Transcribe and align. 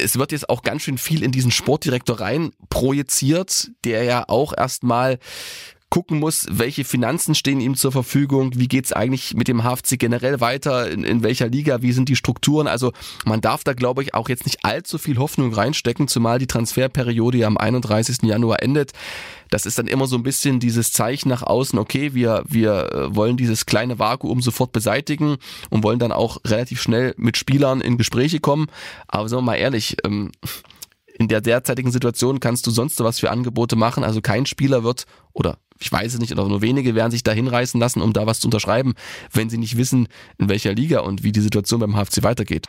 es 0.00 0.18
wird 0.18 0.32
jetzt 0.32 0.48
auch 0.48 0.62
ganz 0.62 0.82
schön 0.82 0.98
viel 0.98 1.22
in 1.22 1.32
diesen 1.32 1.50
Sportdirektor 1.50 2.20
rein 2.20 2.52
projiziert, 2.68 3.70
der 3.84 4.04
ja 4.04 4.24
auch 4.28 4.52
erstmal 4.56 5.18
gucken 5.90 6.20
muss, 6.20 6.46
welche 6.48 6.84
Finanzen 6.84 7.34
stehen 7.34 7.60
ihm 7.60 7.74
zur 7.74 7.90
Verfügung, 7.90 8.52
wie 8.54 8.68
geht's 8.68 8.92
eigentlich 8.92 9.34
mit 9.34 9.48
dem 9.48 9.64
HFC 9.64 9.98
generell 9.98 10.40
weiter, 10.40 10.88
in, 10.88 11.02
in 11.02 11.22
welcher 11.22 11.48
Liga, 11.48 11.82
wie 11.82 11.92
sind 11.92 12.08
die 12.08 12.16
Strukturen. 12.16 12.68
Also 12.68 12.92
man 13.24 13.40
darf 13.40 13.64
da, 13.64 13.72
glaube 13.72 14.02
ich, 14.02 14.14
auch 14.14 14.28
jetzt 14.28 14.46
nicht 14.46 14.64
allzu 14.64 14.98
viel 14.98 15.18
Hoffnung 15.18 15.52
reinstecken, 15.52 16.06
zumal 16.06 16.38
die 16.38 16.46
Transferperiode 16.46 17.38
ja 17.38 17.48
am 17.48 17.58
31. 17.58 18.22
Januar 18.22 18.62
endet. 18.62 18.92
Das 19.50 19.66
ist 19.66 19.78
dann 19.78 19.88
immer 19.88 20.06
so 20.06 20.14
ein 20.16 20.22
bisschen 20.22 20.60
dieses 20.60 20.92
Zeichen 20.92 21.28
nach 21.28 21.42
außen, 21.42 21.76
okay, 21.76 22.14
wir, 22.14 22.44
wir 22.46 22.92
äh, 22.92 23.16
wollen 23.16 23.36
dieses 23.36 23.66
kleine 23.66 23.98
Vakuum 23.98 24.42
sofort 24.42 24.70
beseitigen 24.70 25.38
und 25.70 25.82
wollen 25.82 25.98
dann 25.98 26.12
auch 26.12 26.38
relativ 26.46 26.80
schnell 26.80 27.14
mit 27.16 27.36
Spielern 27.36 27.80
in 27.80 27.98
Gespräche 27.98 28.38
kommen. 28.38 28.68
Aber 29.08 29.28
sagen 29.28 29.42
wir 29.42 29.46
mal 29.46 29.56
ehrlich, 29.56 29.96
ähm, 30.04 30.30
in 31.18 31.26
der 31.26 31.40
derzeitigen 31.40 31.90
Situation 31.90 32.38
kannst 32.38 32.66
du 32.66 32.70
sonst 32.70 32.98
was 33.00 33.18
für 33.18 33.30
Angebote 33.30 33.74
machen. 33.74 34.04
Also 34.04 34.20
kein 34.22 34.46
Spieler 34.46 34.84
wird 34.84 35.04
oder 35.32 35.58
ich 35.80 35.90
weiß 35.90 36.14
es 36.14 36.20
nicht, 36.20 36.32
oder 36.32 36.46
nur 36.46 36.62
wenige 36.62 36.94
werden 36.94 37.10
sich 37.10 37.22
da 37.22 37.32
hinreißen 37.32 37.80
lassen, 37.80 38.02
um 38.02 38.12
da 38.12 38.26
was 38.26 38.40
zu 38.40 38.46
unterschreiben, 38.46 38.94
wenn 39.32 39.48
sie 39.48 39.58
nicht 39.58 39.76
wissen, 39.76 40.08
in 40.38 40.48
welcher 40.48 40.74
Liga 40.74 41.00
und 41.00 41.24
wie 41.24 41.32
die 41.32 41.40
Situation 41.40 41.80
beim 41.80 41.94
HFC 41.94 42.22
weitergeht. 42.22 42.66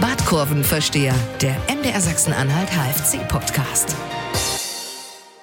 Badkurvenversteher, 0.00 1.14
der 1.42 1.56
MDR 1.68 2.00
Sachsen-Anhalt 2.00 2.68
HFC 2.70 3.26
Podcast. 3.28 3.96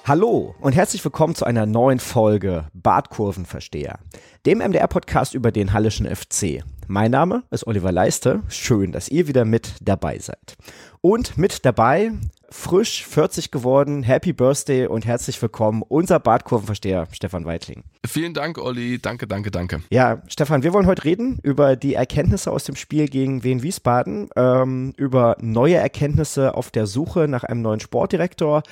Hallo 0.04 0.54
und 0.60 0.74
herzlich 0.74 1.04
willkommen 1.04 1.34
zu 1.34 1.44
einer 1.44 1.66
neuen 1.66 1.98
Folge 1.98 2.64
Badkurvenversteher, 2.72 3.98
dem 4.46 4.58
MDR-Podcast 4.58 5.34
über 5.34 5.52
den 5.52 5.74
Hallischen 5.74 6.06
FC. 6.06 6.64
Mein 6.86 7.10
Name 7.10 7.42
ist 7.50 7.66
Oliver 7.66 7.92
Leiste. 7.92 8.40
Schön, 8.48 8.92
dass 8.92 9.10
ihr 9.10 9.28
wieder 9.28 9.44
mit 9.44 9.74
dabei 9.82 10.18
seid. 10.18 10.56
Und 11.00 11.38
mit 11.38 11.64
dabei 11.64 12.12
frisch 12.50 13.04
40 13.06 13.50
geworden. 13.50 14.02
Happy 14.02 14.32
Birthday 14.32 14.86
und 14.86 15.04
herzlich 15.04 15.40
willkommen, 15.40 15.82
unser 15.86 16.18
Badkurvenversteher 16.18 17.06
Stefan 17.12 17.44
Weitling. 17.44 17.84
Vielen 18.06 18.34
Dank, 18.34 18.58
Olli. 18.58 18.98
Danke, 18.98 19.26
danke, 19.26 19.50
danke. 19.50 19.82
Ja, 19.90 20.22
Stefan, 20.28 20.62
wir 20.62 20.72
wollen 20.72 20.86
heute 20.86 21.04
reden 21.04 21.38
über 21.42 21.76
die 21.76 21.94
Erkenntnisse 21.94 22.50
aus 22.50 22.64
dem 22.64 22.74
Spiel 22.74 23.08
gegen 23.08 23.44
Wien 23.44 23.62
Wiesbaden, 23.62 24.30
ähm, 24.34 24.94
über 24.96 25.36
neue 25.40 25.76
Erkenntnisse 25.76 26.54
auf 26.54 26.70
der 26.70 26.86
Suche 26.86 27.28
nach 27.28 27.44
einem 27.44 27.62
neuen 27.62 27.80
Sportdirektor 27.80 28.62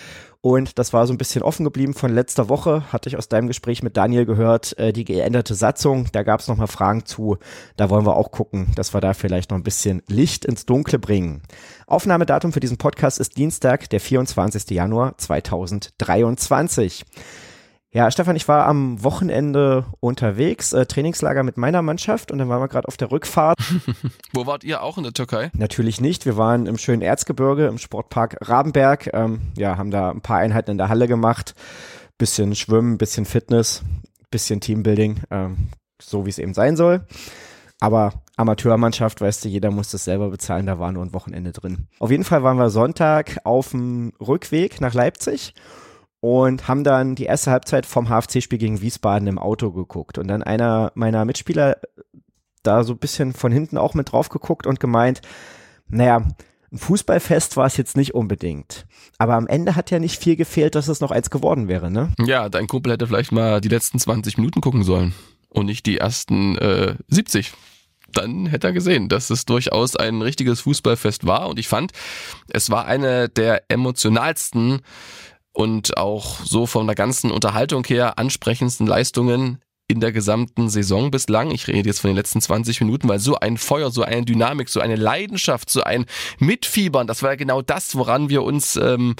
und 0.46 0.78
das 0.78 0.92
war 0.92 1.08
so 1.08 1.12
ein 1.12 1.18
bisschen 1.18 1.42
offen 1.42 1.64
geblieben 1.64 1.92
von 1.92 2.14
letzter 2.14 2.48
Woche, 2.48 2.92
hatte 2.92 3.08
ich 3.08 3.16
aus 3.16 3.28
deinem 3.28 3.48
Gespräch 3.48 3.82
mit 3.82 3.96
Daniel 3.96 4.26
gehört, 4.26 4.78
äh, 4.78 4.92
die 4.92 5.04
geänderte 5.04 5.56
Satzung, 5.56 6.06
da 6.12 6.22
gab 6.22 6.38
es 6.38 6.46
nochmal 6.46 6.68
Fragen 6.68 7.04
zu. 7.04 7.38
Da 7.76 7.90
wollen 7.90 8.06
wir 8.06 8.16
auch 8.16 8.30
gucken, 8.30 8.68
dass 8.76 8.94
wir 8.94 9.00
da 9.00 9.12
vielleicht 9.12 9.50
noch 9.50 9.58
ein 9.58 9.64
bisschen 9.64 10.04
Licht 10.06 10.44
ins 10.44 10.64
Dunkle 10.64 11.00
bringen. 11.00 11.42
Aufnahmedatum 11.88 12.52
für 12.52 12.60
diesen 12.60 12.76
Podcast 12.76 13.18
ist 13.18 13.36
Dienstag, 13.36 13.90
der 13.90 13.98
24. 13.98 14.70
Januar 14.70 15.18
2023. 15.18 17.04
Ja, 17.92 18.10
Stefan, 18.10 18.36
ich 18.36 18.46
war 18.48 18.66
am 18.66 19.02
Wochenende 19.02 19.86
unterwegs, 20.00 20.72
äh, 20.72 20.86
Trainingslager 20.86 21.42
mit 21.42 21.56
meiner 21.56 21.82
Mannschaft 21.82 22.30
und 22.30 22.38
dann 22.38 22.48
waren 22.48 22.60
wir 22.60 22.68
gerade 22.68 22.88
auf 22.88 22.96
der 22.96 23.10
Rückfahrt. 23.10 23.58
Wo 24.34 24.46
wart 24.46 24.64
ihr 24.64 24.82
auch 24.82 24.98
in 24.98 25.04
der 25.04 25.12
Türkei? 25.12 25.50
Natürlich 25.54 26.00
nicht. 26.00 26.26
Wir 26.26 26.36
waren 26.36 26.66
im 26.66 26.78
schönen 26.78 27.00
Erzgebirge 27.00 27.66
im 27.66 27.78
Sportpark 27.78 28.36
Rabenberg. 28.42 29.10
Ähm, 29.14 29.40
ja, 29.56 29.78
haben 29.78 29.90
da 29.90 30.10
ein 30.10 30.20
paar 30.20 30.38
Einheiten 30.38 30.72
in 30.72 30.78
der 30.78 30.88
Halle 30.88 31.08
gemacht. 31.08 31.54
Bisschen 32.18 32.54
Schwimmen, 32.54 32.98
bisschen 32.98 33.24
Fitness, 33.24 33.82
bisschen 34.30 34.60
Teambuilding, 34.60 35.22
ähm, 35.30 35.68
so 36.00 36.26
wie 36.26 36.30
es 36.30 36.38
eben 36.38 36.54
sein 36.54 36.76
soll. 36.76 37.06
Aber 37.80 38.12
Amateurmannschaft, 38.36 39.20
weißt 39.20 39.44
du, 39.44 39.48
jeder 39.48 39.70
muss 39.70 39.90
das 39.90 40.04
selber 40.04 40.28
bezahlen, 40.30 40.66
da 40.66 40.78
war 40.78 40.92
nur 40.92 41.04
ein 41.04 41.14
Wochenende 41.14 41.52
drin. 41.52 41.88
Auf 41.98 42.10
jeden 42.10 42.24
Fall 42.24 42.42
waren 42.42 42.58
wir 42.58 42.70
Sonntag 42.70 43.38
auf 43.44 43.70
dem 43.70 44.12
Rückweg 44.20 44.80
nach 44.80 44.94
Leipzig 44.94 45.54
und 46.26 46.66
haben 46.66 46.82
dann 46.82 47.14
die 47.14 47.26
erste 47.26 47.52
Halbzeit 47.52 47.86
vom 47.86 48.08
HFC-Spiel 48.08 48.58
gegen 48.58 48.80
Wiesbaden 48.80 49.28
im 49.28 49.38
Auto 49.38 49.70
geguckt. 49.70 50.18
Und 50.18 50.26
dann 50.26 50.42
einer 50.42 50.90
meiner 50.96 51.24
Mitspieler 51.24 51.76
da 52.64 52.82
so 52.82 52.94
ein 52.94 52.98
bisschen 52.98 53.32
von 53.32 53.52
hinten 53.52 53.78
auch 53.78 53.94
mit 53.94 54.10
drauf 54.10 54.28
geguckt 54.28 54.66
und 54.66 54.80
gemeint, 54.80 55.20
naja, 55.86 56.26
ein 56.72 56.78
Fußballfest 56.78 57.56
war 57.56 57.66
es 57.66 57.76
jetzt 57.76 57.96
nicht 57.96 58.12
unbedingt. 58.12 58.86
Aber 59.18 59.34
am 59.34 59.46
Ende 59.46 59.76
hat 59.76 59.92
ja 59.92 60.00
nicht 60.00 60.20
viel 60.20 60.34
gefehlt, 60.34 60.74
dass 60.74 60.88
es 60.88 61.00
noch 61.00 61.12
eins 61.12 61.30
geworden 61.30 61.68
wäre, 61.68 61.92
ne? 61.92 62.12
Ja, 62.18 62.48
dein 62.48 62.66
Kumpel 62.66 62.94
hätte 62.94 63.06
vielleicht 63.06 63.30
mal 63.30 63.60
die 63.60 63.68
letzten 63.68 64.00
20 64.00 64.36
Minuten 64.36 64.60
gucken 64.60 64.82
sollen 64.82 65.14
und 65.48 65.66
nicht 65.66 65.86
die 65.86 65.98
ersten 65.98 66.58
äh, 66.58 66.96
70 67.06 67.52
dann 68.12 68.46
hätte 68.46 68.68
er 68.68 68.72
gesehen, 68.72 69.10
dass 69.10 69.28
es 69.28 69.44
durchaus 69.44 69.94
ein 69.94 70.22
richtiges 70.22 70.60
Fußballfest 70.60 71.26
war. 71.26 71.48
Und 71.48 71.58
ich 71.58 71.68
fand, 71.68 71.92
es 72.48 72.70
war 72.70 72.86
eine 72.86 73.28
der 73.28 73.64
emotionalsten 73.68 74.80
und 75.56 75.96
auch 75.96 76.44
so 76.44 76.66
von 76.66 76.86
der 76.86 76.94
ganzen 76.94 77.30
Unterhaltung 77.30 77.82
her 77.84 78.18
ansprechendsten 78.18 78.86
Leistungen 78.86 79.58
in 79.88 80.00
der 80.00 80.12
gesamten 80.12 80.68
Saison 80.68 81.10
bislang. 81.10 81.50
Ich 81.50 81.68
rede 81.68 81.88
jetzt 81.88 82.00
von 82.00 82.10
den 82.10 82.16
letzten 82.16 82.40
20 82.40 82.80
Minuten, 82.80 83.08
weil 83.08 83.20
so 83.20 83.36
ein 83.36 83.56
Feuer, 83.56 83.90
so 83.90 84.02
eine 84.02 84.24
Dynamik, 84.24 84.68
so 84.68 84.80
eine 84.80 84.96
Leidenschaft, 84.96 85.70
so 85.70 85.82
ein 85.82 86.04
Mitfiebern, 86.38 87.06
das 87.06 87.22
war 87.22 87.30
ja 87.30 87.36
genau 87.36 87.62
das, 87.62 87.96
woran 87.96 88.28
wir 88.28 88.42
uns 88.42 88.76
ähm, 88.76 89.14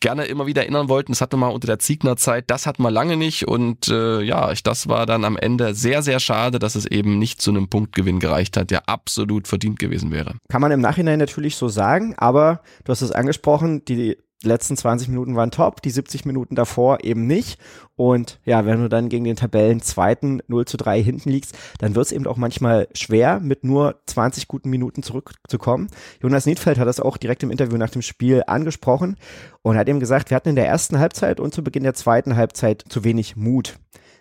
gerne 0.00 0.26
immer 0.26 0.46
wieder 0.46 0.62
erinnern 0.62 0.88
wollten. 0.88 1.12
Das 1.12 1.20
hatten 1.20 1.32
wir 1.32 1.46
mal 1.46 1.48
unter 1.48 1.66
der 1.66 1.78
Ziegner-Zeit, 1.78 2.44
das 2.48 2.66
hatten 2.66 2.82
wir 2.82 2.90
lange 2.90 3.16
nicht 3.16 3.48
und 3.48 3.88
äh, 3.88 4.20
ja, 4.20 4.52
ich, 4.52 4.62
das 4.62 4.86
war 4.86 5.06
dann 5.06 5.24
am 5.24 5.36
Ende 5.36 5.74
sehr, 5.74 6.02
sehr 6.02 6.20
schade, 6.20 6.58
dass 6.58 6.74
es 6.74 6.86
eben 6.86 7.18
nicht 7.18 7.40
zu 7.40 7.50
einem 7.50 7.68
Punktgewinn 7.68 8.20
gereicht 8.20 8.56
hat, 8.56 8.70
der 8.70 8.88
absolut 8.88 9.48
verdient 9.48 9.78
gewesen 9.78 10.12
wäre. 10.12 10.34
Kann 10.48 10.60
man 10.60 10.70
im 10.70 10.80
Nachhinein 10.80 11.18
natürlich 11.18 11.56
so 11.56 11.68
sagen, 11.68 12.14
aber 12.18 12.60
du 12.84 12.92
hast 12.92 13.02
es 13.02 13.12
angesprochen, 13.12 13.84
die 13.86 14.18
letzten 14.42 14.76
20 14.76 15.08
Minuten 15.08 15.36
waren 15.36 15.50
top, 15.50 15.82
die 15.82 15.90
70 15.90 16.24
Minuten 16.24 16.54
davor 16.54 17.04
eben 17.04 17.26
nicht. 17.26 17.58
Und 17.96 18.40
ja, 18.44 18.64
wenn 18.66 18.80
du 18.80 18.88
dann 18.88 19.08
gegen 19.08 19.24
den 19.24 19.36
Tabellenzweiten 19.36 20.42
0 20.48 20.64
zu 20.64 20.76
3 20.76 21.02
hinten 21.02 21.30
liegst, 21.30 21.56
dann 21.78 21.94
wird 21.94 22.06
es 22.06 22.12
eben 22.12 22.26
auch 22.26 22.36
manchmal 22.36 22.88
schwer, 22.94 23.40
mit 23.40 23.64
nur 23.64 24.00
20 24.06 24.48
guten 24.48 24.70
Minuten 24.70 25.02
zurückzukommen. 25.02 25.88
Jonas 26.22 26.46
Niedfeld 26.46 26.78
hat 26.78 26.88
das 26.88 27.00
auch 27.00 27.16
direkt 27.16 27.42
im 27.42 27.50
Interview 27.50 27.76
nach 27.76 27.90
dem 27.90 28.02
Spiel 28.02 28.42
angesprochen 28.46 29.16
und 29.62 29.76
hat 29.76 29.88
eben 29.88 30.00
gesagt, 30.00 30.30
wir 30.30 30.36
hatten 30.36 30.50
in 30.50 30.56
der 30.56 30.66
ersten 30.66 30.98
Halbzeit 30.98 31.40
und 31.40 31.54
zu 31.54 31.62
Beginn 31.62 31.82
der 31.82 31.94
zweiten 31.94 32.36
Halbzeit 32.36 32.84
zu 32.88 33.04
wenig 33.04 33.36
Mut. 33.36 33.78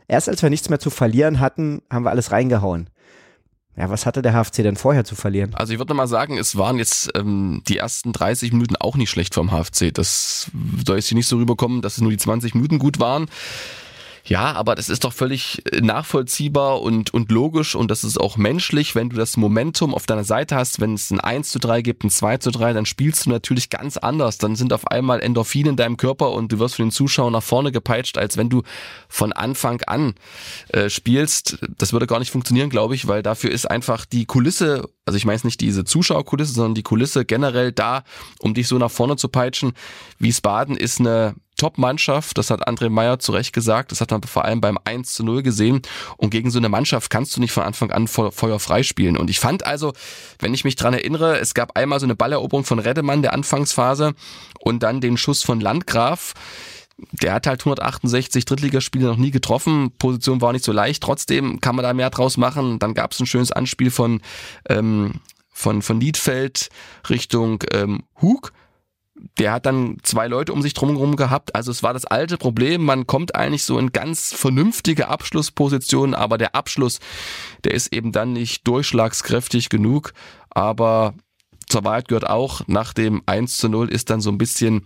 Erst 0.08 0.28
als 0.28 0.42
wir 0.42 0.50
nichts 0.50 0.70
mehr 0.70 0.80
zu 0.80 0.90
verlieren 0.90 1.40
hatten, 1.40 1.81
haben 1.90 2.04
wir 2.04 2.10
alles 2.10 2.31
reingehauen. 2.31 2.90
Ja, 3.78 3.90
was 3.90 4.06
hatte 4.06 4.22
der 4.22 4.34
HFC 4.34 4.58
denn 4.58 4.76
vorher 4.76 5.06
zu 5.06 5.16
verlieren? 5.16 5.56
Also 5.56 5.72
ich 5.72 5.80
würde 5.80 5.94
mal 5.94 6.08
sagen, 6.08 6.38
es 6.38 6.58
waren 6.58 6.78
jetzt 6.78 7.09
ähm, 7.16 7.64
die 7.68 7.78
ersten 7.78 8.12
30 8.12 8.52
Minuten 8.52 8.76
auch 8.76 8.98
nicht 8.98 9.09
schlecht 9.09 9.34
vom 9.34 9.50
HFC. 9.50 9.94
Das 9.94 10.52
soll 10.86 10.98
jetzt 10.98 11.08
hier 11.08 11.16
nicht 11.16 11.28
so 11.28 11.38
rüberkommen, 11.38 11.81
dass 11.81 11.96
es 11.96 12.02
nur 12.02 12.12
die 12.12 12.18
20 12.18 12.54
Minuten 12.54 12.80
gut 12.80 13.00
waren. 13.00 13.28
Ja, 14.24 14.54
aber 14.54 14.76
das 14.76 14.90
ist 14.90 15.04
doch 15.04 15.14
völlig 15.14 15.64
äh, 15.72 15.82
nachvollziehbar 15.82 16.82
und, 16.82 17.14
und 17.14 17.32
logisch 17.32 17.76
und 17.76 17.90
das 17.90 18.04
ist 18.04 18.20
auch 18.20 18.38
menschlich, 18.38 18.96
wenn 18.96 19.09
du 19.09 19.16
das 19.16 19.36
Momentum 19.36 19.94
auf 19.96 20.06
deiner 20.06 20.24
Seite 20.24 20.56
hast, 20.56 20.80
wenn 20.80 20.94
es 20.94 21.12
ein 21.12 21.20
1 21.20 21.50
zu 21.50 21.59
3 21.59 21.82
gibt, 21.82 22.04
ein 22.04 22.09
2 22.09 22.38
zu 22.38 22.52
3, 22.52 22.74
dann 22.74 22.86
spielst 22.86 23.26
du 23.26 23.31
natürlich 23.31 23.70
ganz 23.70 23.98
anders. 23.98 24.38
Dann 24.38 24.56
sind 24.56 24.74
auf 24.74 24.88
einmal 24.88 25.22
Endorphine 25.22 25.70
in 25.70 25.76
deinem 25.76 25.98
Körper 25.98 26.31
und 26.31 26.52
du 26.52 26.60
wirst 26.60 26.76
von 26.76 26.86
den 26.86 26.92
Zuschauern 26.92 27.34
nach 27.34 27.44
vorne 27.44 27.72
gepeitscht, 27.72 28.18
als 28.18 28.38
wenn 28.38 28.50
du 28.50 28.64
von 29.10 29.34
Anfang 29.34 29.81
an 29.84 30.14
äh, 30.70 30.90
spielst. 30.90 31.58
Das 31.78 31.92
würde 31.92 32.08
gar 32.08 32.20
nicht 32.20 32.31
funktionieren, 32.31 32.70
glaube 32.70 32.96
ich, 32.96 33.08
weil 33.08 33.24
dafür 33.24 33.52
ist 33.52 33.70
einfach 33.70 34.06
die 34.06 34.26
Kulisse, 34.26 34.88
also 35.06 35.18
ich 35.18 35.26
meine 35.26 35.42
nicht 35.44 35.62
diese 35.62 35.84
Zuschauerkulisse, 35.86 36.54
sondern 36.54 36.76
die 36.76 36.84
Kulisse 36.84 37.26
generell 37.26 37.72
da, 37.72 38.04
um 38.40 38.54
dich 38.54 38.68
so 38.68 38.78
nach 38.78 38.92
vorne 38.92 39.16
zu 39.16 39.30
peitschen. 39.30 39.74
Wiesbaden 40.20 40.76
ist 40.78 41.00
eine 41.00 41.36
Top-Mannschaft, 41.62 42.40
das 42.40 42.50
hat 42.50 42.68
André 42.68 42.90
Meyer 42.90 43.20
zu 43.20 43.34
Recht 43.34 43.54
gesagt, 43.54 43.92
das 43.92 44.02
hat 44.02 44.10
man 44.10 44.24
vor 44.24 44.46
allem 44.46 44.62
beim 44.62 44.80
1 44.84 45.14
zu 45.14 45.24
0 45.24 45.44
gesehen 45.44 45.84
und 46.18 46.32
gegen 46.32 46.50
so 46.50 46.58
eine 46.58 46.70
Mannschaft 46.70 47.12
kannst 47.12 47.38
du 47.38 47.40
nicht 47.40 47.52
von 47.52 47.62
Anfang 47.62 47.92
an 47.92 48.08
Feuer 48.08 48.60
frei 48.60 48.82
spielen 48.82 49.16
und 49.16 49.30
ich 49.30 49.40
fand 49.40 49.64
also, 49.64 49.94
wenn 50.40 50.56
ich 50.56 50.64
mich 50.64 50.76
dran 50.76 50.96
erinnere, 50.96 51.38
es 51.40 51.54
gab 51.54 51.78
einmal 51.78 52.00
so 52.00 52.08
eine 52.08 52.16
Balleroberung 52.16 52.66
von 52.66 52.80
Redemann 52.80 53.22
der 53.22 53.34
Anfangsphase 53.34 54.16
und 54.60 54.81
dann 54.81 55.02
den 55.02 55.18
Schuss 55.18 55.44
von 55.44 55.62
Landgraf, 55.62 56.34
der 57.12 57.34
hat 57.34 57.46
halt 57.46 57.62
168 57.62 58.46
Drittligaspiele 58.46 59.06
noch 59.06 59.18
nie 59.18 59.31
getroffen. 59.31 59.92
Position 60.00 60.42
war 60.42 60.54
nicht 60.54 60.66
so 60.66 60.72
leicht. 60.72 61.02
Trotzdem 61.02 61.60
kann 61.60 61.75
man 61.75 61.84
da 61.84 61.94
mehr 61.94 62.12
draus 62.12 62.38
machen. 62.38 62.78
Dann 62.78 62.94
gab 62.94 63.12
es 63.12 63.19
ein 63.19 63.25
schönes 63.25 63.52
Anspiel 63.52 63.90
von 63.90 64.22
ähm, 64.69 65.14
von 65.52 65.81
von 65.81 65.98
Niedfeld 65.98 66.69
Richtung 67.10 67.64
ähm, 67.74 68.04
Hug 68.22 68.52
der 69.38 69.53
hat 69.53 69.65
dann 69.65 69.97
zwei 70.03 70.27
Leute 70.27 70.53
um 70.53 70.62
sich 70.62 70.73
drumherum 70.73 71.15
gehabt. 71.15 71.56
Also 71.56 71.71
es 71.71 71.83
war 71.83 71.94
das 71.94 72.06
alte 72.06 72.38
Problem, 72.38 72.83
man 72.83 73.07
kommt 73.07 73.35
eigentlich 73.35 73.63
so 73.63 73.77
in 73.77 73.91
ganz 73.91 74.33
vernünftige 74.33 75.07
Abschlusspositionen, 75.07 76.15
aber 76.15 76.38
der 76.38 76.56
Abschluss, 76.56 77.00
der 77.63 77.73
ist 77.73 77.94
eben 77.94 78.12
dann 78.12 78.33
nicht 78.33 78.68
durchschlagskräftig 78.68 79.69
genug. 79.69 80.13
Aber 80.50 81.13
zur 81.68 81.83
Wahrheit 81.83 82.07
gehört 82.07 82.29
auch, 82.29 82.62
nach 82.68 82.94
dem 82.94 83.21
1 83.25 83.57
zu 83.57 83.69
0 83.69 83.89
ist 83.89 84.09
dann 84.09 84.21
so 84.21 84.29
ein 84.29 84.38
bisschen 84.38 84.85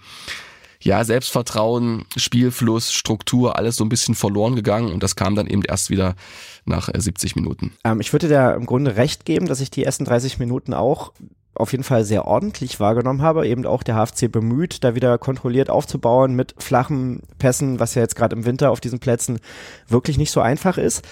ja, 0.82 1.04
Selbstvertrauen, 1.04 2.06
Spielfluss, 2.16 2.94
Struktur, 2.94 3.58
alles 3.58 3.78
so 3.78 3.84
ein 3.84 3.90
bisschen 3.90 4.14
verloren 4.14 4.56
gegangen 4.56 4.92
und 4.92 5.02
das 5.02 5.16
kam 5.16 5.34
dann 5.34 5.48
eben 5.48 5.64
erst 5.64 5.90
wieder 5.90 6.16
nach 6.66 6.90
70 6.94 7.32
äh, 7.36 7.40
Minuten. 7.40 7.74
Ähm, 7.84 8.00
ich 8.02 8.14
würde 8.14 8.28
dir 8.28 8.54
im 8.54 8.68
Grunde 8.68 8.96
recht 8.96 9.26
geben, 9.26 9.48
dass 9.48 9.62
ich 9.62 9.72
die 9.72 9.84
ersten 9.84 10.06
30 10.06 10.38
Minuten 10.38 10.74
auch 10.74 11.12
auf 11.56 11.72
jeden 11.72 11.84
Fall 11.84 12.04
sehr 12.04 12.26
ordentlich 12.26 12.80
wahrgenommen 12.80 13.22
habe. 13.22 13.48
Eben 13.48 13.66
auch 13.66 13.84
der 13.84 13.96
HFC 13.96 14.32
bemüht, 14.32 14.84
da 14.84 14.96
wieder 14.96 15.18
kontrolliert 15.18 15.70
aufzubauen 15.70 16.36
mit 16.36 16.54
flachen 16.58 17.22
Pässen, 17.40 17.80
was 17.80 17.96
ja 17.96 18.02
jetzt 18.02 18.16
gerade 18.16 18.36
im 18.36 18.46
Winter 18.46 18.72
auf 18.72 18.82
diesen 18.82 19.00
Plätzen 19.00 19.40
wirklich 19.88 20.18
nicht 20.18 20.32
so 20.32 20.42
einfach 20.42 20.78
ist. 20.78 21.06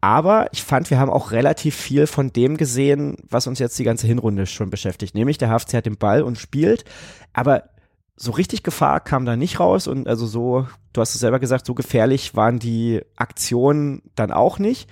Aber 0.00 0.48
ich 0.52 0.64
fand, 0.64 0.90
wir 0.90 0.98
haben 0.98 1.10
auch 1.10 1.30
relativ 1.30 1.76
viel 1.76 2.08
von 2.08 2.32
dem 2.32 2.56
gesehen, 2.56 3.16
was 3.28 3.46
uns 3.46 3.60
jetzt 3.60 3.78
die 3.78 3.84
ganze 3.84 4.08
Hinrunde 4.08 4.46
schon 4.46 4.68
beschäftigt. 4.68 5.14
Nämlich 5.14 5.38
der 5.38 5.48
HFC 5.48 5.74
hat 5.74 5.86
den 5.86 5.96
Ball 5.96 6.22
und 6.22 6.38
spielt, 6.38 6.84
aber 7.32 7.70
so 8.16 8.32
richtig 8.32 8.62
Gefahr 8.62 9.00
kam 9.00 9.24
da 9.24 9.36
nicht 9.36 9.60
raus 9.60 9.86
und 9.86 10.08
also 10.08 10.26
so, 10.26 10.66
du 10.92 11.00
hast 11.00 11.14
es 11.14 11.20
selber 11.20 11.38
gesagt, 11.38 11.66
so 11.66 11.74
gefährlich 11.74 12.34
waren 12.34 12.58
die 12.58 13.00
Aktionen 13.16 14.02
dann 14.16 14.32
auch 14.32 14.58
nicht. 14.58 14.90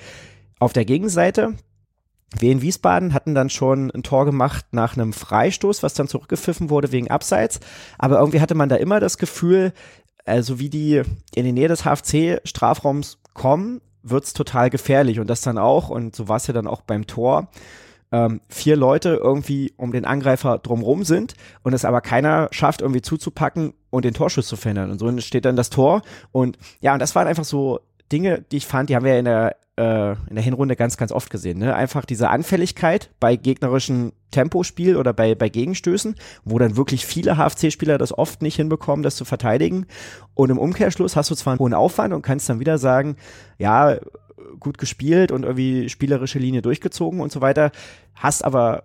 Auf 0.59 0.73
der 0.73 0.85
Gegenseite, 0.85 1.55
wir 2.39 2.53
in 2.53 2.63
Wiesbaden 2.63 3.13
hatten 3.13 3.35
dann 3.35 3.51
schon 3.51 3.91
ein 3.91 4.03
Tor 4.03 4.25
gemacht 4.25 4.67
nach 4.71 4.97
einem 4.97 5.13
Freistoß, 5.13 5.83
was 5.83 5.95
dann 5.95 6.09
zurückgepfiffen 6.09 6.71
wurde 6.71 6.93
wegen 6.93 7.11
Abseits. 7.11 7.61
Aber 7.99 8.19
irgendwie 8.19 8.41
hatte 8.41 8.55
man 8.55 8.69
da 8.69 8.77
immer 8.77 9.01
das 9.01 9.19
Gefühl, 9.19 9.73
also 10.25 10.59
wie 10.59 10.71
die 10.71 11.03
in 11.35 11.45
die 11.45 11.53
Nähe 11.53 11.69
des 11.69 11.85
HFC-Strafraums 11.85 13.19
kommen, 13.35 13.81
wird's 14.03 14.33
total 14.33 14.71
gefährlich 14.71 15.19
und 15.19 15.29
das 15.29 15.43
dann 15.43 15.59
auch, 15.59 15.91
und 15.91 16.15
so 16.15 16.29
war 16.29 16.37
es 16.37 16.47
ja 16.47 16.55
dann 16.55 16.67
auch 16.67 16.83
beim 16.83 17.07
Tor, 17.07 17.49
ähm, 18.13 18.41
vier 18.49 18.77
Leute 18.77 19.21
irgendwie 19.23 19.73
um 19.77 19.93
den 19.93 20.05
Angreifer 20.05 20.59
drumrum 20.59 21.05
sind 21.05 21.35
und 21.63 21.75
es 21.75 21.85
aber 21.85 22.01
keiner 22.01 22.49
schafft, 22.51 22.81
irgendwie 22.81 23.03
zuzupacken 23.03 23.75
und 23.91 24.05
den 24.05 24.15
Torschuss 24.15 24.49
zu 24.49 24.57
verhindern. 24.57 24.91
Und 24.91 24.99
so 24.99 25.21
steht 25.21 25.45
dann 25.45 25.57
das 25.57 25.71
Tor. 25.71 26.03
Und 26.33 26.59
ja, 26.81 26.93
und 26.93 27.01
das 27.01 27.15
waren 27.15 27.29
einfach 27.29 27.45
so 27.45 27.81
Dinge, 28.13 28.45
die 28.51 28.59
ich 28.59 28.67
fand, 28.67 28.91
die 28.91 28.97
haben 28.97 29.05
wir 29.05 29.19
in 29.19 29.25
der 29.25 29.57
äh, 29.81 30.13
in 30.29 30.35
der 30.35 30.45
Hinrunde 30.45 30.77
ganz, 30.77 30.97
ganz 30.97 31.11
oft 31.11 31.31
gesehen. 31.31 31.59
Ne? 31.59 31.75
Einfach 31.75 32.05
diese 32.05 32.29
Anfälligkeit 32.29 33.11
bei 33.19 33.37
gegnerischen 33.37 34.13
Tempospiel 34.31 34.97
oder 34.97 35.13
bei, 35.13 35.35
bei 35.35 35.49
Gegenstößen, 35.49 36.17
wo 36.45 36.59
dann 36.59 36.77
wirklich 36.77 37.07
viele 37.07 37.37
HFC-Spieler 37.37 37.97
das 37.97 38.17
oft 38.17 38.43
nicht 38.43 38.57
hinbekommen, 38.57 39.03
das 39.03 39.17
zu 39.17 39.25
verteidigen. 39.25 39.87
Und 40.35 40.51
im 40.51 40.59
Umkehrschluss 40.59 41.17
hast 41.17 41.31
du 41.31 41.35
zwar 41.35 41.55
einen 41.55 41.61
hohen 41.61 41.75
Aufwand 41.75 42.13
und 42.13 42.23
kannst 42.23 42.49
dann 42.49 42.61
wieder 42.61 42.79
sagen, 42.79 43.17
ja, 43.59 43.97
gut 44.59 44.77
gespielt 44.77 45.33
und 45.33 45.45
irgendwie 45.45 45.89
spielerische 45.89 46.39
Linie 46.39 46.63
durchgezogen 46.63 47.21
und 47.21 47.33
so 47.33 47.41
weiter, 47.41 47.73
hast 48.15 48.45
aber 48.45 48.85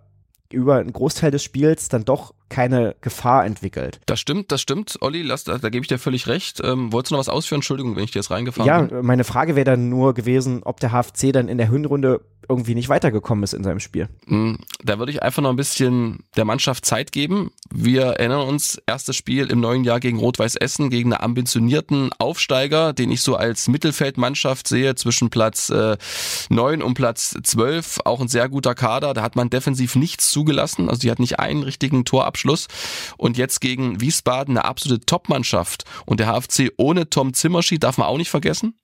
über 0.52 0.78
einen 0.78 0.94
Großteil 0.94 1.32
des 1.32 1.44
Spiels 1.44 1.90
dann 1.90 2.06
doch 2.06 2.34
keine 2.50 2.96
Gefahr 3.02 3.46
entwickelt. 3.46 4.00
Das 4.06 4.20
stimmt, 4.20 4.52
das 4.52 4.62
stimmt, 4.62 4.98
Olli, 5.02 5.22
lass, 5.22 5.44
da, 5.44 5.58
da 5.58 5.70
gebe 5.70 5.84
ich 5.84 5.88
dir 5.88 5.98
völlig 5.98 6.28
recht. 6.28 6.62
Ähm, 6.64 6.92
wolltest 6.92 7.12
du 7.12 7.16
noch 7.16 7.20
was 7.20 7.30
ausführen? 7.30 7.58
Entschuldigung, 7.58 7.96
wenn 7.96 8.04
ich 8.04 8.12
dir 8.12 8.20
jetzt 8.20 8.32
reingefahren 8.32 8.68
ja, 8.68 8.82
bin. 8.82 8.98
Ja, 8.98 9.04
meine 9.04 9.24
Frage 9.24 9.56
wäre 9.56 9.66
dann 9.66 9.90
nur 9.90 10.14
gewesen, 10.14 10.62
ob 10.64 10.80
der 10.80 10.92
HFC 10.92 11.32
dann 11.34 11.48
in 11.48 11.58
der 11.58 11.70
Hinrunde 11.70 12.22
irgendwie 12.48 12.76
nicht 12.76 12.90
weitergekommen 12.90 13.44
ist 13.44 13.54
in 13.54 13.64
seinem 13.64 13.80
Spiel. 13.80 14.08
Mm, 14.28 14.56
da 14.84 15.00
würde 15.00 15.12
ich 15.12 15.24
einfach 15.24 15.42
noch 15.42 15.50
ein 15.50 15.56
bisschen 15.56 16.24
der 16.36 16.46
Mannschaft 16.46 16.86
Zeit 16.86 17.12
geben. 17.12 17.52
Wir 17.74 18.04
erinnern 18.04 18.48
uns, 18.48 18.82
erstes 18.86 19.16
Spiel 19.16 19.50
im 19.50 19.60
neuen 19.60 19.84
Jahr 19.84 20.00
gegen 20.00 20.20
Rot-Weiß 20.20 20.56
Essen, 20.56 20.90
gegen 20.90 21.14
einen 21.14 21.24
ambitionierten 21.24 22.12
Aufsteiger, 22.20 22.94
den 22.94 23.12
ich 23.12 23.22
so 23.22 23.36
als 23.36 23.68
Mittelfeldmannschaft 23.68 24.68
sehe, 24.68 24.96
zwischen 24.96 25.30
Platz 25.30 25.70
äh, 25.70 25.98
9 26.50 26.82
und 26.82 26.94
Platz 26.94 27.36
12. 27.42 28.02
Auch 28.06 28.22
ein 28.22 28.28
sehr 28.28 28.50
guter 28.50 28.76
Kader. 28.76 29.14
Da 29.14 29.22
hat 29.22 29.36
man 29.36 29.50
defensiv 29.50 29.96
nichts 29.96 30.30
zugelassen. 30.30 30.90
Also 30.90 31.02
die 31.02 31.12
hat 31.12 31.20
nicht 31.20 31.40
einen 31.40 31.64
richtigen 31.64 32.06
Torabschluss. 32.36 32.68
Und 33.18 33.38
jetzt 33.38 33.62
gegen 33.62 34.02
Wiesbaden 34.02 34.58
eine 34.58 34.66
absolute 34.66 35.06
Topmannschaft. 35.06 35.86
Und 36.06 36.20
der 36.20 36.28
HFC 36.28 36.72
ohne 36.78 37.10
Tom 37.10 37.34
Zimmerschied 37.34 37.84
darf 37.84 37.98
man 37.98 38.08
auch 38.08 38.18
nicht 38.18 38.30
vergessen 38.30 38.78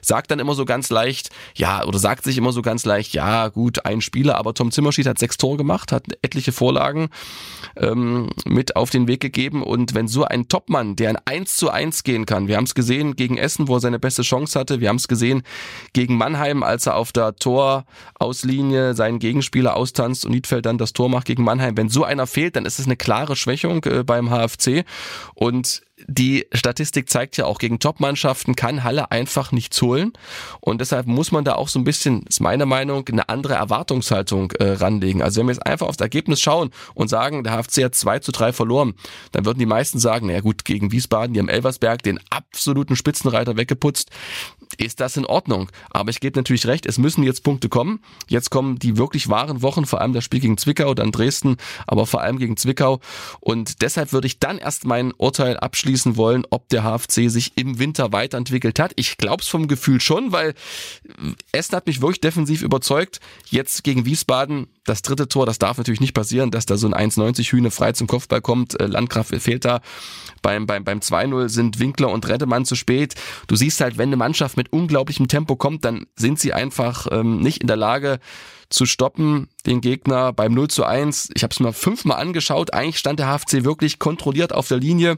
sagt 0.00 0.30
dann 0.30 0.38
immer 0.38 0.54
so 0.54 0.64
ganz 0.64 0.90
leicht, 0.90 1.30
ja, 1.54 1.84
oder 1.84 1.98
sagt 1.98 2.24
sich 2.24 2.38
immer 2.38 2.52
so 2.52 2.62
ganz 2.62 2.84
leicht, 2.84 3.12
ja, 3.12 3.48
gut, 3.48 3.84
ein 3.84 4.00
Spieler, 4.00 4.36
aber 4.36 4.54
Tom 4.54 4.70
Zimmerschied 4.70 5.06
hat 5.06 5.18
sechs 5.18 5.36
Tore 5.36 5.56
gemacht, 5.56 5.92
hat 5.92 6.04
etliche 6.22 6.52
Vorlagen 6.52 7.08
ähm, 7.76 8.30
mit 8.44 8.76
auf 8.76 8.90
den 8.90 9.08
Weg 9.08 9.20
gegeben. 9.20 9.62
Und 9.62 9.94
wenn 9.94 10.08
so 10.08 10.24
ein 10.24 10.48
Topmann, 10.48 10.96
der 10.96 11.10
ein 11.10 11.18
1 11.24 11.56
zu 11.56 11.70
1 11.70 12.04
gehen 12.04 12.26
kann, 12.26 12.48
wir 12.48 12.56
haben 12.56 12.64
es 12.64 12.74
gesehen 12.74 13.16
gegen 13.16 13.38
Essen, 13.38 13.68
wo 13.68 13.76
er 13.76 13.80
seine 13.80 13.98
beste 13.98 14.22
Chance 14.22 14.58
hatte, 14.58 14.80
wir 14.80 14.88
haben 14.88 14.96
es 14.96 15.08
gesehen 15.08 15.42
gegen 15.92 16.16
Mannheim, 16.16 16.62
als 16.62 16.86
er 16.86 16.96
auf 16.96 17.12
der 17.12 17.36
Torauslinie 17.36 18.94
seinen 18.94 19.18
Gegenspieler 19.18 19.76
austanzt 19.76 20.24
und 20.24 20.32
Niedfeld 20.32 20.66
dann 20.66 20.78
das 20.78 20.92
Tor 20.92 21.08
macht 21.08 21.26
gegen 21.26 21.44
Mannheim, 21.44 21.76
wenn 21.76 21.88
so 21.88 22.04
einer 22.04 22.26
fehlt, 22.26 22.56
dann 22.56 22.66
ist 22.66 22.78
es 22.78 22.86
eine 22.86 22.96
klare 22.96 23.36
Schwächung 23.36 23.84
äh, 23.84 24.04
beim 24.04 24.30
HFC 24.30 24.84
und 25.34 25.82
die 26.06 26.46
Statistik 26.52 27.08
zeigt 27.08 27.36
ja 27.36 27.46
auch, 27.46 27.58
gegen 27.58 27.78
Top-Mannschaften 27.78 28.56
kann 28.56 28.84
Halle 28.84 29.10
einfach 29.10 29.52
nichts 29.52 29.80
holen. 29.82 30.12
Und 30.60 30.80
deshalb 30.80 31.06
muss 31.06 31.32
man 31.32 31.44
da 31.44 31.54
auch 31.54 31.68
so 31.68 31.78
ein 31.78 31.84
bisschen, 31.84 32.24
ist 32.26 32.40
meine 32.40 32.66
Meinung, 32.66 33.06
eine 33.08 33.28
andere 33.28 33.54
Erwartungshaltung 33.54 34.52
äh, 34.52 34.72
ranlegen. 34.72 35.22
Also 35.22 35.40
wenn 35.40 35.46
wir 35.46 35.54
jetzt 35.54 35.66
einfach 35.66 35.86
aufs 35.86 36.00
Ergebnis 36.00 36.40
schauen 36.40 36.70
und 36.94 37.08
sagen, 37.08 37.44
der 37.44 37.52
HFC 37.52 37.84
hat 37.84 37.94
2 37.94 38.18
zu 38.20 38.32
3 38.32 38.52
verloren, 38.52 38.94
dann 39.32 39.44
würden 39.44 39.58
die 39.58 39.66
meisten 39.66 39.98
sagen, 39.98 40.26
naja 40.26 40.40
gut, 40.40 40.64
gegen 40.64 40.92
Wiesbaden, 40.92 41.34
die 41.34 41.40
haben 41.40 41.48
Elversberg 41.48 42.02
den 42.02 42.20
absoluten 42.30 42.96
Spitzenreiter 42.96 43.56
weggeputzt 43.56 44.10
ist 44.76 45.00
das 45.00 45.16
in 45.16 45.26
Ordnung. 45.26 45.70
Aber 45.90 46.10
ich 46.10 46.20
gebe 46.20 46.38
natürlich 46.38 46.66
recht, 46.66 46.86
es 46.86 46.98
müssen 46.98 47.22
jetzt 47.22 47.42
Punkte 47.44 47.68
kommen. 47.68 48.00
Jetzt 48.28 48.50
kommen 48.50 48.78
die 48.78 48.96
wirklich 48.96 49.28
wahren 49.28 49.62
Wochen, 49.62 49.86
vor 49.86 50.00
allem 50.00 50.12
das 50.12 50.24
Spiel 50.24 50.40
gegen 50.40 50.56
Zwickau, 50.56 50.94
dann 50.94 51.12
Dresden, 51.12 51.56
aber 51.86 52.06
vor 52.06 52.22
allem 52.22 52.38
gegen 52.38 52.56
Zwickau. 52.56 53.00
Und 53.40 53.82
deshalb 53.82 54.12
würde 54.12 54.26
ich 54.26 54.38
dann 54.38 54.58
erst 54.58 54.84
mein 54.84 55.12
Urteil 55.12 55.56
abschließen 55.56 55.93
wollen, 56.16 56.44
ob 56.50 56.68
der 56.68 56.82
HFC 56.82 57.30
sich 57.30 57.52
im 57.56 57.78
Winter 57.78 58.12
weiterentwickelt 58.12 58.78
hat. 58.78 58.92
Ich 58.96 59.16
glaube 59.16 59.42
es 59.42 59.48
vom 59.48 59.68
Gefühl 59.68 60.00
schon, 60.00 60.32
weil 60.32 60.54
Essen 61.52 61.76
hat 61.76 61.86
mich 61.86 62.00
wirklich 62.00 62.20
defensiv 62.20 62.62
überzeugt. 62.62 63.20
Jetzt 63.50 63.84
gegen 63.84 64.04
Wiesbaden 64.04 64.66
das 64.84 65.02
dritte 65.02 65.28
Tor, 65.28 65.46
das 65.46 65.58
darf 65.58 65.78
natürlich 65.78 66.00
nicht 66.00 66.14
passieren, 66.14 66.50
dass 66.50 66.66
da 66.66 66.76
so 66.76 66.86
ein 66.86 67.10
1,90 67.10 67.50
Hühne 67.52 67.70
frei 67.70 67.92
zum 67.92 68.06
Kopfball 68.06 68.40
kommt. 68.40 68.78
Äh, 68.78 68.86
Landkraft 68.86 69.34
fehlt 69.36 69.64
da. 69.64 69.80
Beim, 70.42 70.66
beim, 70.66 70.84
beim 70.84 70.98
2-0 70.98 71.48
sind 71.48 71.78
Winkler 71.80 72.10
und 72.10 72.28
Rettemann 72.28 72.66
zu 72.66 72.74
spät. 72.74 73.14
Du 73.46 73.56
siehst 73.56 73.80
halt, 73.80 73.96
wenn 73.96 74.10
eine 74.10 74.16
Mannschaft 74.16 74.56
mit 74.56 74.72
unglaublichem 74.72 75.26
Tempo 75.26 75.56
kommt, 75.56 75.84
dann 75.84 76.06
sind 76.16 76.38
sie 76.38 76.52
einfach 76.52 77.06
ähm, 77.10 77.40
nicht 77.40 77.62
in 77.62 77.66
der 77.66 77.76
Lage 77.76 78.20
zu 78.68 78.86
stoppen, 78.86 79.48
den 79.66 79.80
Gegner 79.80 80.32
beim 80.32 80.52
0 80.52 80.68
zu 80.68 80.84
1. 80.84 81.30
Ich 81.34 81.42
habe 81.42 81.52
es 81.52 81.60
mir 81.60 81.72
fünfmal 81.72 82.20
angeschaut. 82.20 82.74
Eigentlich 82.74 82.98
stand 82.98 83.18
der 83.18 83.26
HFC 83.28 83.64
wirklich 83.64 83.98
kontrolliert 83.98 84.52
auf 84.52 84.68
der 84.68 84.78
Linie. 84.78 85.16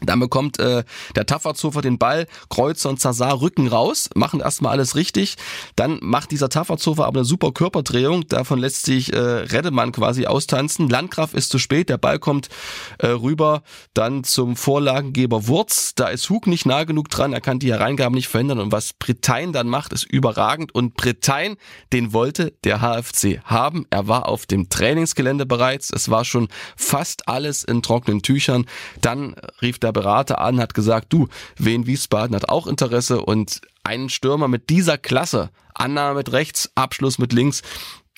Dann 0.00 0.20
bekommt 0.20 0.58
äh, 0.58 0.84
der 1.14 1.26
Tafferzofer 1.26 1.82
den 1.82 1.98
Ball, 1.98 2.26
Kreuzer 2.48 2.88
und 2.88 3.00
Zazar 3.00 3.40
rücken 3.40 3.68
raus, 3.68 4.10
machen 4.14 4.40
erstmal 4.40 4.72
alles 4.72 4.96
richtig. 4.96 5.36
Dann 5.76 5.98
macht 6.00 6.30
dieser 6.30 6.48
Tafferzofer 6.48 7.06
aber 7.06 7.20
eine 7.20 7.24
super 7.24 7.52
Körperdrehung, 7.52 8.26
davon 8.26 8.58
lässt 8.58 8.84
sich 8.86 9.12
äh, 9.12 9.18
Reddemann 9.18 9.92
quasi 9.92 10.26
austanzen. 10.26 10.88
Landgraf 10.88 11.34
ist 11.34 11.50
zu 11.50 11.58
spät, 11.58 11.88
der 11.88 11.98
Ball 11.98 12.18
kommt 12.18 12.48
äh, 12.98 13.08
rüber, 13.08 13.62
dann 13.94 14.24
zum 14.24 14.56
Vorlagengeber 14.56 15.46
Wurz. 15.46 15.94
Da 15.94 16.08
ist 16.08 16.28
Hug 16.30 16.46
nicht 16.46 16.66
nah 16.66 16.84
genug 16.84 17.08
dran, 17.08 17.32
er 17.32 17.40
kann 17.40 17.58
die 17.58 17.70
Hereingabe 17.70 18.14
nicht 18.14 18.28
verhindern. 18.28 18.60
Und 18.60 18.72
was 18.72 18.94
Bretagne 18.94 19.52
dann 19.52 19.68
macht, 19.68 19.92
ist 19.92 20.04
überragend. 20.04 20.74
Und 20.74 20.94
Bretagne, 20.94 21.56
den 21.92 22.12
wollte 22.12 22.54
der 22.64 22.80
HFC 22.80 23.40
haben. 23.44 23.86
Er 23.90 24.08
war 24.08 24.28
auf 24.28 24.46
dem 24.46 24.68
Trainingsgelände 24.68 25.46
bereits, 25.46 25.90
es 25.92 26.10
war 26.10 26.24
schon 26.24 26.48
fast 26.76 27.28
alles 27.28 27.62
in 27.62 27.82
trockenen 27.82 28.22
Tüchern. 28.22 28.66
Dann 29.00 29.36
rief 29.60 29.78
der 29.82 29.92
Berater 29.92 30.40
an, 30.40 30.60
hat 30.60 30.74
gesagt, 30.74 31.12
du, 31.12 31.28
Wien 31.56 31.86
Wiesbaden 31.86 32.34
hat 32.34 32.48
auch 32.48 32.66
Interesse 32.66 33.22
und 33.22 33.60
einen 33.84 34.08
Stürmer 34.08 34.48
mit 34.48 34.70
dieser 34.70 34.98
Klasse, 34.98 35.50
Annahme 35.74 36.18
mit 36.18 36.32
rechts, 36.32 36.70
Abschluss 36.74 37.18
mit 37.18 37.32
links, 37.32 37.62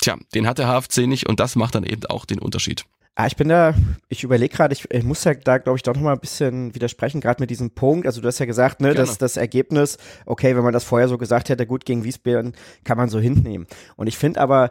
tja, 0.01 0.17
den 0.35 0.47
hat 0.47 0.59
der 0.59 0.69
HFC 0.69 1.07
nicht 1.07 1.29
und 1.29 1.41
das 1.41 1.57
macht 1.57 1.75
dann 1.75 1.85
eben 1.85 2.05
auch 2.07 2.25
den 2.25 2.39
Unterschied. 2.39 2.85
Ah, 3.17 3.29
ich 3.29 3.37
bin 3.37 3.49
da, 3.49 3.75
ich 4.09 4.25
überlege 4.25 4.57
gerade, 4.57 4.75
ich, 4.75 4.91
ich, 4.91 5.05
muss 5.05 5.23
ja 5.23 5.35
da, 5.35 5.59
glaube 5.59 5.77
ich, 5.77 5.85
doch 5.85 5.95
noch 5.95 6.03
mal 6.03 6.15
ein 6.15 6.19
bisschen 6.19 6.75
widersprechen, 6.75 7.21
gerade 7.21 7.41
mit 7.41 7.49
diesem 7.49 7.71
Punkt. 7.71 8.09
Also 8.09 8.21
du 8.21 8.27
hast 8.27 8.41
ja 8.41 8.47
gesagt, 8.47 8.81
ne, 8.81 8.93
dass 8.93 9.19
das 9.19 9.37
Ergebnis, 9.37 9.99
okay, 10.27 10.57
wenn 10.57 10.65
man 10.65 10.73
das 10.73 10.83
vorher 10.83 11.07
so 11.07 11.17
gesagt 11.17 11.49
hätte, 11.49 11.65
gut 11.65 11.85
gegen 11.85 12.03
Wiesbaden, 12.03 12.55
kann 12.83 12.99
man 12.99 13.09
so 13.09 13.21
hinnehmen. 13.21 13.69
Und 13.95 14.09
ich 14.09 14.19
finde 14.19 14.41
aber, 14.41 14.71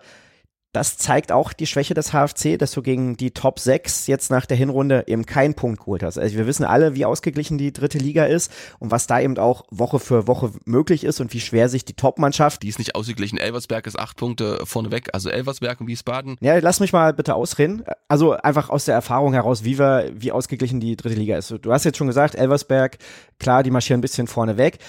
das 0.73 0.97
zeigt 0.97 1.31
auch 1.31 1.53
die 1.53 1.67
Schwäche 1.67 1.93
des 1.93 2.13
HFC, 2.13 2.57
dass 2.57 2.71
du 2.71 2.81
gegen 2.81 3.15
die 3.15 3.29
Top 3.31 3.59
6 3.59 4.07
jetzt 4.07 4.31
nach 4.31 4.47
der 4.47 4.57
Hinrunde 4.57 5.03
eben 5.05 5.25
keinen 5.25 5.53
Punkt 5.53 5.79
geholt 5.79 6.01
hast. 6.01 6.17
Also 6.17 6.35
wir 6.35 6.47
wissen 6.47 6.65
alle, 6.65 6.95
wie 6.95 7.05
ausgeglichen 7.05 7.59
die 7.59 7.71
dritte 7.71 7.99
Liga 7.99 8.25
ist 8.25 8.51
und 8.79 8.89
was 8.89 9.05
da 9.05 9.19
eben 9.19 9.37
auch 9.37 9.65
Woche 9.69 9.99
für 9.99 10.27
Woche 10.27 10.51
möglich 10.65 11.03
ist 11.03 11.21
und 11.21 11.31
wie 11.31 11.39
schwer 11.39 11.69
sich 11.69 11.85
die 11.85 11.93
Top-Mannschaft. 11.93 12.63
Die 12.63 12.69
ist 12.69 12.79
nicht 12.79 12.95
ausgeglichen. 12.95 13.37
Elversberg 13.37 13.85
ist 13.85 13.99
acht 13.99 14.17
Punkte 14.17 14.61
vorneweg. 14.65 15.09
Also 15.13 15.29
Elversberg 15.29 15.79
und 15.79 15.87
Wiesbaden. 15.87 16.37
Ja, 16.41 16.57
lass 16.57 16.79
mich 16.79 16.91
mal 16.91 17.13
bitte 17.13 17.35
ausreden. 17.35 17.83
Also 18.07 18.31
einfach 18.31 18.71
aus 18.71 18.85
der 18.85 18.95
Erfahrung 18.95 19.33
heraus, 19.33 19.63
wie 19.63 19.77
wir, 19.77 20.09
wie 20.15 20.31
ausgeglichen 20.31 20.79
die 20.79 20.95
dritte 20.95 21.15
Liga 21.15 21.37
ist. 21.37 21.53
Du 21.61 21.71
hast 21.71 21.83
jetzt 21.83 21.99
schon 21.99 22.07
gesagt, 22.07 22.33
Elversberg, 22.33 22.97
klar, 23.37 23.61
die 23.61 23.69
marschieren 23.69 23.99
ein 23.99 24.01
bisschen 24.01 24.25
vorne 24.25 24.57
weg. 24.57 24.79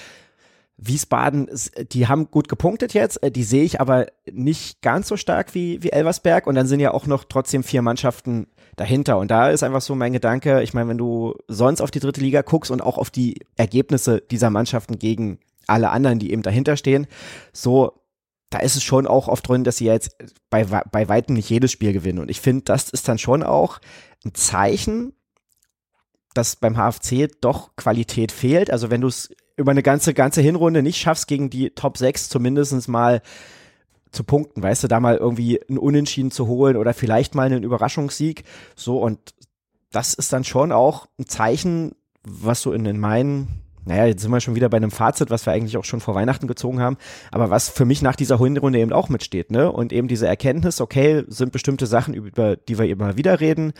Wiesbaden, 0.77 1.49
die 1.93 2.09
haben 2.09 2.31
gut 2.31 2.49
gepunktet 2.49 2.95
jetzt, 2.95 3.23
äh, 3.23 3.31
die 3.31 3.45
sehe 3.45 3.63
ich 3.63 3.81
aber 3.81 4.07
nicht 4.31 4.83
ganz 4.83 5.09
so 5.09 5.17
stark 5.17 5.55
wie, 5.55 5.83
wie 5.83 5.91
Elversberg. 5.91 6.47
Und 6.47 6.57
dann 6.57 6.67
sind 6.67 6.81
ja 6.81 6.93
auch 6.93 7.07
noch 7.07 7.25
trotzdem 7.25 7.63
vier 7.63 7.83
Mannschaften 7.83 8.49
dahinter. 8.77 9.19
Und 9.19 9.31
da 9.31 9.51
ist 9.51 9.63
einfach 9.63 9.81
so 9.81 9.95
mein 9.95 10.13
Gedanke, 10.13 10.63
ich 10.63 10.75
meine, 10.75 10.89
wenn 10.89 10.99
du 10.99 11.35
sonst 11.47 11.81
auf 11.81 11.91
die 11.91 12.01
dritte 12.01 12.21
Liga 12.21 12.43
guckst 12.43 12.71
und 12.71 12.81
auch 12.81 12.99
auf 12.99 13.11
die 13.11 13.41
Ergebnisse 13.57 14.21
dieser 14.21 14.51
Mannschaften 14.51 14.99
gegen 14.99 15.39
alle 15.67 15.91
anderen, 15.91 16.19
die 16.19 16.33
eben 16.33 16.43
dahinter 16.43 16.77
stehen, 16.77 17.07
so, 17.53 17.93
da 18.51 18.59
ist 18.59 18.77
es 18.77 18.83
schon 18.83 19.07
auch 19.07 19.29
oft 19.29 19.49
drin, 19.49 19.65
dass 19.65 19.77
sie 19.77 19.87
jetzt 19.87 20.17
bei, 20.51 20.65
bei 20.65 21.09
Weitem 21.09 21.37
nicht 21.37 21.51
jedes 21.51 21.73
Spiel 21.73 21.93
gewinnen. 21.93 22.19
Und 22.19 22.31
ich 22.31 22.41
finde, 22.41 22.65
das 22.65 22.91
ist 22.91 23.09
dann 23.09 23.19
schon 23.19 23.43
auch 23.43 23.79
ein 24.25 24.35
Zeichen, 24.35 25.13
dass 26.35 26.57
beim 26.57 26.77
HFC 26.77 27.29
doch 27.41 27.75
Qualität 27.77 28.33
fehlt. 28.33 28.71
Also 28.71 28.91
wenn 28.91 29.01
du 29.01 29.09
es 29.09 29.31
über 29.57 29.71
eine 29.71 29.83
ganze, 29.83 30.15
ganze 30.15 30.41
Hinrunde 30.41 30.83
nicht 30.83 30.99
schaffst, 30.99 31.29
gegen 31.29 31.51
die 31.51 31.71
Top 31.71 31.97
6 31.97 32.29
zumindest 32.29 32.89
mal 32.89 33.23
zu 34.11 34.25
punkten, 34.25 34.63
weißt 34.63 34.85
du, 34.85 34.89
da 34.89 35.01
mal 35.01 35.17
irgendwie 35.17 35.61
einen 35.69 35.79
Unentschieden 35.79 36.31
zu 36.31 36.47
holen 36.47 36.77
oder 36.77 36.95
vielleicht 36.95 37.35
mal 37.35 37.47
einen 37.47 37.65
Überraschungssieg. 37.65 38.45
So, 38.77 38.99
und 38.99 39.35
das 39.91 40.15
ist 40.15 40.33
dann 40.33 40.45
schon 40.45 40.73
auch 40.73 41.07
ein 41.19 41.27
Zeichen, 41.27 41.93
was 42.25 42.63
so 42.63 42.73
in, 42.73 42.87
in 42.87 42.99
meinen, 42.99 43.63
naja, 43.85 44.07
jetzt 44.07 44.23
sind 44.23 44.31
wir 44.31 44.41
schon 44.41 44.55
wieder 44.55 44.69
bei 44.69 44.79
einem 44.79 44.91
Fazit, 44.91 45.31
was 45.31 45.47
wir 45.47 45.53
eigentlich 45.53 45.77
auch 45.77 45.85
schon 45.85 46.01
vor 46.01 46.15
Weihnachten 46.15 46.47
gezogen 46.47 46.81
haben, 46.81 46.97
aber 47.31 47.51
was 47.51 47.69
für 47.69 47.85
mich 47.85 48.03
nach 48.03 48.17
dieser 48.17 48.39
Hinrunde 48.39 48.79
eben 48.79 48.93
auch 48.93 49.09
mitsteht, 49.09 49.51
ne? 49.51 49.71
Und 49.71 49.93
eben 49.93 50.09
diese 50.09 50.27
Erkenntnis, 50.27 50.81
okay, 50.81 51.25
sind 51.29 51.53
bestimmte 51.53 51.87
Sachen, 51.87 52.15
über 52.15 52.57
die 52.57 52.79
wir 52.79 52.89
immer 52.89 53.17
wieder 53.17 53.41
reden. 53.41 53.73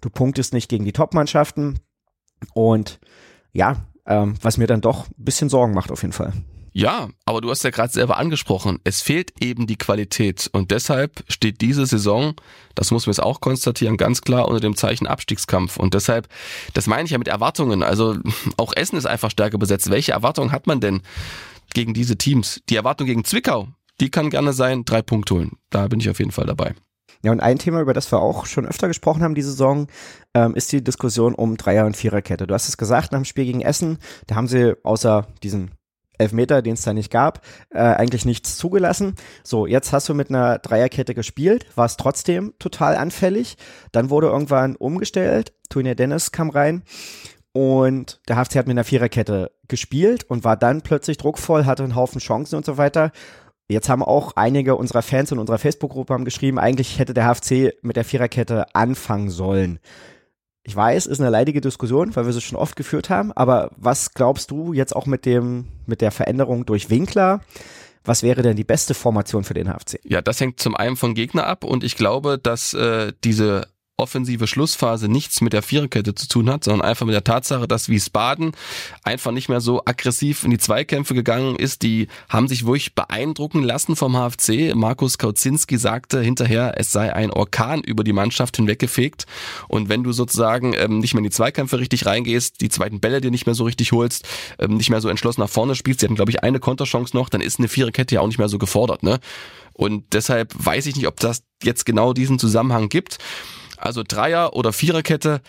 Du 0.00 0.10
punktest 0.10 0.52
nicht 0.52 0.68
gegen 0.68 0.84
die 0.84 0.92
Top-Mannschaften. 0.92 1.78
Und 2.54 2.98
ja, 3.52 3.76
ähm, 4.06 4.34
was 4.42 4.58
mir 4.58 4.66
dann 4.66 4.80
doch 4.80 5.06
ein 5.06 5.24
bisschen 5.24 5.48
Sorgen 5.48 5.74
macht 5.74 5.90
auf 5.90 6.02
jeden 6.02 6.12
Fall. 6.12 6.32
Ja, 6.74 7.10
aber 7.26 7.42
du 7.42 7.50
hast 7.50 7.64
ja 7.64 7.70
gerade 7.70 7.92
selber 7.92 8.16
angesprochen, 8.16 8.78
es 8.82 9.02
fehlt 9.02 9.34
eben 9.42 9.66
die 9.66 9.76
Qualität 9.76 10.48
und 10.52 10.70
deshalb 10.70 11.22
steht 11.28 11.60
diese 11.60 11.84
Saison, 11.84 12.34
das 12.74 12.90
muss 12.90 13.06
man 13.06 13.12
jetzt 13.12 13.22
auch 13.22 13.42
konstatieren, 13.42 13.98
ganz 13.98 14.22
klar 14.22 14.48
unter 14.48 14.60
dem 14.60 14.74
Zeichen 14.74 15.06
Abstiegskampf 15.06 15.76
und 15.76 15.92
deshalb, 15.92 16.28
das 16.72 16.86
meine 16.86 17.04
ich 17.04 17.10
ja 17.10 17.18
mit 17.18 17.28
Erwartungen, 17.28 17.82
also 17.82 18.16
auch 18.56 18.72
Essen 18.74 18.96
ist 18.96 19.04
einfach 19.04 19.30
stärker 19.30 19.58
besetzt. 19.58 19.90
Welche 19.90 20.12
Erwartungen 20.12 20.50
hat 20.50 20.66
man 20.66 20.80
denn 20.80 21.02
gegen 21.74 21.92
diese 21.92 22.16
Teams? 22.16 22.62
Die 22.70 22.76
Erwartung 22.76 23.06
gegen 23.06 23.24
Zwickau, 23.24 23.68
die 24.00 24.10
kann 24.10 24.30
gerne 24.30 24.54
sein, 24.54 24.86
drei 24.86 25.02
Punkte 25.02 25.34
holen. 25.34 25.52
Da 25.68 25.88
bin 25.88 26.00
ich 26.00 26.08
auf 26.08 26.20
jeden 26.20 26.32
Fall 26.32 26.46
dabei. 26.46 26.74
Ja, 27.22 27.30
und 27.30 27.40
ein 27.40 27.58
Thema, 27.58 27.80
über 27.80 27.94
das 27.94 28.10
wir 28.10 28.20
auch 28.20 28.46
schon 28.46 28.66
öfter 28.66 28.88
gesprochen 28.88 29.22
haben 29.22 29.34
diese 29.34 29.50
Saison, 29.50 29.86
ähm, 30.34 30.54
ist 30.54 30.72
die 30.72 30.82
Diskussion 30.82 31.34
um 31.34 31.56
Dreier- 31.56 31.86
und 31.86 31.96
Viererkette. 31.96 32.46
Du 32.46 32.54
hast 32.54 32.68
es 32.68 32.76
gesagt, 32.76 33.12
nach 33.12 33.20
dem 33.20 33.24
Spiel 33.24 33.44
gegen 33.44 33.60
Essen, 33.60 33.98
da 34.26 34.34
haben 34.34 34.48
sie 34.48 34.74
außer 34.82 35.28
diesen 35.42 35.70
Elfmeter, 36.18 36.62
den 36.62 36.74
es 36.74 36.82
da 36.82 36.92
nicht 36.92 37.10
gab, 37.10 37.44
äh, 37.70 37.78
eigentlich 37.78 38.24
nichts 38.24 38.56
zugelassen. 38.56 39.14
So, 39.44 39.66
jetzt 39.66 39.92
hast 39.92 40.08
du 40.08 40.14
mit 40.14 40.30
einer 40.30 40.58
Dreierkette 40.58 41.14
gespielt, 41.14 41.66
war 41.76 41.86
es 41.86 41.96
trotzdem 41.96 42.54
total 42.58 42.96
anfällig. 42.96 43.56
Dann 43.92 44.10
wurde 44.10 44.28
irgendwann 44.28 44.76
umgestellt, 44.76 45.52
Tonya 45.68 45.94
Dennis 45.94 46.32
kam 46.32 46.50
rein 46.50 46.82
und 47.52 48.20
der 48.28 48.36
HFC 48.36 48.56
hat 48.56 48.66
mit 48.66 48.74
einer 48.74 48.84
Viererkette 48.84 49.52
gespielt 49.68 50.24
und 50.24 50.44
war 50.44 50.56
dann 50.56 50.82
plötzlich 50.82 51.18
druckvoll, 51.18 51.66
hatte 51.66 51.82
einen 51.82 51.94
Haufen 51.94 52.20
Chancen 52.20 52.56
und 52.56 52.64
so 52.64 52.78
weiter. 52.78 53.12
Jetzt 53.68 53.88
haben 53.88 54.02
auch 54.02 54.32
einige 54.36 54.76
unserer 54.76 55.02
Fans 55.02 55.32
in 55.32 55.38
unserer 55.38 55.58
Facebook-Gruppe 55.58 56.12
haben 56.12 56.24
geschrieben, 56.24 56.58
eigentlich 56.58 56.98
hätte 56.98 57.14
der 57.14 57.32
HFC 57.32 57.74
mit 57.82 57.96
der 57.96 58.04
Viererkette 58.04 58.74
anfangen 58.74 59.30
sollen. 59.30 59.78
Ich 60.64 60.76
weiß, 60.76 61.06
ist 61.06 61.20
eine 61.20 61.30
leidige 61.30 61.60
Diskussion, 61.60 62.14
weil 62.14 62.26
wir 62.26 62.32
sie 62.32 62.40
schon 62.40 62.58
oft 62.58 62.76
geführt 62.76 63.10
haben, 63.10 63.32
aber 63.32 63.70
was 63.76 64.14
glaubst 64.14 64.50
du 64.50 64.72
jetzt 64.72 64.94
auch 64.94 65.06
mit 65.06 65.26
dem, 65.26 65.68
mit 65.86 66.00
der 66.00 66.12
Veränderung 66.12 66.66
durch 66.66 66.90
Winkler? 66.90 67.40
Was 68.04 68.22
wäre 68.22 68.42
denn 68.42 68.56
die 68.56 68.64
beste 68.64 68.94
Formation 68.94 69.44
für 69.44 69.54
den 69.54 69.68
HFC? 69.68 70.00
Ja, 70.04 70.22
das 70.22 70.40
hängt 70.40 70.60
zum 70.60 70.76
einen 70.76 70.96
vom 70.96 71.14
Gegner 71.14 71.46
ab 71.46 71.64
und 71.64 71.84
ich 71.84 71.96
glaube, 71.96 72.38
dass 72.38 72.74
äh, 72.74 73.12
diese 73.24 73.68
offensive 74.02 74.48
Schlussphase 74.48 75.08
nichts 75.08 75.40
mit 75.40 75.52
der 75.52 75.62
Viererkette 75.62 76.14
zu 76.14 76.26
tun 76.26 76.50
hat, 76.50 76.64
sondern 76.64 76.86
einfach 76.86 77.06
mit 77.06 77.14
der 77.14 77.22
Tatsache, 77.22 77.68
dass 77.68 77.88
Wiesbaden 77.88 78.52
einfach 79.04 79.30
nicht 79.30 79.48
mehr 79.48 79.60
so 79.60 79.82
aggressiv 79.84 80.42
in 80.42 80.50
die 80.50 80.58
Zweikämpfe 80.58 81.14
gegangen 81.14 81.54
ist. 81.54 81.82
Die 81.82 82.08
haben 82.28 82.48
sich 82.48 82.66
wirklich 82.66 82.96
beeindrucken 82.96 83.62
lassen 83.62 83.94
vom 83.94 84.14
HFC. 84.14 84.74
Markus 84.74 85.18
Kauzinski 85.18 85.78
sagte 85.78 86.20
hinterher, 86.20 86.74
es 86.76 86.90
sei 86.90 87.14
ein 87.14 87.30
Orkan 87.30 87.80
über 87.82 88.02
die 88.02 88.12
Mannschaft 88.12 88.56
hinweggefegt. 88.56 89.26
Und 89.68 89.88
wenn 89.88 90.02
du 90.02 90.12
sozusagen 90.12 90.74
ähm, 90.76 90.98
nicht 90.98 91.14
mehr 91.14 91.20
in 91.20 91.24
die 91.24 91.30
Zweikämpfe 91.30 91.78
richtig 91.78 92.04
reingehst, 92.04 92.60
die 92.60 92.68
zweiten 92.68 92.98
Bälle 92.98 93.20
dir 93.20 93.30
nicht 93.30 93.46
mehr 93.46 93.54
so 93.54 93.64
richtig 93.64 93.92
holst, 93.92 94.26
ähm, 94.58 94.76
nicht 94.76 94.90
mehr 94.90 95.00
so 95.00 95.08
entschlossen 95.08 95.40
nach 95.40 95.48
vorne 95.48 95.76
spielst, 95.76 96.00
sie 96.00 96.06
hatten 96.06 96.16
glaube 96.16 96.32
ich 96.32 96.42
eine 96.42 96.58
Konterchance 96.58 97.16
noch, 97.16 97.28
dann 97.28 97.40
ist 97.40 97.60
eine 97.60 97.68
Viererkette 97.68 98.16
ja 98.16 98.20
auch 98.20 98.26
nicht 98.26 98.38
mehr 98.38 98.48
so 98.48 98.58
gefordert. 98.58 99.04
Ne? 99.04 99.20
Und 99.72 100.12
deshalb 100.12 100.52
weiß 100.54 100.86
ich 100.86 100.96
nicht, 100.96 101.06
ob 101.06 101.20
das 101.20 101.42
jetzt 101.62 101.86
genau 101.86 102.12
diesen 102.12 102.38
Zusammenhang 102.38 102.88
gibt. 102.88 103.18
Also 103.82 104.02
Dreier- 104.06 104.54
oder 104.54 104.72
Viererkette, 104.72 105.40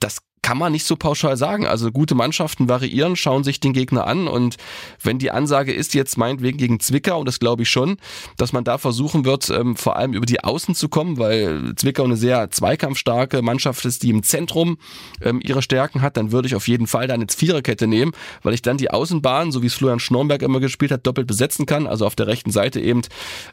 das 0.00 0.18
kann 0.46 0.58
man 0.58 0.70
nicht 0.70 0.86
so 0.86 0.94
pauschal 0.94 1.36
sagen. 1.36 1.66
Also 1.66 1.90
gute 1.90 2.14
Mannschaften 2.14 2.68
variieren, 2.68 3.16
schauen 3.16 3.42
sich 3.42 3.58
den 3.58 3.72
Gegner 3.72 4.06
an 4.06 4.28
und 4.28 4.58
wenn 5.02 5.18
die 5.18 5.32
Ansage 5.32 5.72
ist 5.72 5.92
jetzt 5.92 6.16
meinetwegen 6.16 6.56
gegen 6.56 6.78
Zwickau, 6.78 7.18
und 7.18 7.26
das 7.26 7.40
glaube 7.40 7.64
ich 7.64 7.68
schon, 7.68 7.96
dass 8.36 8.52
man 8.52 8.62
da 8.62 8.78
versuchen 8.78 9.24
wird, 9.24 9.50
ähm, 9.50 9.74
vor 9.74 9.96
allem 9.96 10.12
über 10.12 10.24
die 10.24 10.44
Außen 10.44 10.76
zu 10.76 10.88
kommen, 10.88 11.18
weil 11.18 11.74
Zwickau 11.74 12.04
eine 12.04 12.16
sehr 12.16 12.48
zweikampfstarke 12.48 13.42
Mannschaft 13.42 13.84
ist, 13.86 14.04
die 14.04 14.10
im 14.10 14.22
Zentrum 14.22 14.78
ähm, 15.20 15.40
ihre 15.42 15.62
Stärken 15.62 16.00
hat, 16.00 16.16
dann 16.16 16.30
würde 16.30 16.46
ich 16.46 16.54
auf 16.54 16.68
jeden 16.68 16.86
Fall 16.86 17.08
da 17.08 17.14
eine 17.14 17.26
Viererkette 17.28 17.88
nehmen, 17.88 18.12
weil 18.44 18.54
ich 18.54 18.62
dann 18.62 18.76
die 18.78 18.92
Außenbahn, 18.92 19.50
so 19.50 19.62
wie 19.62 19.66
es 19.66 19.74
Florian 19.74 19.98
Schnornberg 19.98 20.42
immer 20.42 20.60
gespielt 20.60 20.92
hat, 20.92 21.08
doppelt 21.08 21.26
besetzen 21.26 21.66
kann. 21.66 21.88
Also 21.88 22.06
auf 22.06 22.14
der 22.14 22.28
rechten 22.28 22.52
Seite 22.52 22.80
eben 22.80 23.02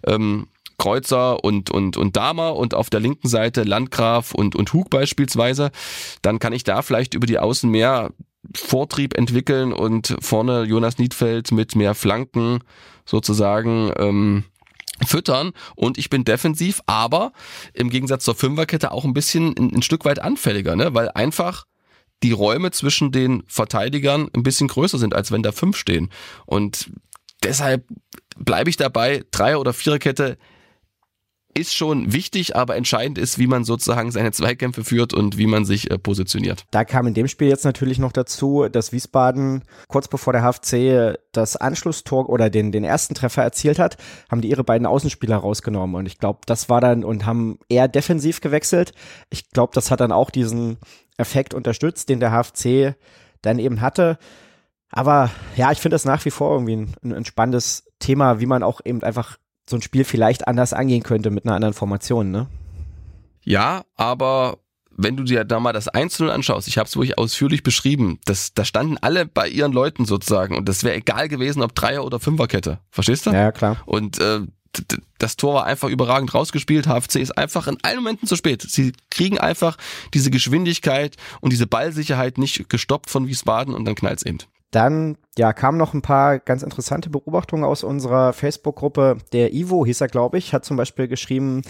ähm, 0.06 0.46
Kreuzer 0.78 1.44
und, 1.44 1.72
und, 1.72 1.98
und 1.98 2.16
Damer 2.16 2.56
und 2.56 2.74
auf 2.74 2.90
der 2.90 3.00
linken 3.00 3.28
Seite 3.28 3.64
Landgraf 3.64 4.34
und, 4.34 4.56
und 4.56 4.74
Hug 4.74 4.90
beispielsweise, 4.90 5.72
dann 6.22 6.40
kann 6.40 6.54
ich 6.54 6.64
da 6.64 6.82
vielleicht 6.82 7.14
über 7.14 7.28
die 7.28 7.40
Außen 7.40 7.70
mehr 7.70 8.12
Vortrieb 8.56 9.18
entwickeln 9.18 9.72
und 9.72 10.16
vorne 10.20 10.64
Jonas 10.64 10.98
Niedfeld 10.98 11.52
mit 11.52 11.76
mehr 11.76 11.96
Flanken 11.96 12.60
sozusagen 13.06 13.92
ähm, 13.98 14.44
füttern 15.06 15.52
und 15.76 15.98
ich 15.98 16.10
bin 16.10 16.24
defensiv, 16.24 16.82
aber 16.86 17.32
im 17.74 17.90
Gegensatz 17.90 18.24
zur 18.26 18.36
Fünferkette 18.36 18.92
auch 18.92 19.06
ein 19.06 19.14
bisschen 19.14 19.56
ein, 19.58 19.76
ein 19.76 19.82
Stück 19.82 20.06
weit 20.06 20.20
anfälliger, 20.20 20.76
ne? 20.76 20.94
weil 20.94 21.10
einfach 21.10 21.66
die 22.22 22.32
Räume 22.32 22.72
zwischen 22.72 23.12
den 23.12 23.44
Verteidigern 23.48 24.30
ein 24.34 24.44
bisschen 24.44 24.68
größer 24.68 24.98
sind, 24.98 25.14
als 25.14 25.32
wenn 25.32 25.44
da 25.44 25.52
fünf 25.52 25.76
stehen. 25.78 26.10
Und 26.46 26.90
deshalb 27.44 27.86
bleibe 28.38 28.70
ich 28.70 28.78
dabei, 28.78 29.24
Dreier- 29.32 29.60
oder 29.60 29.74
Viererkette 29.74 30.38
ist 31.54 31.74
schon 31.76 32.14
wichtig, 32.14 32.56
aber 32.56 32.76
entscheidend 32.76 33.18
ist, 33.18 33.40
wie 33.40 33.48
man 33.48 33.64
sozusagen 33.64 34.12
seine 34.12 34.32
Zweikämpfe 34.32 34.84
führt 34.84 35.14
und 35.14 35.38
wie 35.38 35.48
man 35.48 35.66
sich 35.66 35.92
äh, 35.92 35.98
positioniert. 35.98 36.66
Da 36.72 36.84
kam 36.84 37.08
in 37.08 37.14
dem 37.14 37.28
Spiel 37.28 37.48
jetzt 37.48 37.66
natürlich 37.66 38.00
noch 38.00 38.12
dazu, 38.12 38.68
dass 38.70 38.92
Wiesbaden 38.92 39.64
kurz 39.88 40.08
bevor 40.08 40.34
der 40.34 40.44
HFC 40.44 41.18
das 41.32 41.56
Anschlusstor 41.56 42.30
oder 42.30 42.50
den, 42.50 42.72
den 42.72 42.84
ersten 42.84 43.16
Treffer 43.16 43.44
erzielt 43.44 43.80
hat, 43.80 43.98
haben 44.30 44.42
die 44.42 44.50
ihre 44.50 44.64
beiden 44.64 44.88
Außenspieler 44.88 45.38
rausgenommen 45.38 45.96
und 45.96 46.06
ich 46.06 46.18
glaube, 46.18 46.40
das 46.46 46.70
war 46.70 46.82
dann 46.82 47.04
und 47.04 47.26
haben 47.26 47.60
eher 47.70 47.88
defensiv 47.88 48.42
gewechselt. 48.42 48.94
Ich 49.30 49.50
glaube, 49.50 49.72
das 49.74 49.92
hat 49.92 50.00
dann 50.00 50.12
auch 50.12 50.30
diesen 50.30 50.78
Effekt 51.18 51.54
unterstützt, 51.54 52.10
den 52.10 52.20
der 52.20 52.32
HFC 52.32 52.96
dann 53.42 53.60
eben 53.60 53.82
hatte. 53.82 54.18
Aber 54.90 55.32
ja, 55.56 55.72
ich 55.72 55.80
finde 55.80 55.96
das 55.96 56.06
nach 56.06 56.24
wie 56.26 56.32
vor 56.32 56.52
irgendwie 56.54 56.88
ein, 57.04 57.14
ein 57.14 57.26
spannendes 57.26 57.86
Thema, 58.00 58.40
wie 58.40 58.46
man 58.46 58.64
auch 58.64 58.82
eben 58.86 59.02
einfach 59.04 59.38
so 59.70 59.78
ein 59.78 59.82
Spiel 59.82 60.04
vielleicht 60.04 60.48
anders 60.48 60.74
angehen 60.74 61.04
könnte 61.04 61.30
mit 61.30 61.46
einer 61.46 61.56
anderen 61.56 61.74
Formation, 61.74 62.32
ne? 62.32 62.48
Ja, 63.44 63.84
aber 63.96 64.58
wenn 64.96 65.18
du 65.18 65.24
dir 65.24 65.44
da 65.44 65.60
mal 65.60 65.74
das 65.74 65.88
Einzelne 65.88 66.32
anschaust, 66.32 66.68
ich 66.68 66.78
habe 66.78 66.88
es 66.88 66.96
wirklich 66.96 67.18
ausführlich 67.18 67.64
beschrieben, 67.64 68.20
das, 68.26 68.54
da 68.54 68.64
standen 68.64 68.98
alle 69.02 69.26
bei 69.26 69.48
ihren 69.48 69.74
Leuten 69.74 70.06
sozusagen 70.06 70.56
und 70.56 70.70
das 70.70 70.84
wäre 70.84 70.96
egal 70.96 71.28
gewesen, 71.30 71.62
ob 71.62 71.76
Dreier- 71.76 72.06
oder 72.06 72.20
Fünferkette. 72.20 72.80
Verstehst 72.90 73.26
du? 73.26 73.32
Ja, 73.32 73.52
klar. 73.52 73.78
Und 73.86 74.20
äh, 74.20 74.42
das 75.20 75.36
Tor 75.36 75.54
war 75.54 75.66
einfach 75.66 75.90
überragend 75.90 76.34
rausgespielt. 76.34 76.88
HFC 76.88 77.18
ist 77.18 77.38
einfach 77.38 77.68
in 77.68 77.78
allen 77.84 77.98
Momenten 77.98 78.28
zu 78.28 78.36
spät. 78.36 78.64
Sie 78.64 78.94
kriegen 79.12 79.38
einfach 79.38 79.78
diese 80.14 80.32
Geschwindigkeit 80.32 81.16
und 81.42 81.54
diese 81.54 81.68
Ballsicherheit 81.68 82.38
nicht 82.38 82.70
gestoppt 82.70 83.10
von 83.10 83.28
Wiesbaden 83.28 83.74
und 83.74 83.86
dann 83.86 83.96
knallt's 83.96 84.24
eben. 84.24 84.40
Dann 84.74 85.18
ja, 85.38 85.54
kamen 85.54 85.78
noch 85.78 85.94
ein 85.94 86.02
paar 86.02 86.40
ganz 86.40 86.64
interessante 86.64 87.12
Beobachtungen 87.12 87.64
aus 87.64 87.84
unserer 87.84 88.34
Facebook-Gruppe. 88.34 89.18
Der 89.32 89.54
Ivo 89.54 89.86
hieß 89.86 90.02
er, 90.02 90.08
glaube 90.08 90.40
ich, 90.40 90.52
hat 90.52 90.66
zum 90.66 90.78
Beispiel 90.78 91.08
geschrieben, 91.08 91.62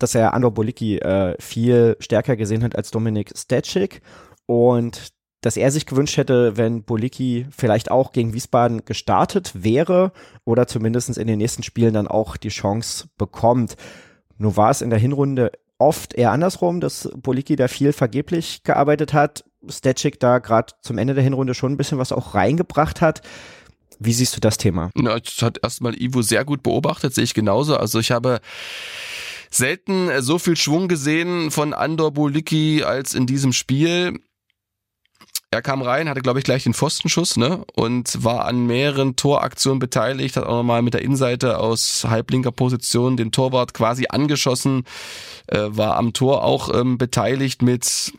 dass 0.00 0.16
er 0.16 0.34
Andor 0.34 0.50
Bolicki 0.50 0.98
äh, 0.98 1.40
viel 1.40 1.96
stärker 2.00 2.34
gesehen 2.34 2.64
hat 2.64 2.74
als 2.74 2.90
Dominik 2.90 3.32
Stetschik 3.36 4.02
und 4.46 5.12
dass 5.40 5.56
er 5.56 5.70
sich 5.70 5.86
gewünscht 5.86 6.16
hätte, 6.16 6.56
wenn 6.56 6.82
Bolicki 6.82 7.46
vielleicht 7.56 7.92
auch 7.92 8.10
gegen 8.10 8.34
Wiesbaden 8.34 8.84
gestartet 8.84 9.52
wäre 9.54 10.10
oder 10.44 10.66
zumindest 10.66 11.16
in 11.16 11.28
den 11.28 11.38
nächsten 11.38 11.62
Spielen 11.62 11.94
dann 11.94 12.08
auch 12.08 12.36
die 12.36 12.48
Chance 12.48 13.06
bekommt. 13.18 13.76
Nur 14.36 14.56
war 14.56 14.70
es 14.70 14.82
in 14.82 14.90
der 14.90 14.98
Hinrunde 14.98 15.52
oft 15.78 16.14
eher 16.14 16.32
andersrum, 16.32 16.80
dass 16.80 17.08
Bolicki 17.16 17.54
da 17.54 17.68
viel 17.68 17.92
vergeblich 17.92 18.64
gearbeitet 18.64 19.12
hat. 19.12 19.44
Stetschik 19.70 20.20
da 20.20 20.38
gerade 20.38 20.74
zum 20.82 20.98
Ende 20.98 21.14
der 21.14 21.24
Hinrunde 21.24 21.54
schon 21.54 21.72
ein 21.72 21.76
bisschen 21.76 21.98
was 21.98 22.12
auch 22.12 22.34
reingebracht 22.34 23.00
hat. 23.00 23.22
Wie 23.98 24.12
siehst 24.12 24.36
du 24.36 24.40
das 24.40 24.58
Thema? 24.58 24.90
Na, 24.94 25.18
das 25.18 25.42
hat 25.42 25.58
erstmal 25.62 26.00
Ivo 26.00 26.22
sehr 26.22 26.44
gut 26.44 26.62
beobachtet, 26.62 27.14
sehe 27.14 27.24
ich 27.24 27.34
genauso. 27.34 27.76
Also 27.76 27.98
ich 27.98 28.10
habe 28.10 28.40
selten 29.50 30.10
so 30.20 30.38
viel 30.38 30.56
Schwung 30.56 30.88
gesehen 30.88 31.50
von 31.50 31.74
Andor 31.74 32.12
Bolicki 32.12 32.84
als 32.84 33.14
in 33.14 33.26
diesem 33.26 33.52
Spiel. 33.52 34.20
Er 35.50 35.62
kam 35.62 35.80
rein, 35.80 36.10
hatte 36.10 36.20
glaube 36.20 36.38
ich 36.38 36.44
gleich 36.44 36.64
den 36.64 36.74
Pfostenschuss, 36.74 37.38
ne? 37.38 37.64
Und 37.74 38.22
war 38.22 38.44
an 38.44 38.66
mehreren 38.66 39.16
Toraktionen 39.16 39.78
beteiligt, 39.78 40.36
hat 40.36 40.44
auch 40.44 40.58
nochmal 40.58 40.82
mit 40.82 40.92
der 40.92 41.00
Innenseite 41.00 41.58
aus 41.58 42.04
halblinker 42.04 42.52
Position 42.52 43.16
den 43.16 43.32
Torwart 43.32 43.72
quasi 43.72 44.06
angeschossen, 44.10 44.84
äh, 45.46 45.60
war 45.68 45.96
am 45.96 46.12
Tor 46.12 46.44
auch 46.44 46.72
ähm, 46.74 46.98
beteiligt 46.98 47.62
mit, 47.62 48.12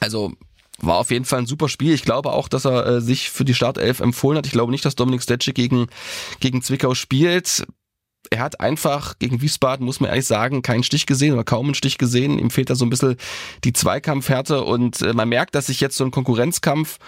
also 0.00 0.32
war 0.78 0.96
auf 0.96 1.10
jeden 1.10 1.24
Fall 1.24 1.40
ein 1.40 1.46
super 1.46 1.68
Spiel. 1.68 1.94
Ich 1.94 2.02
glaube 2.02 2.32
auch, 2.32 2.48
dass 2.48 2.64
er 2.64 2.86
äh, 2.86 3.00
sich 3.00 3.30
für 3.30 3.44
die 3.44 3.54
Startelf 3.54 4.00
empfohlen 4.00 4.38
hat. 4.38 4.46
Ich 4.46 4.52
glaube 4.52 4.72
nicht, 4.72 4.84
dass 4.84 4.96
Dominik 4.96 5.22
Stetsche 5.22 5.52
gegen, 5.52 5.86
gegen 6.40 6.62
Zwickau 6.62 6.94
spielt 6.94 7.64
er 8.30 8.40
hat 8.40 8.60
einfach 8.60 9.18
gegen 9.18 9.40
Wiesbaden, 9.40 9.84
muss 9.84 10.00
man 10.00 10.10
ehrlich 10.10 10.26
sagen, 10.26 10.62
keinen 10.62 10.82
Stich 10.82 11.06
gesehen 11.06 11.34
oder 11.34 11.44
kaum 11.44 11.66
einen 11.66 11.74
Stich 11.74 11.98
gesehen. 11.98 12.38
Ihm 12.38 12.50
fehlt 12.50 12.70
da 12.70 12.74
so 12.74 12.84
ein 12.84 12.90
bisschen 12.90 13.16
die 13.64 13.72
Zweikampfhärte 13.72 14.62
und 14.62 15.02
äh, 15.02 15.12
man 15.12 15.28
merkt, 15.28 15.54
dass 15.54 15.66
sich 15.66 15.80
jetzt 15.80 15.96
so 15.96 16.04
ein 16.04 16.10
Konkurrenzkampf 16.10 16.98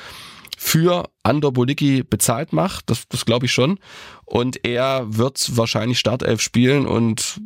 für 0.56 1.10
Andor 1.22 1.52
Bolicki 1.52 2.02
bezahlt 2.02 2.52
macht. 2.52 2.88
Das, 2.90 3.08
das 3.08 3.24
glaube 3.24 3.46
ich 3.46 3.52
schon. 3.52 3.78
Und 4.24 4.64
er 4.64 5.04
wird 5.06 5.56
wahrscheinlich 5.56 5.98
Startelf 5.98 6.40
spielen 6.40 6.86
und 6.86 7.40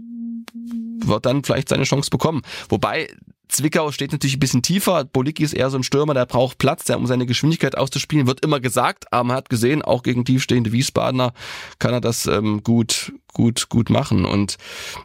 wird 1.04 1.26
dann 1.26 1.42
vielleicht 1.42 1.68
seine 1.68 1.84
Chance 1.84 2.10
bekommen. 2.10 2.42
Wobei 2.68 3.08
Zwickau 3.50 3.92
steht 3.92 4.12
natürlich 4.12 4.36
ein 4.36 4.40
bisschen 4.40 4.62
tiefer. 4.62 5.04
Bolicki 5.04 5.42
ist 5.42 5.52
eher 5.52 5.70
so 5.70 5.76
ein 5.76 5.82
Stürmer, 5.82 6.14
der 6.14 6.26
braucht 6.26 6.58
Platz, 6.58 6.84
der 6.84 6.98
um 6.98 7.06
seine 7.06 7.26
Geschwindigkeit 7.26 7.76
auszuspielen, 7.76 8.26
wird 8.26 8.44
immer 8.44 8.60
gesagt, 8.60 9.12
aber 9.12 9.24
man 9.24 9.36
hat 9.36 9.50
gesehen, 9.50 9.82
auch 9.82 10.02
gegen 10.02 10.24
tiefstehende 10.24 10.72
Wiesbadener 10.72 11.32
kann 11.78 11.92
er 11.92 12.00
das 12.00 12.26
ähm, 12.26 12.62
gut, 12.62 13.12
gut, 13.32 13.68
gut 13.68 13.90
machen. 13.90 14.24
Und 14.24 14.56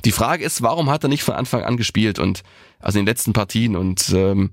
die 0.06 0.12
Frage 0.12 0.44
ist, 0.44 0.62
warum 0.62 0.90
hat 0.90 1.04
er 1.04 1.10
nicht 1.10 1.24
von 1.24 1.36
Anfang 1.36 1.64
an 1.64 1.78
gespielt 1.78 2.20
und 2.20 2.44
also 2.80 3.00
in 3.00 3.06
den 3.06 3.12
letzten 3.12 3.34
Partien? 3.34 3.76
Und 3.76 4.10
ähm, 4.14 4.52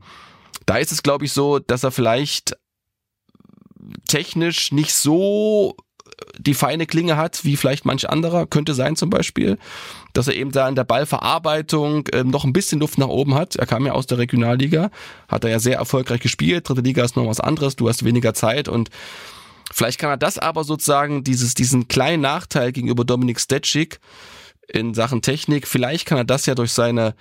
da 0.66 0.76
ist 0.76 0.92
es, 0.92 1.02
glaube 1.02 1.24
ich, 1.24 1.32
so, 1.32 1.58
dass 1.58 1.84
er 1.84 1.90
vielleicht 1.90 2.56
technisch 4.08 4.72
nicht 4.72 4.94
so 4.94 5.76
die 6.38 6.54
feine 6.54 6.86
Klinge 6.86 7.16
hat, 7.16 7.44
wie 7.44 7.56
vielleicht 7.56 7.84
manch 7.84 8.08
anderer, 8.08 8.46
könnte 8.46 8.74
sein 8.74 8.96
zum 8.96 9.10
Beispiel, 9.10 9.58
dass 10.12 10.28
er 10.28 10.34
eben 10.34 10.52
da 10.52 10.68
in 10.68 10.74
der 10.74 10.84
Ballverarbeitung 10.84 12.08
ähm, 12.12 12.28
noch 12.28 12.44
ein 12.44 12.52
bisschen 12.52 12.80
Luft 12.80 12.98
nach 12.98 13.08
oben 13.08 13.34
hat. 13.34 13.56
Er 13.56 13.66
kam 13.66 13.86
ja 13.86 13.92
aus 13.92 14.06
der 14.06 14.18
Regionalliga, 14.18 14.90
hat 15.28 15.44
er 15.44 15.50
ja 15.50 15.58
sehr 15.58 15.76
erfolgreich 15.76 16.20
gespielt. 16.20 16.68
Dritte 16.68 16.80
Liga 16.80 17.04
ist 17.04 17.16
noch 17.16 17.26
was 17.26 17.40
anderes, 17.40 17.76
du 17.76 17.88
hast 17.88 18.04
weniger 18.04 18.34
Zeit 18.34 18.68
und 18.68 18.90
vielleicht 19.72 19.98
kann 19.98 20.10
er 20.10 20.16
das 20.16 20.38
aber 20.38 20.64
sozusagen, 20.64 21.24
dieses, 21.24 21.54
diesen 21.54 21.88
kleinen 21.88 22.22
Nachteil 22.22 22.72
gegenüber 22.72 23.04
Dominik 23.04 23.40
Stetschik 23.40 24.00
in 24.68 24.94
Sachen 24.94 25.22
Technik, 25.22 25.66
vielleicht 25.66 26.06
kann 26.06 26.18
er 26.18 26.24
das 26.24 26.46
ja 26.46 26.54
durch 26.54 26.72
seine 26.72 27.14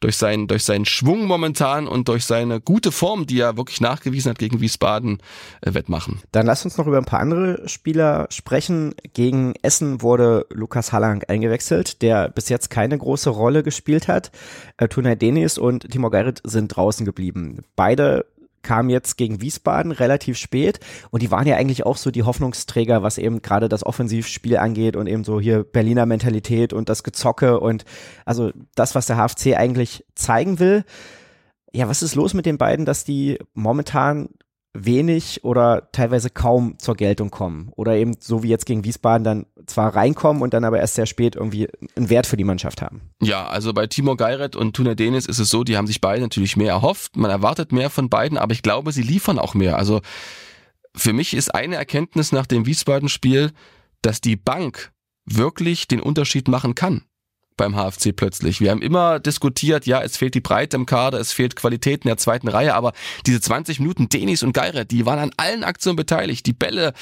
durch 0.00 0.16
seinen, 0.16 0.46
durch 0.46 0.64
seinen 0.64 0.84
Schwung 0.84 1.26
momentan 1.26 1.86
und 1.86 2.08
durch 2.08 2.24
seine 2.24 2.60
gute 2.60 2.92
Form, 2.92 3.26
die 3.26 3.40
er 3.40 3.56
wirklich 3.56 3.80
nachgewiesen 3.80 4.30
hat 4.30 4.38
gegen 4.38 4.60
Wiesbaden, 4.60 5.18
äh, 5.60 5.74
wettmachen. 5.74 6.20
Dann 6.32 6.46
lass 6.46 6.64
uns 6.64 6.76
noch 6.76 6.86
über 6.86 6.98
ein 6.98 7.04
paar 7.04 7.20
andere 7.20 7.68
Spieler 7.68 8.26
sprechen. 8.30 8.94
Gegen 9.12 9.54
Essen 9.62 10.02
wurde 10.02 10.46
Lukas 10.50 10.92
Hallang 10.92 11.22
eingewechselt, 11.24 12.02
der 12.02 12.28
bis 12.28 12.48
jetzt 12.48 12.70
keine 12.70 12.98
große 12.98 13.30
Rolle 13.30 13.62
gespielt 13.62 14.08
hat. 14.08 14.30
Äh, 14.76 14.88
Tunay 14.88 15.16
Denis 15.16 15.58
und 15.58 15.90
Timur 15.90 16.10
Geirit 16.10 16.40
sind 16.44 16.68
draußen 16.68 17.04
geblieben. 17.04 17.62
Beide 17.76 18.26
kam 18.64 18.90
jetzt 18.90 19.16
gegen 19.16 19.40
Wiesbaden 19.40 19.92
relativ 19.92 20.36
spät 20.36 20.80
und 21.10 21.22
die 21.22 21.30
waren 21.30 21.46
ja 21.46 21.54
eigentlich 21.54 21.86
auch 21.86 21.96
so 21.96 22.10
die 22.10 22.24
Hoffnungsträger, 22.24 23.04
was 23.04 23.18
eben 23.18 23.42
gerade 23.42 23.68
das 23.68 23.86
Offensivspiel 23.86 24.56
angeht 24.56 24.96
und 24.96 25.06
eben 25.06 25.22
so 25.22 25.40
hier 25.40 25.62
Berliner 25.62 26.06
Mentalität 26.06 26.72
und 26.72 26.88
das 26.88 27.04
Gezocke 27.04 27.60
und 27.60 27.84
also 28.24 28.50
das, 28.74 28.96
was 28.96 29.06
der 29.06 29.16
HFC 29.16 29.56
eigentlich 29.56 30.04
zeigen 30.16 30.58
will. 30.58 30.84
Ja, 31.72 31.88
was 31.88 32.02
ist 32.02 32.16
los 32.16 32.34
mit 32.34 32.46
den 32.46 32.58
beiden, 32.58 32.86
dass 32.86 33.04
die 33.04 33.38
momentan 33.52 34.30
wenig 34.74 35.44
oder 35.44 35.88
teilweise 35.92 36.30
kaum 36.30 36.78
zur 36.78 36.96
Geltung 36.96 37.30
kommen 37.30 37.70
oder 37.76 37.94
eben 37.94 38.16
so 38.18 38.42
wie 38.42 38.48
jetzt 38.48 38.66
gegen 38.66 38.84
Wiesbaden 38.84 39.24
dann 39.24 39.46
zwar 39.66 39.94
reinkommen 39.94 40.42
und 40.42 40.52
dann 40.52 40.64
aber 40.64 40.80
erst 40.80 40.96
sehr 40.96 41.06
spät 41.06 41.36
irgendwie 41.36 41.68
einen 41.96 42.10
Wert 42.10 42.26
für 42.26 42.36
die 42.36 42.44
Mannschaft 42.44 42.82
haben. 42.82 43.02
Ja, 43.22 43.46
also 43.46 43.72
bei 43.72 43.86
Timur 43.86 44.16
Geiret 44.16 44.56
und 44.56 44.74
Tuna 44.74 44.96
Denis 44.96 45.26
ist 45.26 45.38
es 45.38 45.48
so, 45.48 45.62
die 45.62 45.76
haben 45.76 45.86
sich 45.86 46.00
beide 46.00 46.22
natürlich 46.22 46.56
mehr 46.56 46.72
erhofft. 46.72 47.16
Man 47.16 47.30
erwartet 47.30 47.70
mehr 47.70 47.88
von 47.88 48.10
beiden, 48.10 48.36
aber 48.36 48.52
ich 48.52 48.62
glaube, 48.62 48.90
sie 48.90 49.02
liefern 49.02 49.38
auch 49.38 49.54
mehr. 49.54 49.78
Also 49.78 50.00
für 50.96 51.12
mich 51.12 51.34
ist 51.34 51.54
eine 51.54 51.76
Erkenntnis 51.76 52.32
nach 52.32 52.46
dem 52.46 52.66
Wiesbaden-Spiel, 52.66 53.52
dass 54.02 54.20
die 54.20 54.36
Bank 54.36 54.92
wirklich 55.24 55.86
den 55.86 56.00
Unterschied 56.00 56.48
machen 56.48 56.74
kann 56.74 57.04
beim 57.56 57.74
HFC 57.74 58.14
plötzlich. 58.14 58.60
Wir 58.60 58.70
haben 58.70 58.82
immer 58.82 59.20
diskutiert, 59.20 59.86
ja, 59.86 60.02
es 60.02 60.16
fehlt 60.16 60.34
die 60.34 60.40
Breite 60.40 60.76
im 60.76 60.86
Kader, 60.86 61.20
es 61.20 61.32
fehlt 61.32 61.56
Qualität 61.56 62.04
in 62.04 62.08
der 62.08 62.16
zweiten 62.16 62.48
Reihe, 62.48 62.74
aber 62.74 62.92
diese 63.26 63.40
20 63.40 63.80
Minuten 63.80 64.08
Denis 64.08 64.42
und 64.42 64.52
Geiret, 64.52 64.90
die 64.90 65.06
waren 65.06 65.18
an 65.18 65.30
allen 65.36 65.62
Aktionen 65.62 65.96
beteiligt. 65.96 66.46
Die 66.46 66.52
Bälle 66.52 66.94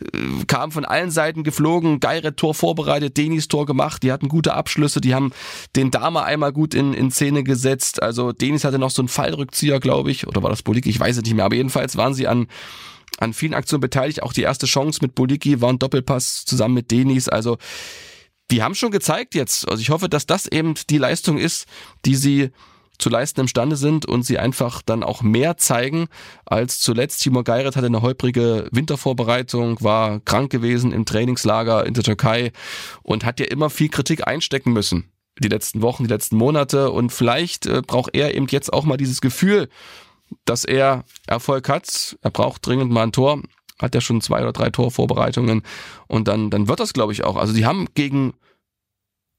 äh, 0.00 0.44
kamen 0.46 0.72
von 0.72 0.84
allen 0.84 1.10
Seiten 1.10 1.44
geflogen, 1.44 2.00
Geiret 2.00 2.36
Tor 2.36 2.54
vorbereitet, 2.54 3.16
Denis 3.16 3.48
Tor 3.48 3.66
gemacht, 3.66 4.02
die 4.02 4.12
hatten 4.12 4.28
gute 4.28 4.54
Abschlüsse, 4.54 5.00
die 5.00 5.14
haben 5.14 5.32
den 5.76 5.90
Dama 5.90 6.24
einmal 6.24 6.52
gut 6.52 6.74
in, 6.74 6.92
in 6.92 7.10
Szene 7.10 7.44
gesetzt. 7.44 8.02
Also 8.02 8.32
Denis 8.32 8.64
hatte 8.64 8.78
noch 8.78 8.90
so 8.90 9.02
einen 9.02 9.08
Fallrückzieher, 9.08 9.80
glaube 9.80 10.10
ich, 10.10 10.26
oder 10.26 10.42
war 10.42 10.50
das 10.50 10.62
Bolik, 10.62 10.86
ich 10.86 10.98
weiß 10.98 11.16
es 11.16 11.22
nicht 11.22 11.34
mehr, 11.34 11.44
aber 11.44 11.56
jedenfalls 11.56 11.96
waren 11.96 12.14
sie 12.14 12.26
an 12.26 12.48
an 13.18 13.34
vielen 13.34 13.54
Aktionen 13.54 13.80
beteiligt. 13.80 14.22
Auch 14.22 14.32
die 14.32 14.42
erste 14.42 14.66
Chance 14.66 15.00
mit 15.02 15.14
Boliki 15.14 15.60
war 15.60 15.68
ein 15.68 15.78
Doppelpass 15.78 16.44
zusammen 16.46 16.74
mit 16.74 16.90
Denis. 16.90 17.28
Also 17.28 17.58
die 18.50 18.62
haben 18.62 18.74
schon 18.74 18.90
gezeigt 18.90 19.34
jetzt. 19.34 19.68
Also 19.68 19.80
ich 19.80 19.90
hoffe, 19.90 20.08
dass 20.08 20.26
das 20.26 20.46
eben 20.46 20.74
die 20.88 20.98
Leistung 20.98 21.38
ist, 21.38 21.66
die 22.04 22.14
sie 22.14 22.50
zu 23.00 23.08
leisten 23.08 23.40
imstande 23.40 23.76
sind 23.76 24.06
und 24.06 24.24
sie 24.24 24.38
einfach 24.38 24.82
dann 24.82 25.02
auch 25.02 25.22
mehr 25.22 25.56
zeigen 25.56 26.08
als 26.44 26.80
zuletzt. 26.80 27.22
Timur 27.22 27.44
Geiret 27.44 27.76
hatte 27.76 27.86
eine 27.86 28.02
holprige 28.02 28.68
Wintervorbereitung, 28.72 29.80
war 29.80 30.20
krank 30.20 30.50
gewesen 30.50 30.92
im 30.92 31.06
Trainingslager 31.06 31.86
in 31.86 31.94
der 31.94 32.04
Türkei 32.04 32.52
und 33.02 33.24
hat 33.24 33.40
ja 33.40 33.46
immer 33.46 33.70
viel 33.70 33.88
Kritik 33.88 34.26
einstecken 34.26 34.72
müssen. 34.72 35.10
Die 35.38 35.48
letzten 35.48 35.80
Wochen, 35.80 36.04
die 36.04 36.10
letzten 36.10 36.36
Monate 36.36 36.90
und 36.90 37.10
vielleicht 37.10 37.64
äh, 37.64 37.80
braucht 37.80 38.14
er 38.14 38.34
eben 38.34 38.46
jetzt 38.50 38.72
auch 38.72 38.84
mal 38.84 38.98
dieses 38.98 39.22
Gefühl, 39.22 39.70
dass 40.44 40.64
er 40.64 41.04
Erfolg 41.26 41.68
hat. 41.68 42.18
Er 42.20 42.30
braucht 42.30 42.66
dringend 42.66 42.90
mal 42.90 43.04
ein 43.04 43.12
Tor 43.12 43.42
hat 43.80 43.94
ja 43.94 44.00
schon 44.00 44.20
zwei 44.20 44.42
oder 44.42 44.52
drei 44.52 44.70
Torvorbereitungen 44.70 45.62
und 46.06 46.28
dann, 46.28 46.50
dann 46.50 46.68
wird 46.68 46.80
das, 46.80 46.92
glaube 46.92 47.12
ich, 47.12 47.24
auch. 47.24 47.36
Also 47.36 47.52
die 47.52 47.66
haben 47.66 47.86
gegen 47.94 48.34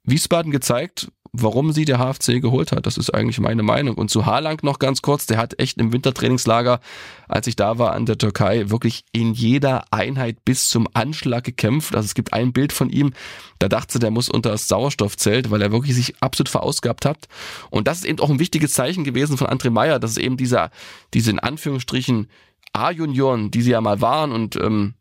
Wiesbaden 0.04 0.52
gezeigt, 0.52 1.12
warum 1.34 1.72
sie 1.72 1.86
der 1.86 2.00
HFC 2.00 2.42
geholt 2.42 2.72
hat. 2.72 2.86
Das 2.86 2.98
ist 2.98 3.10
eigentlich 3.12 3.40
meine 3.40 3.64
Meinung. 3.64 3.96
Und 3.96 4.12
zu 4.12 4.26
Haalang 4.26 4.60
noch 4.64 4.80
ganz 4.80 5.02
kurz, 5.02 5.28
der 5.28 5.38
hat 5.38 5.60
echt 5.60 5.78
im 5.78 5.94
Wintertrainingslager, 5.94 6.82
als 7.28 7.48
ich 7.48 7.56
da 7.56 7.78
war 7.78 7.94
an 7.94 8.06
der 8.06 8.18
Türkei, 8.18 8.70
wirklich 8.70 9.06
in 9.14 9.34
jeder 9.34 9.86
Einheit 9.92 10.44
bis 10.44 10.70
zum 10.70 10.88
Anschlag 10.94 11.44
gekämpft. 11.44 11.96
Also 11.96 12.06
es 12.06 12.16
gibt 12.16 12.34
ein 12.34 12.52
Bild 12.52 12.74
von 12.74 12.90
ihm, 12.90 13.14
da 13.60 13.70
dachte 13.70 14.00
der 14.00 14.12
muss 14.12 14.28
unter 14.28 14.52
das 14.52 14.68
Sauerstoffzelt, 14.68 15.52
weil 15.52 15.62
er 15.62 15.72
wirklich 15.72 15.96
sich 15.96 16.22
absolut 16.22 16.50
verausgabt 16.50 17.06
hat. 17.06 17.28
Und 17.70 17.88
das 17.88 18.00
ist 18.00 18.06
eben 18.06 18.20
auch 18.20 18.30
ein 18.30 18.40
wichtiges 18.40 18.74
Zeichen 18.74 19.06
gewesen 19.06 19.38
von 19.38 19.48
André 19.48 19.70
Meyer, 19.70 20.00
dass 20.00 20.12
es 20.12 20.18
eben 20.18 20.36
dieser, 20.36 20.72
diese 21.14 21.32
in 21.32 21.40
Anführungsstrichen 21.40 22.28
A-Junioren, 22.74 23.52
die 23.52 23.62
sie 23.62 23.72
ja 23.72 23.82
mal 23.82 24.02
waren 24.02 24.32
und 24.32 24.56
ähm, 24.56 24.96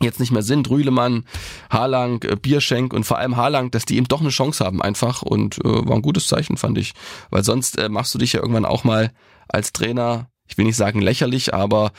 jetzt 0.00 0.20
nicht 0.20 0.32
mehr 0.32 0.42
sind, 0.42 0.68
Rühlemann, 0.70 1.24
Harlang, 1.70 2.22
äh, 2.22 2.36
Bierschenk 2.36 2.92
und 2.92 3.04
vor 3.04 3.18
allem 3.18 3.36
Harlang, 3.36 3.70
dass 3.70 3.84
die 3.84 3.96
eben 3.96 4.08
doch 4.08 4.20
eine 4.20 4.30
Chance 4.30 4.64
haben 4.64 4.82
einfach 4.82 5.22
und 5.22 5.58
äh, 5.64 5.86
war 5.86 5.94
ein 5.94 6.02
gutes 6.02 6.26
Zeichen, 6.26 6.56
fand 6.56 6.78
ich. 6.78 6.92
Weil 7.30 7.44
sonst 7.44 7.78
äh, 7.78 7.88
machst 7.88 8.14
du 8.14 8.18
dich 8.18 8.32
ja 8.32 8.40
irgendwann 8.40 8.64
auch 8.64 8.84
mal 8.84 9.12
als 9.48 9.72
Trainer, 9.72 10.28
ich 10.46 10.58
will 10.58 10.64
nicht 10.64 10.76
sagen 10.76 11.00
lächerlich, 11.00 11.54
aber 11.54 11.92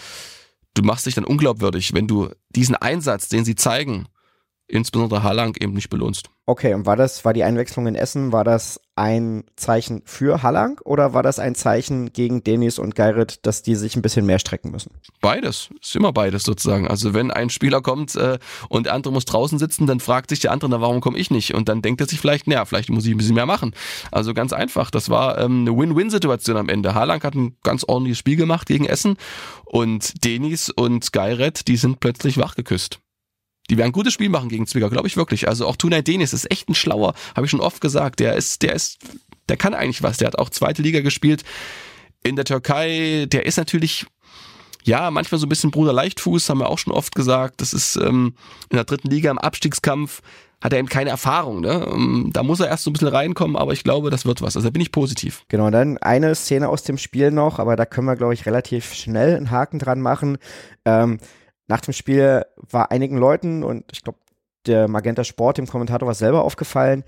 du 0.73 0.83
machst 0.83 1.05
dich 1.05 1.15
dann 1.15 1.25
unglaubwürdig, 1.25 1.93
wenn 1.93 2.07
du 2.07 2.29
diesen 2.49 2.75
Einsatz, 2.75 3.29
den 3.29 3.45
sie 3.45 3.55
zeigen, 3.55 4.07
insbesondere 4.67 5.23
Harlang 5.23 5.55
eben 5.59 5.73
nicht 5.73 5.89
belohnst. 5.89 6.29
Okay, 6.47 6.75
und 6.75 6.85
war 6.85 6.95
das, 6.95 7.25
war 7.25 7.33
die 7.33 7.43
Einwechslung 7.43 7.87
in 7.87 7.95
Essen, 7.95 8.31
war 8.31 8.43
das 8.43 8.79
ein 8.95 9.45
Zeichen 9.55 10.03
für 10.05 10.43
Hallang 10.43 10.79
oder 10.83 11.13
war 11.13 11.23
das 11.23 11.39
ein 11.39 11.55
Zeichen 11.55 12.13
gegen 12.13 12.43
Denis 12.43 12.77
und 12.77 12.95
Geirit, 12.95 13.45
dass 13.47 13.63
die 13.63 13.75
sich 13.75 13.95
ein 13.95 14.03
bisschen 14.03 14.27
mehr 14.27 14.37
strecken 14.37 14.69
müssen? 14.69 14.91
Beides, 15.21 15.69
ist 15.81 15.95
immer 15.95 16.13
beides 16.13 16.43
sozusagen. 16.43 16.87
Also 16.87 17.15
wenn 17.15 17.31
ein 17.31 17.49
Spieler 17.49 17.81
kommt 17.81 18.15
äh, 18.15 18.37
und 18.69 18.85
der 18.85 18.93
andere 18.93 19.11
muss 19.11 19.25
draußen 19.25 19.57
sitzen, 19.57 19.87
dann 19.87 19.99
fragt 19.99 20.29
sich 20.29 20.39
der 20.39 20.51
andere, 20.51 20.69
na, 20.69 20.81
warum 20.81 21.01
komme 21.01 21.17
ich 21.17 21.31
nicht? 21.31 21.55
Und 21.55 21.67
dann 21.67 21.81
denkt 21.81 22.01
er 22.01 22.07
sich 22.07 22.19
vielleicht, 22.19 22.47
naja, 22.47 22.65
vielleicht 22.65 22.89
muss 22.89 23.05
ich 23.05 23.11
ein 23.11 23.17
bisschen 23.17 23.35
mehr 23.35 23.47
machen. 23.47 23.73
Also 24.11 24.35
ganz 24.35 24.53
einfach, 24.53 24.91
das 24.91 25.09
war 25.09 25.39
ähm, 25.39 25.61
eine 25.61 25.75
Win-Win-Situation 25.75 26.57
am 26.57 26.69
Ende. 26.69 26.93
Hallang 26.93 27.23
hat 27.23 27.33
ein 27.33 27.57
ganz 27.63 27.83
ordentliches 27.83 28.19
Spiel 28.19 28.35
gemacht 28.35 28.67
gegen 28.67 28.85
Essen 28.85 29.17
und 29.65 30.23
Denis 30.23 30.69
und 30.69 31.11
Geiret, 31.11 31.67
die 31.67 31.77
sind 31.77 31.99
plötzlich 31.99 32.37
wachgeküsst. 32.37 32.99
Die 33.69 33.77
werden 33.77 33.89
ein 33.89 33.93
gutes 33.93 34.13
Spiel 34.13 34.29
machen 34.29 34.49
gegen 34.49 34.67
Zwickau, 34.67 34.89
glaube 34.89 35.07
ich 35.07 35.17
wirklich. 35.17 35.47
Also 35.47 35.67
auch 35.67 35.75
Tunay 35.75 36.03
Denis 36.03 36.33
ist 36.33 36.49
echt 36.51 36.69
ein 36.69 36.75
Schlauer, 36.75 37.13
habe 37.35 37.45
ich 37.45 37.51
schon 37.51 37.61
oft 37.61 37.81
gesagt. 37.81 38.19
Der 38.19 38.35
ist, 38.35 38.61
der 38.61 38.73
ist, 38.73 38.99
der 39.49 39.57
kann 39.57 39.73
eigentlich 39.73 40.03
was. 40.03 40.17
Der 40.17 40.27
hat 40.27 40.37
auch 40.37 40.49
zweite 40.49 40.81
Liga 40.81 41.01
gespielt 41.01 41.43
in 42.23 42.35
der 42.35 42.45
Türkei. 42.45 43.25
Der 43.27 43.45
ist 43.45 43.57
natürlich 43.57 44.05
ja, 44.83 45.09
manchmal 45.09 45.39
so 45.39 45.47
ein 45.47 45.49
bisschen 45.49 45.71
Bruder 45.71 45.93
Leichtfuß, 45.93 46.47
haben 46.49 46.59
wir 46.59 46.69
auch 46.69 46.77
schon 46.77 46.93
oft 46.93 47.15
gesagt. 47.15 47.59
Das 47.59 47.73
ist 47.73 47.95
ähm, 47.95 48.35
in 48.69 48.75
der 48.75 48.83
dritten 48.83 49.09
Liga 49.09 49.31
im 49.31 49.39
Abstiegskampf 49.39 50.21
hat 50.63 50.73
er 50.73 50.79
eben 50.79 50.89
keine 50.89 51.09
Erfahrung. 51.09 51.61
Ne? 51.61 51.87
Ähm, 51.91 52.29
da 52.33 52.43
muss 52.43 52.59
er 52.59 52.67
erst 52.67 52.83
so 52.83 52.89
ein 52.89 52.93
bisschen 52.93 53.07
reinkommen, 53.07 53.55
aber 53.55 53.73
ich 53.73 53.83
glaube, 53.83 54.09
das 54.09 54.25
wird 54.25 54.41
was. 54.41 54.55
Also 54.55 54.67
da 54.67 54.71
bin 54.71 54.81
ich 54.81 54.91
positiv. 54.91 55.43
Genau, 55.47 55.69
dann 55.69 55.97
eine 55.97 56.33
Szene 56.33 56.69
aus 56.69 56.83
dem 56.83 56.97
Spiel 56.97 57.31
noch, 57.31 57.59
aber 57.59 57.75
da 57.75 57.85
können 57.85 58.07
wir, 58.07 58.15
glaube 58.15 58.33
ich, 58.33 58.45
relativ 58.45 58.93
schnell 58.93 59.35
einen 59.35 59.51
Haken 59.51 59.79
dran 59.79 60.01
machen. 60.01 60.37
Ähm, 60.85 61.19
nach 61.67 61.81
dem 61.81 61.93
Spiel 61.93 62.43
war 62.57 62.91
einigen 62.91 63.17
Leuten 63.17 63.63
und 63.63 63.85
ich 63.91 64.03
glaube, 64.03 64.19
der 64.65 64.87
Magenta 64.87 65.23
Sport, 65.23 65.57
dem 65.57 65.67
Kommentator, 65.67 66.07
war 66.07 66.15
selber 66.15 66.43
aufgefallen, 66.43 67.03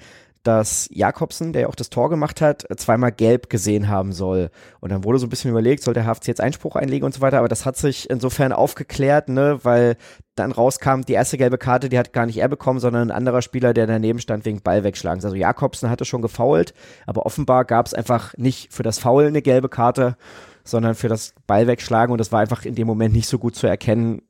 dass 0.48 0.88
Jakobsen, 0.92 1.52
der 1.52 1.64
ja 1.64 1.68
auch 1.68 1.76
das 1.76 1.90
Tor 1.90 2.10
gemacht 2.10 2.40
hat, 2.40 2.66
zweimal 2.78 3.12
gelb 3.12 3.50
gesehen 3.50 3.90
haben 3.90 4.14
soll. 4.14 4.50
Und 4.80 4.92
dann 4.92 5.04
wurde 5.04 5.20
so 5.20 5.26
ein 5.26 5.30
bisschen 5.30 5.52
überlegt, 5.52 5.84
soll 5.84 5.94
der 5.94 6.06
HFC 6.06 6.28
jetzt 6.28 6.40
Einspruch 6.40 6.78
einlegen 6.78 7.06
und 7.06 7.14
so 7.14 7.20
weiter, 7.20 7.40
aber 7.40 7.50
das 7.50 7.66
hat 7.66 7.76
sich 7.76 8.10
insofern 8.10 8.54
aufgeklärt, 8.54 9.28
ne, 9.28 9.60
weil 9.64 9.98
dann 10.36 10.54
rauskam, 10.54 11.02
die 11.02 11.14
erste 11.14 11.38
gelbe 11.38 11.58
Karte, 11.58 11.90
die 11.90 12.00
hat 12.00 12.14
gar 12.14 12.26
nicht 12.26 12.38
er 12.38 12.48
bekommen, 12.48 12.80
sondern 12.80 13.10
ein 13.10 13.16
anderer 13.16 13.42
Spieler, 13.42 13.74
der 13.74 13.88
daneben 13.88 14.20
stand 14.20 14.46
wegen 14.46 14.62
Ballwegschlagens. 14.62 15.26
Also 15.26 15.36
Jakobsen 15.36 15.90
hatte 15.90 16.06
schon 16.06 16.22
gefoult, 16.22 16.74
aber 17.06 17.26
offenbar 17.26 17.66
gab 17.66 17.86
es 17.86 17.94
einfach 17.94 18.34
nicht 18.38 18.72
für 18.72 18.84
das 18.84 19.00
Foul 19.00 19.26
eine 19.26 19.42
gelbe 19.42 19.68
Karte, 19.68 20.16
sondern 20.64 20.96
für 20.96 21.10
das 21.10 21.34
Ballwegschlagen 21.46 22.12
und 22.14 22.20
das 22.20 22.32
war 22.32 22.40
einfach 22.40 22.64
in 22.64 22.76
dem 22.76 22.88
Moment 22.88 23.14
nicht 23.14 23.28
so 23.28 23.38
gut 23.40 23.56
zu 23.56 23.68
erkennen, 23.68 24.22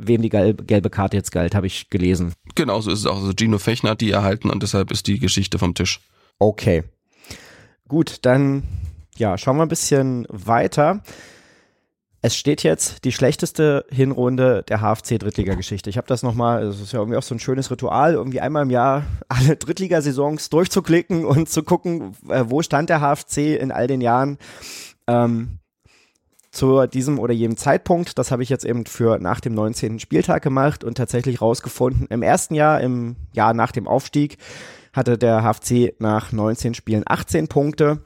wem 0.00 0.22
die 0.22 0.30
gelbe 0.30 0.90
Karte 0.90 1.16
jetzt 1.16 1.32
galt, 1.32 1.54
habe 1.54 1.66
ich 1.66 1.90
gelesen. 1.90 2.32
Genau, 2.54 2.80
so 2.80 2.90
ist 2.90 3.00
es 3.00 3.06
auch. 3.06 3.16
Also 3.16 3.32
Gino 3.36 3.58
Fechner 3.58 3.90
hat 3.90 4.00
die 4.00 4.10
erhalten 4.10 4.50
und 4.50 4.62
deshalb 4.62 4.90
ist 4.90 5.06
die 5.06 5.18
Geschichte 5.18 5.58
vom 5.58 5.74
Tisch. 5.74 6.00
Okay. 6.38 6.84
Gut, 7.86 8.18
dann 8.22 8.62
ja, 9.16 9.36
schauen 9.36 9.56
wir 9.56 9.62
ein 9.62 9.68
bisschen 9.68 10.26
weiter. 10.30 11.02
Es 12.22 12.36
steht 12.36 12.62
jetzt 12.62 13.04
die 13.04 13.12
schlechteste 13.12 13.86
Hinrunde 13.90 14.62
der 14.68 14.80
HFC 14.80 15.18
Drittliga-Geschichte. 15.18 15.88
Ich 15.88 15.96
habe 15.96 16.06
das 16.06 16.22
nochmal, 16.22 16.64
es 16.64 16.80
ist 16.80 16.92
ja 16.92 16.98
irgendwie 16.98 17.16
auch 17.16 17.22
so 17.22 17.34
ein 17.34 17.38
schönes 17.38 17.70
Ritual, 17.70 18.12
irgendwie 18.12 18.40
einmal 18.40 18.64
im 18.64 18.70
Jahr 18.70 19.04
alle 19.28 19.56
Drittligasaisons 19.56 20.50
durchzuklicken 20.50 21.24
und 21.24 21.48
zu 21.48 21.62
gucken, 21.62 22.14
äh, 22.28 22.44
wo 22.46 22.60
stand 22.62 22.90
der 22.90 23.00
HFC 23.00 23.58
in 23.58 23.72
all 23.72 23.86
den 23.86 24.00
Jahren. 24.02 24.38
Ähm, 25.06 25.59
zu 26.50 26.86
diesem 26.86 27.18
oder 27.18 27.32
jedem 27.32 27.56
Zeitpunkt. 27.56 28.18
Das 28.18 28.30
habe 28.30 28.42
ich 28.42 28.48
jetzt 28.48 28.64
eben 28.64 28.86
für 28.86 29.18
nach 29.18 29.40
dem 29.40 29.54
19. 29.54 29.98
Spieltag 29.98 30.42
gemacht 30.42 30.84
und 30.84 30.96
tatsächlich 30.96 31.40
rausgefunden. 31.40 32.06
Im 32.10 32.22
ersten 32.22 32.54
Jahr, 32.54 32.80
im 32.80 33.16
Jahr 33.32 33.54
nach 33.54 33.72
dem 33.72 33.86
Aufstieg, 33.86 34.38
hatte 34.92 35.16
der 35.16 35.42
HFC 35.42 35.94
nach 36.00 36.32
19 36.32 36.74
Spielen 36.74 37.04
18 37.06 37.48
Punkte 37.48 38.02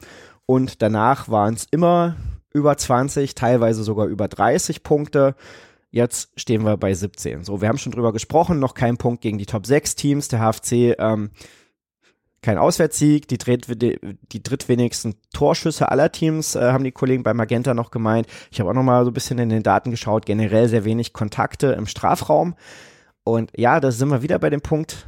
und 0.47 0.83
danach 0.83 1.29
waren 1.29 1.55
es 1.55 1.67
immer 1.71 2.17
über 2.53 2.77
20, 2.77 3.35
teilweise 3.35 3.83
sogar 3.83 4.07
über 4.07 4.29
30 4.29 4.83
Punkte. 4.83 5.35
Jetzt 5.91 6.31
stehen 6.37 6.65
wir 6.65 6.77
bei 6.77 6.93
17. 6.93 7.45
So, 7.45 7.61
wir 7.61 7.69
haben 7.69 7.79
schon 7.79 7.93
drüber 7.93 8.13
gesprochen, 8.13 8.59
noch 8.59 8.75
kein 8.75 8.97
Punkt 8.97 9.23
gegen 9.23 9.39
die 9.39 9.47
Top 9.47 9.67
6 9.67 9.95
Teams. 9.97 10.29
Der 10.29 10.41
HFC 10.41 10.97
ähm, 10.99 11.31
kein 12.45 12.59
Auswärtssieg, 12.59 13.27
die, 13.27 13.39
dritt, 13.39 13.67
die 13.71 14.43
drittwenigsten 14.43 15.15
Torschüsse 15.33 15.91
aller 15.91 16.13
Teams, 16.13 16.55
äh, 16.55 16.73
haben 16.73 16.85
die 16.85 16.93
Kollegen 16.93 17.23
bei 17.23 17.33
Magenta 17.33 17.73
noch 17.73 17.91
gemeint. 17.91 18.27
Ich 18.51 18.61
habe 18.61 18.71
auch 18.71 18.75
noch 18.75 18.83
mal 18.83 19.03
so 19.05 19.11
ein 19.11 19.15
bisschen 19.15 19.39
in 19.39 19.49
den 19.49 19.63
Daten 19.63 19.91
geschaut, 19.91 20.27
generell 20.27 20.69
sehr 20.69 20.85
wenig 20.85 21.15
Kontakte 21.15 21.69
im 21.69 21.87
Strafraum. 21.87 22.55
Und 23.25 23.51
ja, 23.57 23.81
da 23.81 23.91
sind 23.91 24.11
wir 24.11 24.23
wieder 24.23 24.39
bei 24.39 24.51
dem 24.51 24.61
Punkt, 24.61 25.07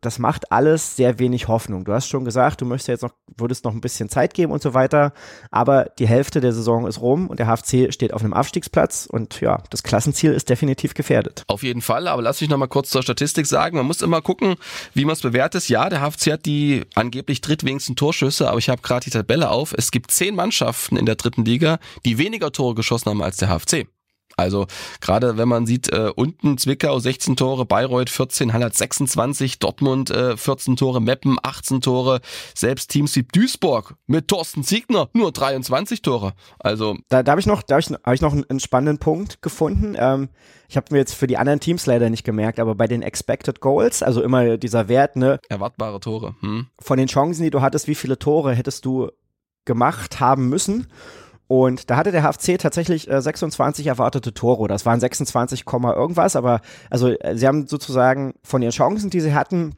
das 0.00 0.18
macht 0.18 0.52
alles 0.52 0.96
sehr 0.96 1.18
wenig 1.18 1.48
Hoffnung. 1.48 1.84
Du 1.84 1.92
hast 1.92 2.08
schon 2.08 2.24
gesagt, 2.24 2.60
du 2.60 2.64
möchtest 2.64 2.88
jetzt 2.88 3.02
noch, 3.02 3.12
würdest 3.36 3.64
noch 3.64 3.72
ein 3.72 3.80
bisschen 3.80 4.08
Zeit 4.08 4.34
geben 4.34 4.52
und 4.52 4.62
so 4.62 4.74
weiter, 4.74 5.12
aber 5.50 5.86
die 5.98 6.08
Hälfte 6.08 6.40
der 6.40 6.52
Saison 6.52 6.86
ist 6.86 7.00
rum 7.00 7.28
und 7.28 7.38
der 7.38 7.46
HFC 7.46 7.92
steht 7.92 8.12
auf 8.12 8.22
einem 8.22 8.32
Abstiegsplatz 8.32 9.06
und 9.10 9.40
ja, 9.40 9.62
das 9.70 9.82
Klassenziel 9.82 10.32
ist 10.32 10.48
definitiv 10.48 10.94
gefährdet. 10.94 11.44
Auf 11.46 11.62
jeden 11.62 11.82
Fall, 11.82 12.08
aber 12.08 12.22
lass 12.22 12.40
mich 12.40 12.50
noch 12.50 12.58
mal 12.58 12.66
kurz 12.66 12.90
zur 12.90 13.02
Statistik 13.02 13.46
sagen. 13.46 13.76
Man 13.76 13.86
muss 13.86 14.02
immer 14.02 14.22
gucken, 14.22 14.56
wie 14.94 15.04
man 15.04 15.12
es 15.12 15.20
bewertet. 15.20 15.68
Ja, 15.68 15.88
der 15.88 16.00
HFC 16.00 16.32
hat 16.32 16.46
die 16.46 16.84
angeblich 16.94 17.40
drittwenigsten 17.40 17.96
Torschüsse, 17.96 18.48
aber 18.48 18.58
ich 18.58 18.68
habe 18.68 18.82
gerade 18.82 19.04
die 19.04 19.10
Tabelle 19.10 19.50
auf. 19.50 19.74
Es 19.76 19.90
gibt 19.90 20.10
zehn 20.10 20.34
Mannschaften 20.34 20.96
in 20.96 21.06
der 21.06 21.16
dritten 21.16 21.44
Liga, 21.44 21.78
die 22.04 22.18
weniger 22.18 22.52
Tore 22.52 22.74
geschossen 22.74 23.10
haben 23.10 23.22
als 23.22 23.36
der 23.36 23.48
HFC. 23.48 23.86
Also 24.38 24.66
gerade 25.00 25.38
wenn 25.38 25.48
man 25.48 25.66
sieht, 25.66 25.90
äh, 25.90 26.10
unten 26.14 26.58
Zwickau 26.58 26.98
16 26.98 27.36
Tore, 27.36 27.64
Bayreuth 27.64 28.10
14, 28.10 28.52
Halle 28.52 28.70
26, 28.70 29.58
Dortmund 29.58 30.10
äh, 30.10 30.36
14 30.36 30.76
Tore, 30.76 31.00
Meppen 31.00 31.38
18 31.42 31.80
Tore, 31.80 32.20
selbst 32.54 32.90
Teams 32.90 33.16
wie 33.16 33.22
Duisburg 33.22 33.94
mit 34.06 34.28
Thorsten 34.28 34.62
Siegner 34.62 35.08
nur 35.14 35.32
23 35.32 36.02
Tore. 36.02 36.34
Also 36.58 36.98
da, 37.08 37.22
da 37.22 37.30
habe 37.30 37.40
ich 37.40 37.46
noch, 37.46 37.62
da 37.62 37.76
habe 37.76 37.80
ich, 37.80 37.88
hab 37.88 38.12
ich 38.12 38.20
noch 38.20 38.34
einen, 38.34 38.60
spannenden 38.60 38.98
Punkt 38.98 39.40
gefunden. 39.40 39.96
Ähm, 39.98 40.28
ich 40.68 40.76
habe 40.76 40.86
mir 40.90 40.98
jetzt 40.98 41.14
für 41.14 41.26
die 41.26 41.38
anderen 41.38 41.60
Teams 41.60 41.86
leider 41.86 42.10
nicht 42.10 42.24
gemerkt, 42.24 42.60
aber 42.60 42.74
bei 42.74 42.88
den 42.88 43.00
Expected 43.00 43.60
Goals, 43.60 44.02
also 44.02 44.22
immer 44.22 44.58
dieser 44.58 44.88
Wert, 44.88 45.16
ne? 45.16 45.40
Erwartbare 45.48 46.00
Tore. 46.00 46.34
Hm. 46.40 46.66
Von 46.78 46.98
den 46.98 47.08
Chancen, 47.08 47.42
die 47.42 47.50
du 47.50 47.62
hattest, 47.62 47.88
wie 47.88 47.94
viele 47.94 48.18
Tore 48.18 48.54
hättest 48.54 48.84
du 48.84 49.10
gemacht 49.64 50.20
haben 50.20 50.48
müssen? 50.48 50.88
Und 51.48 51.90
da 51.90 51.96
hatte 51.96 52.10
der 52.10 52.22
HFC 52.22 52.58
tatsächlich 52.58 53.08
äh, 53.08 53.22
26 53.22 53.86
erwartete 53.86 54.34
Tore. 54.34 54.66
Das 54.68 54.84
waren 54.84 54.98
26, 54.98 55.64
irgendwas, 55.66 56.34
aber 56.34 56.60
also 56.90 57.08
äh, 57.08 57.36
sie 57.36 57.46
haben 57.46 57.66
sozusagen 57.66 58.34
von 58.42 58.62
ihren 58.62 58.72
Chancen, 58.72 59.10
die 59.10 59.20
sie 59.20 59.34
hatten, 59.34 59.76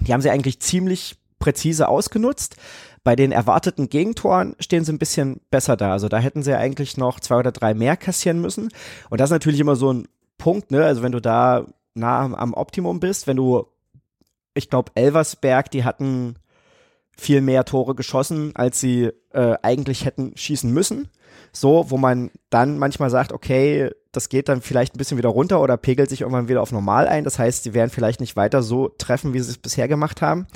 die 0.00 0.12
haben 0.12 0.20
sie 0.20 0.30
eigentlich 0.30 0.60
ziemlich 0.60 1.16
präzise 1.38 1.88
ausgenutzt. 1.88 2.56
Bei 3.04 3.16
den 3.16 3.32
erwarteten 3.32 3.88
Gegentoren 3.88 4.54
stehen 4.60 4.84
sie 4.84 4.92
ein 4.92 4.98
bisschen 4.98 5.40
besser 5.50 5.76
da. 5.76 5.92
Also 5.92 6.08
da 6.08 6.18
hätten 6.18 6.42
sie 6.42 6.54
eigentlich 6.54 6.96
noch 6.96 7.20
zwei 7.20 7.36
oder 7.36 7.52
drei 7.52 7.72
mehr 7.72 7.96
kassieren 7.96 8.40
müssen. 8.40 8.68
Und 9.08 9.20
das 9.20 9.30
ist 9.30 9.34
natürlich 9.34 9.60
immer 9.60 9.76
so 9.76 9.92
ein 9.92 10.08
Punkt, 10.36 10.70
ne? 10.70 10.84
Also 10.84 11.02
wenn 11.02 11.12
du 11.12 11.20
da 11.20 11.66
nah 11.94 12.20
am 12.20 12.54
Optimum 12.54 13.00
bist, 13.00 13.26
wenn 13.26 13.36
du, 13.36 13.66
ich 14.54 14.68
glaube, 14.68 14.92
Elversberg, 14.94 15.70
die 15.70 15.84
hatten 15.84 16.36
viel 17.18 17.40
mehr 17.40 17.64
Tore 17.64 17.94
geschossen, 17.94 18.52
als 18.54 18.80
sie 18.80 19.10
äh, 19.32 19.56
eigentlich 19.62 20.04
hätten 20.04 20.32
schießen 20.36 20.72
müssen. 20.72 21.08
So, 21.52 21.86
wo 21.88 21.96
man 21.96 22.30
dann 22.50 22.78
manchmal 22.78 23.10
sagt, 23.10 23.32
okay, 23.32 23.90
das 24.12 24.28
geht 24.28 24.48
dann 24.48 24.62
vielleicht 24.62 24.94
ein 24.94 24.98
bisschen 24.98 25.18
wieder 25.18 25.28
runter 25.28 25.60
oder 25.60 25.76
pegelt 25.76 26.08
sich 26.08 26.20
irgendwann 26.20 26.48
wieder 26.48 26.62
auf 26.62 26.72
normal 26.72 27.08
ein. 27.08 27.24
Das 27.24 27.38
heißt, 27.38 27.64
sie 27.64 27.74
werden 27.74 27.90
vielleicht 27.90 28.20
nicht 28.20 28.36
weiter 28.36 28.62
so 28.62 28.88
treffen, 28.88 29.34
wie 29.34 29.40
sie 29.40 29.50
es 29.50 29.58
bisher 29.58 29.88
gemacht 29.88 30.22
haben. 30.22 30.46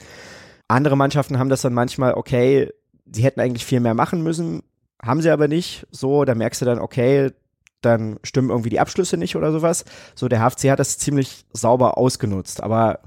Andere 0.68 0.96
Mannschaften 0.96 1.38
haben 1.38 1.48
das 1.48 1.62
dann 1.62 1.74
manchmal, 1.74 2.14
okay, 2.14 2.70
sie 3.10 3.24
hätten 3.24 3.40
eigentlich 3.40 3.64
viel 3.64 3.80
mehr 3.80 3.94
machen 3.94 4.22
müssen, 4.22 4.62
haben 5.02 5.20
sie 5.20 5.30
aber 5.30 5.48
nicht. 5.48 5.86
So, 5.90 6.24
da 6.24 6.34
merkst 6.34 6.60
du 6.60 6.64
dann, 6.64 6.78
okay, 6.78 7.32
dann 7.80 8.20
stimmen 8.22 8.50
irgendwie 8.50 8.70
die 8.70 8.80
Abschlüsse 8.80 9.16
nicht 9.16 9.34
oder 9.34 9.50
sowas. 9.50 9.84
So, 10.14 10.28
der 10.28 10.38
HFC 10.38 10.70
hat 10.70 10.78
das 10.78 10.98
ziemlich 10.98 11.44
sauber 11.52 11.98
ausgenutzt. 11.98 12.62
Aber 12.62 13.00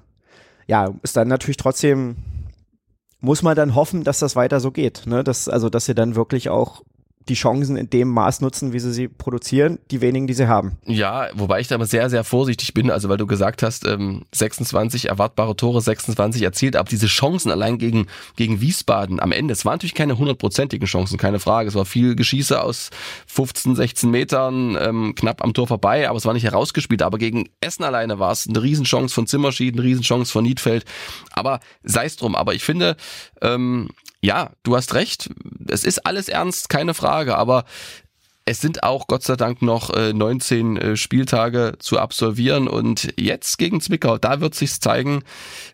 ja, 0.68 0.94
ist 1.02 1.16
dann 1.16 1.30
natürlich 1.30 1.58
trotzdem 1.58 2.18
muss 3.26 3.42
man 3.42 3.56
dann 3.56 3.76
hoffen, 3.76 4.04
dass 4.04 4.20
das 4.20 4.36
weiter 4.36 4.60
so 4.60 4.72
geht. 4.72 5.04
Ne? 5.06 5.24
Dass, 5.24 5.50
also, 5.50 5.70
dass 5.70 5.86
sie 5.86 5.96
dann 5.96 6.16
wirklich 6.16 6.50
auch 6.50 6.84
die 7.30 7.34
Chancen 7.34 7.76
in 7.78 7.90
dem 7.90 8.10
Maß 8.10 8.42
nutzen, 8.42 8.74
wie 8.74 8.80
sie 8.80 8.94
sie 8.94 9.08
produzieren, 9.08 9.80
die 9.92 10.02
wenigen, 10.02 10.28
die 10.28 10.34
sie 10.34 10.48
haben. 10.48 10.78
Ja, 10.86 11.28
wobei 11.34 11.60
ich 11.60 11.68
da 11.68 11.76
aber 11.76 11.86
sehr, 11.86 12.10
sehr 12.10 12.24
vorsichtig 12.24 12.74
bin, 12.74 12.92
also 12.92 13.10
weil 13.10 13.18
du 13.18 13.26
gesagt 13.26 13.64
hast, 13.64 13.86
ähm, 13.88 14.24
26 14.34 15.10
erwartbare 15.10 15.56
Tore, 15.56 15.82
26 15.82 16.44
erzielt, 16.44 16.76
aber 16.76 16.90
diese 16.90 17.08
Chancen 17.08 17.52
allein 17.52 17.78
gegen, 17.78 18.08
gegen 18.36 18.62
Wiesbaden 18.62 19.20
am 19.20 19.32
Ende, 19.32 19.54
es 19.54 19.66
waren 19.66 19.76
natürlich 19.76 19.96
keine 19.96 20.18
hundertprozentigen 20.18 20.88
Chancen, 20.88 21.18
keine 21.18 21.40
Frage, 21.40 21.70
es 21.70 21.76
war 21.76 21.86
viel 21.86 22.16
Geschieße 22.16 22.62
aus 22.62 22.92
15, 23.28 23.76
16 23.76 24.12
Metern, 24.12 24.78
ähm, 24.80 25.16
knapp 25.16 25.44
am 25.44 25.54
Tor 25.54 25.68
vorbei, 25.68 26.08
aber 26.08 26.18
es 26.18 26.26
war 26.26 26.34
nicht 26.34 26.46
herausgespielt, 26.46 27.02
aber 27.02 27.18
gegen 27.18 27.50
Essen 27.62 27.84
alleine 27.84 28.20
war 28.20 28.32
es 28.32 28.48
eine 28.48 28.62
Riesenchance 28.62 29.14
von 29.14 29.28
Zimmerschied, 29.28 29.74
eine 29.74 29.84
Riesenchance 29.84 30.32
von 30.32 30.44
Niedfeld, 30.44 30.86
aber 31.32 31.60
sei 31.84 32.06
es 32.06 32.18
drum, 32.18 32.36
aber 32.36 32.54
ich 32.54 32.64
finde, 32.64 32.96
ähm, 33.42 33.90
ja, 34.26 34.52
du 34.64 34.76
hast 34.76 34.96
recht. 34.96 35.30
Es 35.68 35.84
ist 35.84 36.06
alles 36.06 36.28
ernst, 36.30 36.70
keine 36.70 36.96
Frage, 36.96 37.38
aber 37.38 37.64
es 38.44 38.60
sind 38.60 38.84
auch 38.84 39.08
Gott 39.08 39.24
sei 39.24 39.36
Dank 39.36 39.62
noch 39.62 39.92
äh, 39.92 40.14
19 40.14 40.78
äh, 40.78 40.98
Spieltage 40.98 41.74
zu 41.80 42.00
absolvieren 42.00 42.68
und 42.68 43.14
jetzt 43.20 43.58
gegen 43.58 43.82
Zwickau, 43.82 44.18
da 44.20 44.40
wird 44.40 44.54
sich 44.54 44.80
zeigen, 44.80 45.24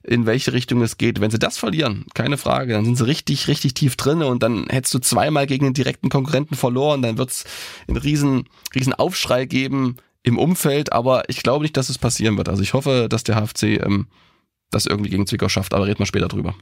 in 0.03 0.25
welche 0.25 0.53
Richtung 0.53 0.81
es 0.81 0.97
geht. 0.97 1.19
Wenn 1.19 1.31
sie 1.31 1.39
das 1.39 1.57
verlieren, 1.57 2.05
keine 2.13 2.37
Frage, 2.37 2.73
dann 2.73 2.85
sind 2.85 2.97
sie 2.97 3.07
richtig, 3.07 3.47
richtig 3.47 3.73
tief 3.73 3.97
drin 3.97 4.21
und 4.21 4.43
dann 4.43 4.67
hättest 4.69 4.93
du 4.93 4.99
zweimal 4.99 5.47
gegen 5.47 5.65
den 5.65 5.73
direkten 5.73 6.09
Konkurrenten 6.09 6.55
verloren, 6.55 7.01
dann 7.01 7.17
wird 7.17 7.31
es 7.31 7.43
einen 7.87 7.97
riesen, 7.97 8.49
riesen 8.73 8.93
Aufschrei 8.93 9.45
geben 9.45 9.97
im 10.23 10.37
Umfeld, 10.37 10.93
aber 10.93 11.29
ich 11.29 11.43
glaube 11.43 11.63
nicht, 11.63 11.75
dass 11.75 11.89
es 11.89 11.97
passieren 11.97 12.37
wird. 12.37 12.47
Also 12.47 12.63
ich 12.63 12.73
hoffe, 12.73 13.07
dass 13.09 13.23
der 13.23 13.35
HFC 13.35 13.81
ähm, 13.83 14.07
das 14.71 14.85
irgendwie 14.85 15.09
gegen 15.09 15.27
Zwickau 15.27 15.49
schafft, 15.49 15.73
aber 15.73 15.87
reden 15.87 15.99
wir 15.99 16.05
später 16.05 16.29
drüber 16.29 16.55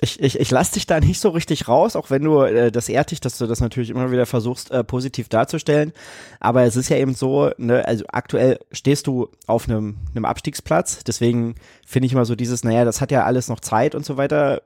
ich, 0.00 0.20
ich, 0.20 0.38
ich 0.38 0.50
lasse 0.50 0.74
dich 0.74 0.86
da 0.86 1.00
nicht 1.00 1.20
so 1.20 1.30
richtig 1.30 1.68
raus, 1.68 1.96
auch 1.96 2.10
wenn 2.10 2.22
du 2.22 2.42
äh, 2.42 2.70
das 2.70 2.88
ehrt 2.88 3.10
dich, 3.12 3.20
dass 3.20 3.38
du 3.38 3.46
das 3.46 3.60
natürlich 3.60 3.88
immer 3.88 4.10
wieder 4.10 4.26
versuchst, 4.26 4.70
äh, 4.70 4.84
positiv 4.84 5.28
darzustellen. 5.28 5.92
Aber 6.38 6.64
es 6.64 6.76
ist 6.76 6.90
ja 6.90 6.98
eben 6.98 7.14
so, 7.14 7.50
ne, 7.56 7.86
also 7.86 8.04
aktuell 8.08 8.58
stehst 8.72 9.06
du 9.06 9.28
auf 9.46 9.68
einem, 9.68 9.96
einem 10.14 10.26
Abstiegsplatz, 10.26 11.02
deswegen 11.04 11.54
finde 11.86 12.06
ich 12.06 12.12
immer 12.12 12.26
so 12.26 12.34
dieses, 12.34 12.62
naja, 12.62 12.84
das 12.84 13.00
hat 13.00 13.10
ja 13.10 13.24
alles 13.24 13.48
noch 13.48 13.60
Zeit 13.60 13.94
und 13.94 14.04
so 14.04 14.18
weiter, 14.18 14.62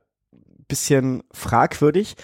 bisschen 0.66 1.22
fragwürdig. 1.32 2.16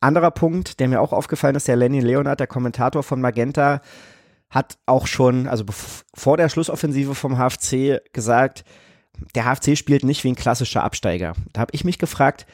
Anderer 0.00 0.30
Punkt, 0.30 0.80
der 0.80 0.88
mir 0.88 1.00
auch 1.00 1.12
aufgefallen 1.12 1.56
ist, 1.56 1.68
der 1.68 1.76
Lenny 1.76 2.00
Leonard, 2.00 2.40
der 2.40 2.46
Kommentator 2.46 3.02
von 3.02 3.20
Magenta, 3.20 3.80
hat 4.48 4.78
auch 4.86 5.06
schon, 5.06 5.46
also 5.46 5.64
vor 6.14 6.36
der 6.36 6.48
Schlussoffensive 6.48 7.14
vom 7.14 7.36
HFC 7.36 8.00
gesagt, 8.12 8.64
der 9.34 9.44
HFC 9.44 9.76
spielt 9.76 10.04
nicht 10.04 10.24
wie 10.24 10.28
ein 10.28 10.36
klassischer 10.36 10.84
Absteiger. 10.84 11.34
Da 11.52 11.60
habe 11.60 11.72
ich 11.74 11.84
mich 11.84 11.98
gefragt, 11.98 12.46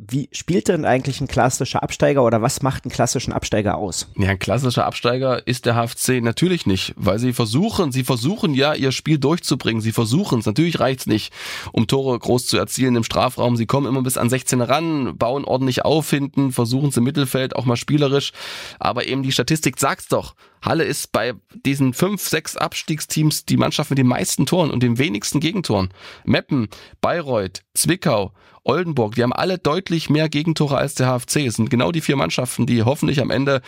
wie 0.00 0.28
spielt 0.30 0.68
denn 0.68 0.84
eigentlich 0.84 1.20
ein 1.20 1.26
klassischer 1.26 1.82
Absteiger 1.82 2.22
oder 2.22 2.40
was 2.40 2.62
macht 2.62 2.84
einen 2.84 2.92
klassischen 2.92 3.32
Absteiger 3.32 3.76
aus? 3.76 4.08
Ja, 4.16 4.28
ein 4.28 4.38
klassischer 4.38 4.86
Absteiger 4.86 5.44
ist 5.44 5.66
der 5.66 5.74
HFC 5.74 6.22
natürlich 6.22 6.66
nicht, 6.66 6.94
weil 6.96 7.18
sie 7.18 7.32
versuchen, 7.32 7.90
sie 7.90 8.04
versuchen 8.04 8.54
ja 8.54 8.74
ihr 8.74 8.92
Spiel 8.92 9.18
durchzubringen, 9.18 9.82
sie 9.82 9.90
versuchen 9.90 10.38
es, 10.38 10.46
natürlich 10.46 10.78
reicht's 10.78 11.06
nicht, 11.06 11.32
um 11.72 11.88
Tore 11.88 12.16
groß 12.16 12.46
zu 12.46 12.56
erzielen 12.56 12.94
im 12.94 13.02
Strafraum, 13.02 13.56
sie 13.56 13.66
kommen 13.66 13.88
immer 13.88 14.02
bis 14.02 14.16
an 14.16 14.30
16 14.30 14.60
ran, 14.60 15.18
bauen 15.18 15.44
ordentlich 15.44 15.84
auf 15.84 16.08
hinten, 16.08 16.52
versuchen 16.52 16.90
es 16.90 16.96
im 16.96 17.02
Mittelfeld 17.02 17.56
auch 17.56 17.64
mal 17.64 17.76
spielerisch, 17.76 18.30
aber 18.78 19.06
eben 19.08 19.24
die 19.24 19.32
Statistik 19.32 19.80
sagt's 19.80 20.06
doch, 20.06 20.36
Halle 20.62 20.84
ist 20.84 21.10
bei 21.10 21.34
diesen 21.64 21.92
fünf, 21.92 22.26
sechs 22.28 22.56
Abstiegsteams 22.56 23.46
die 23.46 23.56
Mannschaft 23.56 23.90
mit 23.90 23.98
den 23.98 24.06
meisten 24.06 24.46
Toren 24.46 24.70
und 24.70 24.82
den 24.82 24.98
wenigsten 24.98 25.40
Gegentoren. 25.40 25.90
Meppen, 26.24 26.68
Bayreuth, 27.00 27.62
Zwickau, 27.74 28.32
Oldenburg, 28.68 29.14
die 29.14 29.22
haben 29.22 29.32
alle 29.32 29.58
deutlich 29.58 30.10
mehr 30.10 30.28
Gegentore 30.28 30.76
als 30.76 30.94
der 30.94 31.08
HFC. 31.08 31.46
Es 31.46 31.54
sind 31.54 31.70
genau 31.70 31.90
die 31.90 32.02
vier 32.02 32.16
Mannschaften, 32.16 32.66
die 32.66 32.82
hoffentlich 32.82 33.20
am 33.20 33.30
Ende 33.30 33.62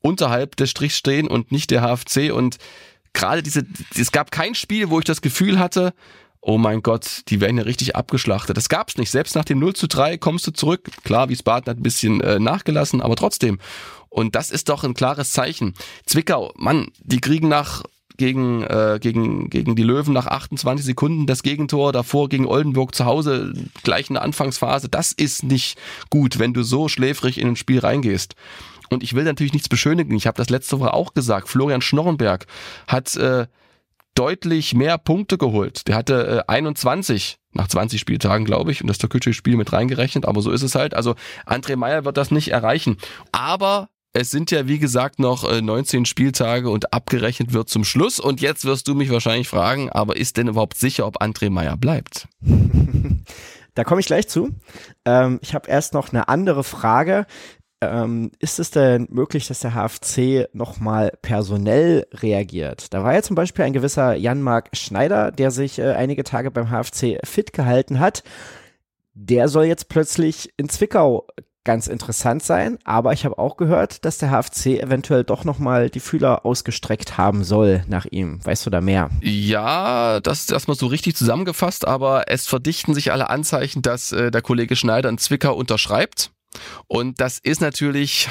unterhalb 0.00 0.56
des 0.56 0.70
Strichs 0.70 0.96
stehen 0.96 1.28
und 1.28 1.52
nicht 1.52 1.70
der 1.70 1.82
HFC. 1.82 2.32
Und 2.32 2.58
gerade 3.12 3.42
diese, 3.42 3.66
es 3.98 4.12
gab 4.12 4.30
kein 4.30 4.54
Spiel, 4.54 4.88
wo 4.88 5.00
ich 5.00 5.04
das 5.04 5.20
Gefühl 5.20 5.58
hatte, 5.58 5.92
oh 6.40 6.58
mein 6.58 6.82
Gott, 6.82 7.22
die 7.28 7.40
werden 7.40 7.58
ja 7.58 7.64
richtig 7.64 7.96
abgeschlachtet. 7.96 8.56
Das 8.56 8.68
gab's 8.68 8.96
nicht. 8.96 9.10
Selbst 9.10 9.34
nach 9.34 9.44
dem 9.44 9.58
0 9.58 9.74
zu 9.74 9.88
3 9.88 10.16
kommst 10.16 10.46
du 10.46 10.52
zurück. 10.52 10.88
Klar, 11.04 11.28
Wiesbaden 11.28 11.68
hat 11.68 11.78
ein 11.78 11.82
bisschen 11.82 12.20
äh, 12.20 12.38
nachgelassen, 12.38 13.02
aber 13.02 13.16
trotzdem. 13.16 13.58
Und 14.08 14.34
das 14.36 14.50
ist 14.50 14.68
doch 14.68 14.84
ein 14.84 14.94
klares 14.94 15.32
Zeichen. 15.32 15.74
Zwickau, 16.06 16.52
Mann, 16.56 16.92
die 17.00 17.20
kriegen 17.20 17.48
nach 17.48 17.82
gegen, 18.20 18.62
äh, 18.64 18.98
gegen, 19.00 19.48
gegen 19.48 19.74
die 19.74 19.82
Löwen 19.82 20.12
nach 20.12 20.26
28 20.26 20.84
Sekunden 20.84 21.26
das 21.26 21.42
Gegentor, 21.42 21.90
davor 21.90 22.28
gegen 22.28 22.46
Oldenburg 22.46 22.94
zu 22.94 23.06
Hause, 23.06 23.54
gleich 23.82 24.10
in 24.10 24.14
der 24.14 24.22
Anfangsphase. 24.22 24.90
Das 24.90 25.12
ist 25.12 25.42
nicht 25.42 25.78
gut, 26.10 26.38
wenn 26.38 26.52
du 26.52 26.62
so 26.62 26.88
schläfrig 26.88 27.38
in 27.38 27.48
ein 27.48 27.56
Spiel 27.56 27.78
reingehst. 27.78 28.34
Und 28.90 29.02
ich 29.02 29.14
will 29.14 29.24
natürlich 29.24 29.54
nichts 29.54 29.70
beschönigen. 29.70 30.14
Ich 30.14 30.26
habe 30.26 30.36
das 30.36 30.50
letzte 30.50 30.78
Woche 30.80 30.92
auch 30.92 31.14
gesagt. 31.14 31.48
Florian 31.48 31.80
Schnorrenberg 31.80 32.46
hat 32.86 33.16
äh, 33.16 33.46
deutlich 34.14 34.74
mehr 34.74 34.98
Punkte 34.98 35.38
geholt. 35.38 35.88
Der 35.88 35.96
hatte 35.96 36.44
äh, 36.46 36.52
21 36.52 37.38
nach 37.52 37.68
20 37.68 37.98
Spieltagen, 37.98 38.44
glaube 38.44 38.70
ich, 38.70 38.82
und 38.82 38.88
das 38.88 38.98
Türkische-Spiel 38.98 39.56
mit 39.56 39.72
reingerechnet. 39.72 40.26
Aber 40.26 40.42
so 40.42 40.50
ist 40.50 40.62
es 40.62 40.74
halt. 40.74 40.92
Also 40.92 41.14
André 41.46 41.76
Meyer 41.76 42.04
wird 42.04 42.18
das 42.18 42.30
nicht 42.30 42.48
erreichen. 42.48 42.98
Aber 43.32 43.88
es 44.12 44.30
sind 44.30 44.50
ja, 44.50 44.66
wie 44.66 44.78
gesagt, 44.78 45.18
noch 45.18 45.48
19 45.48 46.02
äh, 46.02 46.06
Spieltage 46.06 46.68
und 46.68 46.92
abgerechnet 46.92 47.52
wird 47.52 47.68
zum 47.68 47.84
Schluss. 47.84 48.18
Und 48.18 48.40
jetzt 48.40 48.64
wirst 48.64 48.88
du 48.88 48.94
mich 48.94 49.10
wahrscheinlich 49.10 49.48
fragen, 49.48 49.90
aber 49.90 50.16
ist 50.16 50.36
denn 50.36 50.48
überhaupt 50.48 50.76
sicher, 50.76 51.06
ob 51.06 51.22
André 51.22 51.50
Meyer 51.50 51.76
bleibt? 51.76 52.28
Da 53.74 53.84
komme 53.84 54.00
ich 54.00 54.06
gleich 54.06 54.26
zu. 54.28 54.50
Ähm, 55.04 55.38
ich 55.42 55.54
habe 55.54 55.70
erst 55.70 55.94
noch 55.94 56.12
eine 56.12 56.28
andere 56.28 56.64
Frage. 56.64 57.24
Ähm, 57.80 58.32
ist 58.40 58.58
es 58.58 58.72
denn 58.72 59.06
möglich, 59.10 59.46
dass 59.46 59.60
der 59.60 59.74
HFC 59.74 60.48
nochmal 60.52 61.12
personell 61.22 62.06
reagiert? 62.12 62.92
Da 62.92 63.04
war 63.04 63.14
ja 63.14 63.22
zum 63.22 63.36
Beispiel 63.36 63.64
ein 63.64 63.72
gewisser 63.72 64.14
Jan-Marc 64.14 64.76
Schneider, 64.76 65.30
der 65.30 65.52
sich 65.52 65.78
äh, 65.78 65.92
einige 65.92 66.24
Tage 66.24 66.50
beim 66.50 66.68
HFC 66.68 67.20
fit 67.24 67.52
gehalten 67.52 68.00
hat. 68.00 68.24
Der 69.14 69.48
soll 69.48 69.64
jetzt 69.64 69.88
plötzlich 69.88 70.52
in 70.56 70.68
Zwickau 70.68 71.26
ganz 71.70 71.86
interessant 71.86 72.42
sein, 72.42 72.78
aber 72.82 73.12
ich 73.12 73.24
habe 73.24 73.38
auch 73.38 73.56
gehört, 73.56 74.04
dass 74.04 74.18
der 74.18 74.32
HFC 74.32 74.82
eventuell 74.82 75.22
doch 75.22 75.44
nochmal 75.44 75.88
die 75.88 76.00
Fühler 76.00 76.44
ausgestreckt 76.44 77.16
haben 77.16 77.44
soll 77.44 77.84
nach 77.86 78.06
ihm. 78.06 78.44
Weißt 78.44 78.66
du 78.66 78.70
da 78.70 78.80
mehr? 78.80 79.08
Ja, 79.20 80.18
das 80.18 80.40
ist 80.40 80.50
erstmal 80.50 80.76
so 80.76 80.88
richtig 80.88 81.14
zusammengefasst, 81.14 81.86
aber 81.86 82.24
es 82.26 82.48
verdichten 82.48 82.92
sich 82.92 83.12
alle 83.12 83.30
Anzeichen, 83.30 83.82
dass 83.82 84.10
äh, 84.10 84.32
der 84.32 84.42
Kollege 84.42 84.74
Schneider 84.74 85.08
in 85.08 85.18
Zwickau 85.18 85.54
unterschreibt. 85.54 86.32
Und 86.88 87.20
das 87.20 87.38
ist 87.38 87.60
natürlich 87.60 88.28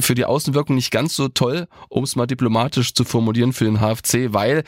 für 0.00 0.14
die 0.14 0.24
Außenwirkung 0.24 0.74
nicht 0.74 0.92
ganz 0.92 1.14
so 1.14 1.28
toll, 1.28 1.68
um 1.90 2.04
es 2.04 2.16
mal 2.16 2.24
diplomatisch 2.24 2.94
zu 2.94 3.04
formulieren 3.04 3.52
für 3.52 3.66
den 3.66 3.80
HFC, 3.80 4.32
weil 4.32 4.64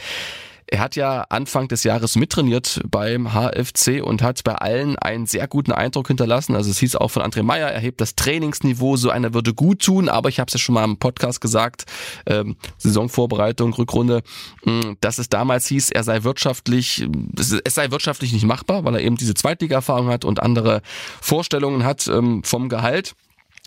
er 0.66 0.80
hat 0.80 0.96
ja 0.96 1.26
Anfang 1.28 1.68
des 1.68 1.84
Jahres 1.84 2.16
mittrainiert 2.16 2.80
beim 2.88 3.32
HFC 3.32 4.02
und 4.02 4.22
hat 4.22 4.42
bei 4.44 4.54
allen 4.54 4.96
einen 4.96 5.26
sehr 5.26 5.46
guten 5.46 5.72
Eindruck 5.72 6.08
hinterlassen. 6.08 6.56
Also 6.56 6.70
es 6.70 6.78
hieß 6.78 6.96
auch 6.96 7.08
von 7.08 7.22
André 7.22 7.42
Meyer, 7.42 7.68
er 7.68 7.80
hebt 7.80 8.00
das 8.00 8.16
Trainingsniveau, 8.16 8.96
so 8.96 9.10
einer 9.10 9.34
würde 9.34 9.54
gut 9.54 9.82
tun, 9.82 10.08
aber 10.08 10.28
ich 10.28 10.40
habe 10.40 10.48
es 10.48 10.54
ja 10.54 10.58
schon 10.58 10.74
mal 10.74 10.84
im 10.84 10.96
Podcast 10.96 11.40
gesagt, 11.40 11.84
ähm, 12.26 12.56
Saisonvorbereitung, 12.78 13.74
Rückrunde, 13.74 14.22
mh, 14.64 14.72
mm, 14.72 14.96
dass 15.00 15.18
es 15.18 15.28
damals 15.28 15.66
hieß, 15.66 15.90
er 15.90 16.04
sei 16.04 16.24
wirtschaftlich, 16.24 17.06
es 17.36 17.74
sei 17.74 17.90
wirtschaftlich 17.90 18.32
nicht 18.32 18.46
machbar, 18.46 18.84
weil 18.84 18.94
er 18.94 19.02
eben 19.02 19.16
diese 19.16 19.34
Zweitliga-Erfahrung 19.34 20.08
hat 20.08 20.24
und 20.24 20.40
andere 20.42 20.82
Vorstellungen 21.20 21.84
hat 21.84 22.08
ähm, 22.08 22.42
vom 22.44 22.68
Gehalt. 22.68 23.14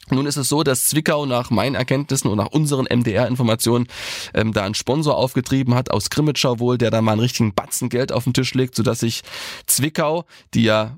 Nun 0.09 0.25
ist 0.25 0.37
es 0.37 0.49
so, 0.49 0.63
dass 0.63 0.85
Zwickau 0.85 1.25
nach 1.25 1.49
meinen 1.49 1.75
Erkenntnissen 1.75 2.29
und 2.29 2.37
nach 2.37 2.51
unseren 2.51 2.85
MDR-Informationen 2.85 3.87
ähm, 4.33 4.53
da 4.53 4.63
einen 4.63 4.75
Sponsor 4.75 5.15
aufgetrieben 5.17 5.75
hat, 5.75 5.91
aus 5.91 6.09
Grimmitschau 6.09 6.59
wohl, 6.59 6.77
der 6.77 6.91
da 6.91 7.01
mal 7.01 7.13
einen 7.13 7.21
richtigen 7.21 7.53
Batzen 7.53 7.89
Geld 7.89 8.11
auf 8.11 8.23
den 8.23 8.33
Tisch 8.33 8.53
legt, 8.53 8.75
sodass 8.75 9.01
sich 9.01 9.21
Zwickau, 9.65 10.25
die 10.53 10.63
ja 10.63 10.97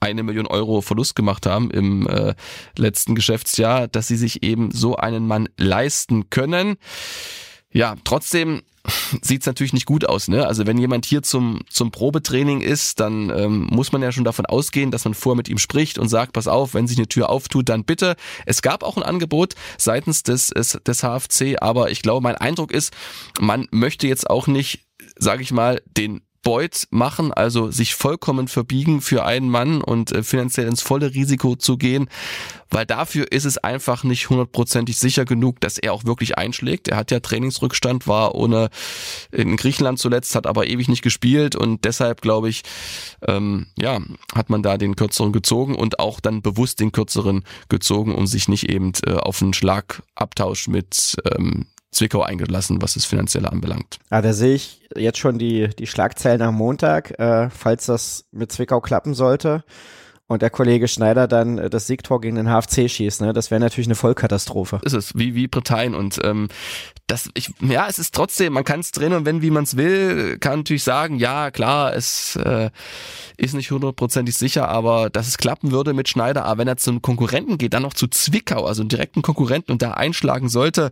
eine 0.00 0.22
Million 0.22 0.46
Euro 0.46 0.80
Verlust 0.82 1.16
gemacht 1.16 1.46
haben 1.46 1.70
im 1.70 2.06
äh, 2.06 2.34
letzten 2.76 3.14
Geschäftsjahr, 3.14 3.88
dass 3.88 4.08
sie 4.08 4.16
sich 4.16 4.42
eben 4.42 4.70
so 4.70 4.96
einen 4.96 5.26
Mann 5.26 5.48
leisten 5.56 6.30
können. 6.30 6.76
Ja, 7.72 7.96
trotzdem 8.04 8.62
sieht's 9.22 9.46
natürlich 9.46 9.72
nicht 9.72 9.86
gut 9.86 10.08
aus. 10.08 10.28
Ne? 10.28 10.46
Also 10.46 10.66
wenn 10.66 10.78
jemand 10.78 11.06
hier 11.06 11.22
zum, 11.22 11.60
zum 11.68 11.90
Probetraining 11.90 12.60
ist, 12.60 13.00
dann 13.00 13.30
ähm, 13.30 13.68
muss 13.70 13.92
man 13.92 14.02
ja 14.02 14.12
schon 14.12 14.24
davon 14.24 14.46
ausgehen, 14.46 14.90
dass 14.90 15.04
man 15.04 15.14
vorher 15.14 15.36
mit 15.36 15.48
ihm 15.48 15.58
spricht 15.58 15.98
und 15.98 16.08
sagt, 16.08 16.32
pass 16.32 16.48
auf, 16.48 16.74
wenn 16.74 16.86
sich 16.86 16.98
eine 16.98 17.08
Tür 17.08 17.30
auftut, 17.30 17.68
dann 17.68 17.84
bitte. 17.84 18.16
Es 18.44 18.62
gab 18.62 18.82
auch 18.82 18.96
ein 18.96 19.02
Angebot 19.02 19.54
seitens 19.78 20.22
des, 20.22 20.48
des 20.48 21.02
HFC, 21.02 21.56
aber 21.60 21.90
ich 21.90 22.02
glaube, 22.02 22.22
mein 22.22 22.36
Eindruck 22.36 22.72
ist, 22.72 22.92
man 23.40 23.68
möchte 23.70 24.06
jetzt 24.06 24.28
auch 24.28 24.46
nicht, 24.46 24.86
sage 25.18 25.42
ich 25.42 25.52
mal, 25.52 25.82
den 25.96 26.22
Beut 26.46 26.86
machen, 26.90 27.32
also 27.32 27.72
sich 27.72 27.96
vollkommen 27.96 28.46
verbiegen 28.46 29.00
für 29.00 29.24
einen 29.24 29.50
Mann 29.50 29.82
und 29.82 30.12
äh, 30.12 30.22
finanziell 30.22 30.68
ins 30.68 30.80
volle 30.80 31.12
Risiko 31.12 31.56
zu 31.56 31.76
gehen, 31.76 32.08
weil 32.70 32.86
dafür 32.86 33.32
ist 33.32 33.46
es 33.46 33.58
einfach 33.58 34.04
nicht 34.04 34.30
hundertprozentig 34.30 34.96
sicher 34.96 35.24
genug, 35.24 35.60
dass 35.60 35.76
er 35.76 35.92
auch 35.92 36.04
wirklich 36.04 36.38
einschlägt. 36.38 36.86
Er 36.86 36.98
hat 36.98 37.10
ja 37.10 37.18
Trainingsrückstand, 37.18 38.06
war 38.06 38.36
ohne 38.36 38.70
in 39.32 39.56
Griechenland 39.56 39.98
zuletzt, 39.98 40.36
hat 40.36 40.46
aber 40.46 40.68
ewig 40.68 40.86
nicht 40.86 41.02
gespielt 41.02 41.56
und 41.56 41.84
deshalb 41.84 42.22
glaube 42.22 42.48
ich, 42.48 42.62
ähm, 43.26 43.66
ja, 43.76 43.98
hat 44.32 44.48
man 44.48 44.62
da 44.62 44.78
den 44.78 44.94
kürzeren 44.94 45.32
gezogen 45.32 45.74
und 45.74 45.98
auch 45.98 46.20
dann 46.20 46.42
bewusst 46.42 46.78
den 46.78 46.92
kürzeren 46.92 47.42
gezogen, 47.68 48.14
um 48.14 48.28
sich 48.28 48.46
nicht 48.46 48.68
eben 48.68 48.92
äh, 49.04 49.14
auf 49.14 49.42
einen 49.42 49.52
Schlagabtausch 49.52 50.68
mit 50.68 51.16
ähm, 51.34 51.66
Zwickau 51.96 52.22
eingelassen, 52.22 52.82
was 52.82 52.94
das 52.94 53.04
Finanzielle 53.04 53.50
anbelangt. 53.50 53.98
Ah, 54.10 54.22
da 54.22 54.32
sehe 54.32 54.54
ich 54.54 54.82
jetzt 54.94 55.18
schon 55.18 55.38
die, 55.38 55.68
die 55.68 55.86
Schlagzeilen 55.86 56.42
am 56.42 56.54
Montag, 56.54 57.18
äh, 57.18 57.48
falls 57.50 57.86
das 57.86 58.26
mit 58.32 58.52
Zwickau 58.52 58.80
klappen 58.80 59.14
sollte 59.14 59.64
und 60.28 60.42
der 60.42 60.50
Kollege 60.50 60.88
Schneider 60.88 61.28
dann 61.28 61.58
äh, 61.58 61.70
das 61.70 61.86
Siegtor 61.86 62.20
gegen 62.20 62.36
den 62.36 62.48
HFC 62.48 62.90
schießt, 62.90 63.20
ne? 63.20 63.32
Das 63.32 63.50
wäre 63.50 63.60
natürlich 63.60 63.86
eine 63.86 63.94
Vollkatastrophe. 63.94 64.80
Ist 64.82 64.92
es, 64.92 65.16
wie, 65.16 65.34
wie 65.34 65.46
Britannien 65.46 65.94
und 65.94 66.18
ähm, 66.24 66.48
das, 67.06 67.30
ich, 67.34 67.52
ja, 67.60 67.86
es 67.88 68.00
ist 68.00 68.14
trotzdem, 68.14 68.52
man 68.52 68.64
kann 68.64 68.80
es 68.80 68.90
drehen 68.90 69.12
und 69.12 69.24
wenn, 69.24 69.40
wie 69.40 69.52
man 69.52 69.62
es 69.64 69.76
will, 69.76 70.38
kann 70.38 70.60
natürlich 70.60 70.82
sagen, 70.82 71.16
ja, 71.18 71.52
klar, 71.52 71.94
es 71.94 72.34
äh, 72.36 72.70
ist 73.36 73.54
nicht 73.54 73.70
hundertprozentig 73.70 74.36
sicher, 74.36 74.68
aber 74.68 75.10
dass 75.10 75.28
es 75.28 75.38
klappen 75.38 75.70
würde 75.70 75.94
mit 75.94 76.08
Schneider, 76.08 76.44
aber 76.44 76.58
wenn 76.58 76.68
er 76.68 76.76
zum 76.76 77.02
Konkurrenten 77.02 77.58
geht, 77.58 77.74
dann 77.74 77.82
noch 77.82 77.94
zu 77.94 78.08
Zwickau, 78.08 78.64
also 78.64 78.82
einen 78.82 78.88
direkten 78.88 79.22
Konkurrenten 79.22 79.70
und 79.70 79.82
da 79.82 79.92
einschlagen 79.92 80.48
sollte, 80.48 80.90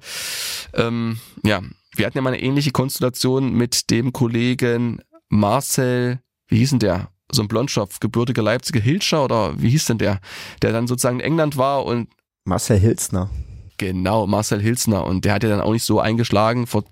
ähm, 0.75 1.19
ja, 1.45 1.63
wir 1.97 2.07
hatten 2.07 2.19
ja 2.19 2.23
mal 2.23 2.33
eine 2.33 2.43
ähnliche 2.43 2.71
Konstellation 2.71 3.53
mit 3.53 3.91
dem 3.91 4.13
Kollegen 4.13 5.01
Marcel, 5.29 6.21
wie 6.47 6.59
hieß 6.59 6.71
denn 6.71 6.79
der? 6.79 7.14
So 7.35 7.43
ein 7.43 7.49
Blondschopf, 7.49 8.01
gebürtiger 8.01 8.43
Leipziger 8.43 8.81
Hilscher 8.81 9.25
oder 9.25 9.61
wie 9.61 9.71
hieß 9.71 9.87
denn 9.87 9.99
der, 9.99 10.21
der 10.63 10.73
dann 10.73 10.87
sozusagen 10.87 11.21
in 11.21 11.27
England 11.27 11.57
war 11.57 11.85
und 11.85 12.09
Marcel 12.45 12.79
Hilsner. 12.79 13.31
Genau, 13.79 14.27
Marcel 14.27 14.61
Hilsner 14.61 15.05
und 15.05 15.25
der 15.25 15.35
hat 15.35 15.43
ja 15.43 15.49
dann 15.49 15.61
auch 15.61 15.73
nicht 15.73 15.85
so 15.85 16.01
eingeschlagen. 16.01 16.67
Vor 16.67 16.85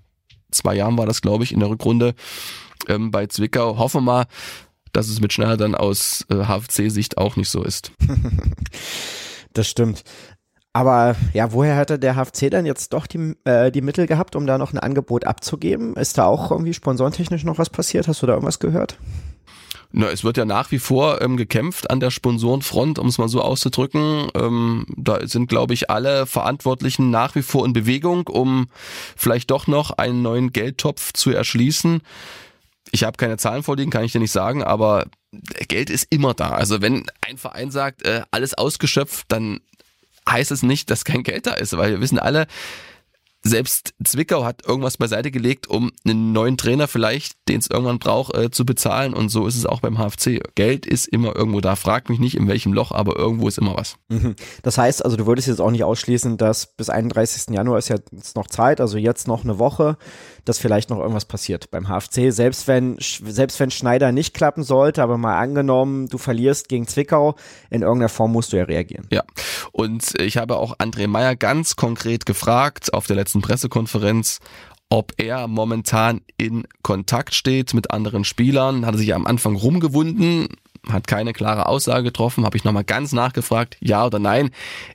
zwei 0.51 0.75
Jahren 0.75 0.99
war 0.99 1.07
das, 1.07 1.21
glaube 1.21 1.45
ich, 1.45 1.53
in 1.53 1.61
der 1.61 1.69
Rückrunde 1.69 2.15
ähm, 2.89 3.11
bei 3.11 3.27
Zwickau. 3.27 3.79
Hoffen 3.79 3.99
wir 3.99 4.13
mal, 4.13 4.27
dass 4.93 5.09
es 5.09 5.21
mit 5.21 5.33
Schneider 5.33 5.57
dann 5.57 5.75
aus 5.75 6.25
äh, 6.31 6.45
HFC-Sicht 6.45 7.19
auch 7.19 7.37
nicht 7.37 7.51
so 7.51 7.63
ist. 7.63 7.93
das 9.53 9.69
stimmt. 9.69 10.05
Aber 10.75 11.17
ja, 11.35 11.53
woher 11.53 11.77
hätte 11.77 11.99
der 11.99 12.17
HFC 12.17 12.51
dann 12.51 12.65
jetzt 12.65 12.95
doch 12.95 13.07
die, 13.07 13.35
äh, 13.45 13.71
die 13.71 13.83
Mittel 13.83 14.07
gehabt, 14.07 14.37
um 14.37 14.47
da 14.47 14.57
noch 14.57 14.73
ein 14.73 14.79
Angebot 14.79 15.27
abzugeben? 15.27 15.95
Ist 15.97 16.17
da 16.17 16.25
auch 16.25 16.51
irgendwie 16.51 16.73
sponsorentechnisch 16.73 17.45
noch 17.45 17.59
was 17.59 17.69
passiert? 17.69 18.09
Hast 18.09 18.23
du 18.23 18.27
da 18.27 18.33
irgendwas 18.33 18.59
gehört? 18.59 18.99
Na, 19.95 20.09
es 20.09 20.25
wird 20.25 20.39
ja 20.39 20.47
nach 20.47 20.71
wie 20.71 20.79
vor 20.79 21.21
ähm, 21.21 21.37
gekämpft 21.37 21.91
an 21.91 22.01
der 22.01 22.11
Sponsorenfront, 22.11 22.99
um 22.99 23.09
es 23.09 23.19
mal 23.19 23.29
so 23.29 23.43
auszudrücken. 23.43 24.29
Ähm, 24.35 24.87
da 24.97 25.27
sind, 25.27 25.49
glaube 25.49 25.75
ich, 25.75 25.91
alle 25.91 26.25
Verantwortlichen 26.25 27.11
nach 27.11 27.35
wie 27.35 27.43
vor 27.43 27.67
in 27.67 27.75
Bewegung, 27.75 28.27
um 28.27 28.69
vielleicht 29.17 29.51
doch 29.51 29.67
noch 29.67 29.91
einen 29.91 30.23
neuen 30.23 30.53
Geldtopf 30.53 31.13
zu 31.13 31.31
erschließen. 31.31 32.01
Ich 32.91 33.05
habe 33.05 33.19
keine 33.19 33.37
Zahlen 33.37 33.63
vorliegen, 33.63 33.91
kann 33.91 34.05
ich 34.05 34.13
dir 34.13 34.21
nicht 34.21 34.33
sagen, 34.33 34.63
aber 34.63 35.07
Geld 35.69 35.91
ist 35.91 36.07
immer 36.11 36.33
da. 36.33 36.51
Also 36.51 36.81
wenn 36.81 37.05
ein 37.21 37.37
Verein 37.37 37.71
sagt, 37.71 38.03
äh, 38.03 38.23
alles 38.31 38.55
ausgeschöpft, 38.55 39.27
dann 39.29 39.61
heißt 40.29 40.53
es 40.53 40.63
nicht, 40.63 40.91
dass 40.91 41.05
kein 41.05 41.23
Geld 41.23 41.47
da 41.47 41.53
ist, 41.53 41.77
weil 41.77 41.91
wir 41.91 42.01
wissen 42.01 42.19
alle, 42.19 42.47
selbst 43.43 43.95
Zwickau 44.05 44.45
hat 44.45 44.67
irgendwas 44.67 44.97
beiseite 44.97 45.31
gelegt, 45.31 45.69
um 45.69 45.91
einen 46.05 46.33
neuen 46.33 46.57
Trainer 46.57 46.87
vielleicht, 46.87 47.35
den 47.49 47.59
es 47.59 47.69
irgendwann 47.69 47.99
braucht, 47.99 48.37
äh, 48.37 48.51
zu 48.51 48.65
bezahlen. 48.65 49.15
Und 49.15 49.31
so 49.31 49.47
ist 49.47 49.57
es 49.57 49.67
auch 49.67 49.81
beim 49.81 49.99
HFC. 49.99 50.41
Geld 50.55 50.87
ist 50.87 51.09
immer 51.09 51.35
irgendwo 51.35 51.61
da. 51.61 51.77
Frag 51.77 52.09
mich 52.09 52.21
nicht, 52.21 52.37
in 52.37 52.47
welchem 52.47 52.73
Loch, 52.73 52.93
aber 52.93 53.17
irgendwo 53.17 53.49
ist 53.49 53.59
immer 53.59 53.77
was. 53.77 53.97
Mhm. 54.09 54.37
Das 54.63 54.79
heißt, 54.79 55.05
also 55.05 55.17
du 55.17 55.27
würdest 55.27 55.49
jetzt 55.49 55.61
auch 55.61 55.71
nicht 55.71 55.85
ausschließen, 55.85 56.37
dass 56.37 56.67
bis 56.67 56.89
31. 56.89 57.55
Januar 57.55 57.79
ist 57.79 57.89
ja 57.89 57.97
jetzt 58.13 58.37
noch 58.37 58.47
Zeit, 58.47 58.81
also 58.81 58.97
jetzt 58.97 59.27
noch 59.27 59.45
eine 59.45 59.59
Woche, 59.59 59.97
dass 60.45 60.59
vielleicht 60.59 60.91
noch 60.91 60.99
irgendwas 60.99 61.25
passiert 61.25 61.71
beim 61.71 61.89
HFC. 61.89 62.31
Selbst 62.33 62.69
wenn, 62.69 62.97
selbst 62.99 63.59
wenn 63.61 63.71
Schneider 63.71 64.13
nicht 64.13 64.35
klappen 64.35 64.63
sollte, 64.63 65.03
aber 65.03 65.19
mal 65.19 65.39
angenommen, 65.39 66.09
du 66.09 66.19
verlierst 66.19 66.69
gegen 66.69 66.87
Zwickau, 66.87 67.35
in 67.71 67.83
irgendeiner 67.83 68.09
Form 68.09 68.33
musst 68.33 68.53
du 68.53 68.57
ja 68.57 68.65
reagieren. 68.65 69.07
Ja. 69.11 69.25
Und 69.73 70.21
ich 70.21 70.37
habe 70.37 70.57
auch 70.57 70.79
André 70.79 71.07
Meyer 71.07 71.37
ganz 71.37 71.77
konkret 71.77 72.27
gefragt 72.27 72.93
auf 72.93 73.07
der 73.07 73.17
letzten 73.17 73.32
Pressekonferenz, 73.41 74.41
ob 74.91 75.15
er 75.17 75.49
momentan 75.49 76.21
in 76.37 76.65
Kontakt 76.83 77.35
steht 77.35 77.73
mit 77.73 77.91
anderen 77.91 78.25
Spielern. 78.25 78.85
Hat 78.85 78.95
er 78.95 78.99
sich 78.99 79.15
am 79.15 79.27
Anfang 79.27 79.57
rumgewunden, 79.57 80.49
hat 80.89 81.07
keine 81.07 81.33
klare 81.33 81.67
Aussage 81.67 82.05
getroffen, 82.05 82.45
habe 82.45 82.57
ich 82.59 82.65
nochmal 82.65 82.85
ganz 82.85 83.13
nachgefragt, 83.13 83.79
ja 83.81 84.05
oder 84.05 84.19
nein. 84.19 84.51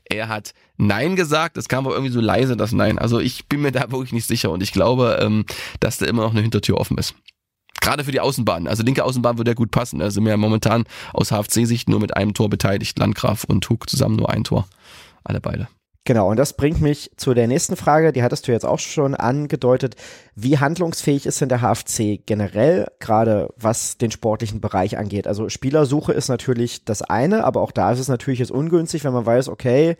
Er 0.05 0.27
hat 0.27 0.53
Nein 0.77 1.15
gesagt, 1.15 1.57
es 1.57 1.67
kam 1.67 1.85
aber 1.85 1.95
irgendwie 1.95 2.13
so 2.13 2.21
leise 2.21 2.55
das 2.55 2.71
Nein. 2.71 2.99
Also 2.99 3.19
ich 3.19 3.47
bin 3.47 3.61
mir 3.61 3.71
da 3.71 3.91
wirklich 3.91 4.13
nicht 4.13 4.27
sicher 4.27 4.51
und 4.51 4.61
ich 4.61 4.71
glaube, 4.71 5.17
ähm, 5.21 5.45
dass 5.79 5.97
da 5.97 6.05
immer 6.05 6.21
noch 6.21 6.31
eine 6.31 6.41
Hintertür 6.41 6.77
offen 6.77 6.97
ist. 6.97 7.15
Gerade 7.81 8.03
für 8.03 8.11
die 8.11 8.19
Außenbahn. 8.19 8.67
Also 8.67 8.83
linke 8.83 9.03
Außenbahn 9.03 9.37
würde 9.37 9.51
ja 9.51 9.55
gut 9.55 9.71
passen. 9.71 10.01
Also 10.01 10.21
wir 10.21 10.31
ja 10.31 10.37
momentan 10.37 10.85
aus 11.13 11.31
HFC-Sicht 11.31 11.89
nur 11.89 11.99
mit 11.99 12.15
einem 12.15 12.33
Tor 12.33 12.49
beteiligt. 12.49 12.99
Landgraf 12.99 13.43
und 13.43 13.67
Hug 13.69 13.89
zusammen 13.89 14.17
nur 14.17 14.29
ein 14.29 14.43
Tor. 14.43 14.67
Alle 15.23 15.41
beide. 15.41 15.67
Genau, 16.07 16.29
und 16.29 16.37
das 16.37 16.53
bringt 16.53 16.79
mich 16.79 17.11
zu 17.17 17.33
der 17.33 17.47
nächsten 17.47 17.75
Frage, 17.75 18.13
die 18.13 18.23
hattest 18.23 18.47
du 18.47 18.53
jetzt 18.53 18.65
auch 18.65 18.79
schon 18.79 19.13
angedeutet. 19.13 19.97
Wie 20.35 20.57
handlungsfähig 20.57 21.25
ist 21.25 21.41
denn 21.41 21.49
der 21.49 21.59
HFC 21.59 22.25
generell, 22.25 22.87
gerade 22.99 23.49
was 23.57 23.97
den 23.97 24.09
sportlichen 24.09 24.61
Bereich 24.61 24.97
angeht? 24.97 25.27
Also 25.27 25.49
Spielersuche 25.49 26.13
ist 26.13 26.29
natürlich 26.29 26.85
das 26.85 27.01
eine, 27.01 27.43
aber 27.43 27.59
auch 27.59 27.73
da 27.73 27.91
ist 27.91 27.99
es 27.99 28.07
natürlich 28.07 28.39
jetzt 28.39 28.51
ungünstig, 28.51 29.03
wenn 29.03 29.11
man 29.11 29.25
weiß, 29.25 29.49
okay, 29.49 29.97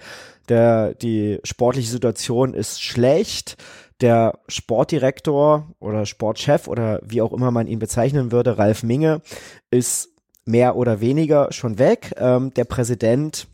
der, 0.48 0.94
die 0.94 1.40
sportliche 1.44 1.92
Situation 1.92 2.54
ist 2.54 2.82
schlecht, 2.82 3.58
der 4.00 4.40
Sportdirektor 4.48 5.68
oder 5.80 6.06
Sportchef 6.06 6.70
oder 6.70 7.02
wie 7.04 7.22
auch 7.22 7.34
immer 7.34 7.52
man 7.52 7.68
ihn 7.68 7.80
bezeichnen 7.80 8.32
würde, 8.32 8.58
Ralf 8.58 8.82
Minge, 8.82 9.20
ist 9.72 10.12
mehr 10.46 10.78
oder 10.78 11.02
weniger 11.02 11.52
schon 11.52 11.80
weg. 11.80 12.14
Ähm, 12.18 12.54
der 12.54 12.64
Präsident 12.64 13.50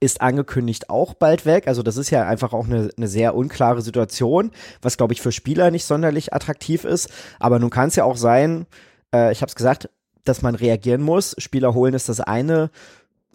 ist 0.00 0.20
angekündigt 0.20 0.90
auch 0.90 1.14
bald 1.14 1.46
weg. 1.46 1.68
Also 1.68 1.82
das 1.82 1.96
ist 1.96 2.10
ja 2.10 2.26
einfach 2.26 2.52
auch 2.52 2.66
eine, 2.66 2.90
eine 2.96 3.08
sehr 3.08 3.34
unklare 3.34 3.82
Situation, 3.82 4.50
was 4.82 4.96
glaube 4.96 5.14
ich 5.14 5.22
für 5.22 5.32
Spieler 5.32 5.70
nicht 5.70 5.84
sonderlich 5.84 6.32
attraktiv 6.34 6.84
ist. 6.84 7.08
Aber 7.38 7.58
nun 7.58 7.70
kann 7.70 7.88
es 7.88 7.96
ja 7.96 8.04
auch 8.04 8.16
sein, 8.16 8.66
äh, 9.14 9.32
ich 9.32 9.40
habe 9.40 9.48
es 9.48 9.54
gesagt, 9.54 9.88
dass 10.24 10.42
man 10.42 10.54
reagieren 10.54 11.02
muss. 11.02 11.34
Spieler 11.38 11.74
holen 11.74 11.94
ist 11.94 12.08
das 12.08 12.20
eine, 12.20 12.70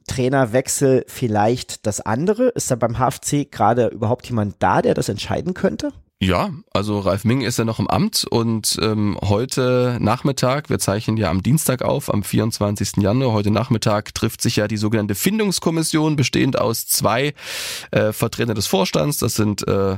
Trainerwechsel 0.07 1.05
vielleicht 1.07 1.85
das 1.85 2.01
andere. 2.01 2.49
Ist 2.49 2.69
da 2.69 2.75
beim 2.75 2.97
HFC 2.97 3.49
gerade 3.49 3.87
überhaupt 3.87 4.27
jemand 4.27 4.55
da, 4.59 4.81
der 4.81 4.93
das 4.93 5.09
entscheiden 5.09 5.53
könnte? 5.53 5.93
Ja, 6.23 6.51
also 6.71 6.99
Ralf 6.99 7.25
Ming 7.25 7.41
ist 7.41 7.57
ja 7.57 7.65
noch 7.65 7.79
im 7.79 7.87
Amt 7.87 8.27
und 8.29 8.77
ähm, 8.79 9.17
heute 9.23 9.97
Nachmittag, 9.99 10.69
wir 10.69 10.77
zeichnen 10.77 11.17
ja 11.17 11.31
am 11.31 11.41
Dienstag 11.41 11.81
auf, 11.81 12.13
am 12.13 12.21
24. 12.21 12.97
Januar, 12.97 13.31
heute 13.31 13.49
Nachmittag 13.49 14.13
trifft 14.13 14.39
sich 14.39 14.57
ja 14.57 14.67
die 14.67 14.77
sogenannte 14.77 15.15
Findungskommission, 15.15 16.15
bestehend 16.15 16.59
aus 16.59 16.85
zwei 16.85 17.33
äh, 17.89 18.11
Vertretern 18.11 18.53
des 18.53 18.67
Vorstands, 18.67 19.17
das 19.17 19.33
sind 19.33 19.67
äh, 19.67 19.97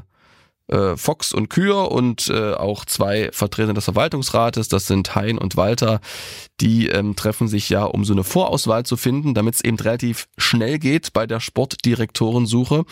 äh, 0.68 0.96
Fox 0.96 1.34
und 1.34 1.50
Kür 1.50 1.92
und 1.92 2.30
äh, 2.30 2.54
auch 2.54 2.86
zwei 2.86 3.30
Vertreter 3.32 3.74
des 3.74 3.86
Verwaltungsrates, 3.86 4.68
das 4.68 4.88
sind 4.88 5.16
Hein 5.16 5.38
und 5.38 5.58
Walter, 5.58 6.00
die 6.62 6.88
ähm, 6.88 7.16
treffen 7.16 7.48
sich 7.48 7.70
ja, 7.70 7.84
um 7.84 8.06
so 8.06 8.14
eine 8.14 8.24
Vorauswahl 8.24 8.86
zu 8.86 8.98
finden, 8.98 9.34
damit 9.34 9.56
es 9.56 9.64
eben 9.64 9.78
relativ 9.78 10.28
schnell 10.38 10.80
geht 10.80 11.14
bei 11.14 11.28
der 11.28 11.40
Sportdirektorensuche. 11.40 12.86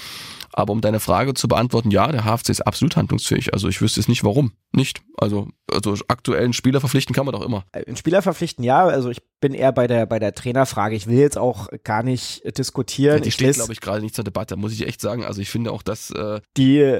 Aber 0.54 0.74
um 0.74 0.82
deine 0.82 1.00
Frage 1.00 1.34
zu 1.34 1.48
beantworten, 1.48 1.92
ja, 1.92 2.12
der 2.12 2.26
HFC 2.26 2.50
ist 2.50 2.68
absolut 2.68 2.98
handlungsfähig. 2.98 3.54
Also 3.54 3.70
ich 3.70 3.82
wüsste 3.82 4.02
es 4.02 4.08
nicht, 4.10 4.24
warum 4.24 4.52
nicht. 4.74 5.02
Also, 5.18 5.48
also 5.72 5.96
aktuellen 6.08 6.54
Spieler 6.54 6.82
verpflichten 6.82 7.16
kann 7.16 7.26
man 7.26 7.34
doch 7.34 7.42
immer. 7.42 7.64
Ein 7.72 7.96
Spieler 7.96 8.22
verpflichten, 8.22 8.64
ja. 8.64 8.86
Also 8.86 9.10
ich 9.10 9.22
bin 9.42 9.54
eher 9.54 9.74
bei 9.74 9.88
der 9.88 10.06
bei 10.06 10.20
der 10.20 10.34
Trainerfrage. 10.34 10.96
Ich 10.96 11.08
will 11.08 11.18
jetzt 11.18 11.38
auch 11.38 11.68
gar 11.84 12.04
nicht 12.04 12.58
diskutieren. 12.58 13.18
Ja, 13.18 13.22
die 13.22 13.30
ich 13.30 13.34
steht, 13.34 13.56
glaube 13.56 13.74
ich, 13.74 13.82
gerade 13.82 14.02
nicht 14.02 14.16
zur 14.16 14.24
Debatte, 14.24 14.56
muss 14.56 14.72
ich 14.72 14.88
echt 14.88 15.02
sagen. 15.02 15.26
Also 15.26 15.42
ich 15.42 15.50
finde 15.50 15.72
auch, 15.74 15.82
dass 15.82 16.12
äh 16.12 16.40
die 16.56 17.00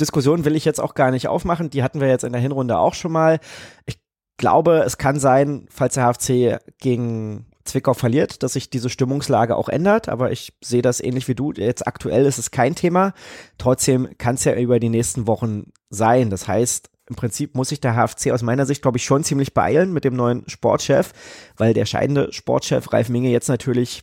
Diskussion 0.00 0.44
will 0.44 0.54
ich 0.54 0.64
jetzt 0.64 0.80
auch 0.80 0.94
gar 0.94 1.10
nicht 1.10 1.26
aufmachen. 1.26 1.70
Die 1.70 1.82
hatten 1.82 2.00
wir 2.00 2.08
jetzt 2.08 2.22
in 2.22 2.32
der 2.32 2.40
Hinrunde 2.40 2.78
auch 2.78 2.94
schon 2.94 3.10
mal. 3.10 3.40
Ich 3.86 3.98
glaube, 4.36 4.84
es 4.86 4.98
kann 4.98 5.18
sein, 5.18 5.66
falls 5.70 5.94
der 5.94 6.04
HFC 6.04 6.60
gegen 6.78 7.46
Zwickau 7.64 7.94
verliert, 7.94 8.42
dass 8.42 8.52
sich 8.52 8.70
diese 8.70 8.90
Stimmungslage 8.90 9.56
auch 9.56 9.68
ändert. 9.68 10.08
Aber 10.08 10.30
ich 10.30 10.52
sehe 10.62 10.82
das 10.82 11.00
ähnlich 11.00 11.26
wie 11.28 11.34
du. 11.34 11.52
Jetzt 11.52 11.86
aktuell 11.86 12.24
ist 12.26 12.38
es 12.38 12.50
kein 12.50 12.74
Thema. 12.74 13.12
Trotzdem 13.58 14.16
kann 14.18 14.36
es 14.36 14.44
ja 14.44 14.54
über 14.54 14.78
die 14.78 14.88
nächsten 14.88 15.26
Wochen 15.26 15.72
sein. 15.90 16.30
Das 16.30 16.46
heißt, 16.46 16.90
im 17.08 17.16
Prinzip 17.16 17.54
muss 17.54 17.70
sich 17.70 17.80
der 17.80 17.94
HFC 17.94 18.32
aus 18.32 18.42
meiner 18.42 18.66
Sicht, 18.66 18.82
glaube 18.82 18.98
ich, 18.98 19.04
schon 19.04 19.24
ziemlich 19.24 19.54
beeilen 19.54 19.92
mit 19.92 20.04
dem 20.04 20.14
neuen 20.14 20.48
Sportchef, 20.48 21.12
weil 21.56 21.74
der 21.74 21.86
scheidende 21.86 22.32
Sportchef 22.32 22.92
Ralf 22.92 23.08
Minge 23.08 23.30
jetzt 23.30 23.48
natürlich, 23.48 24.02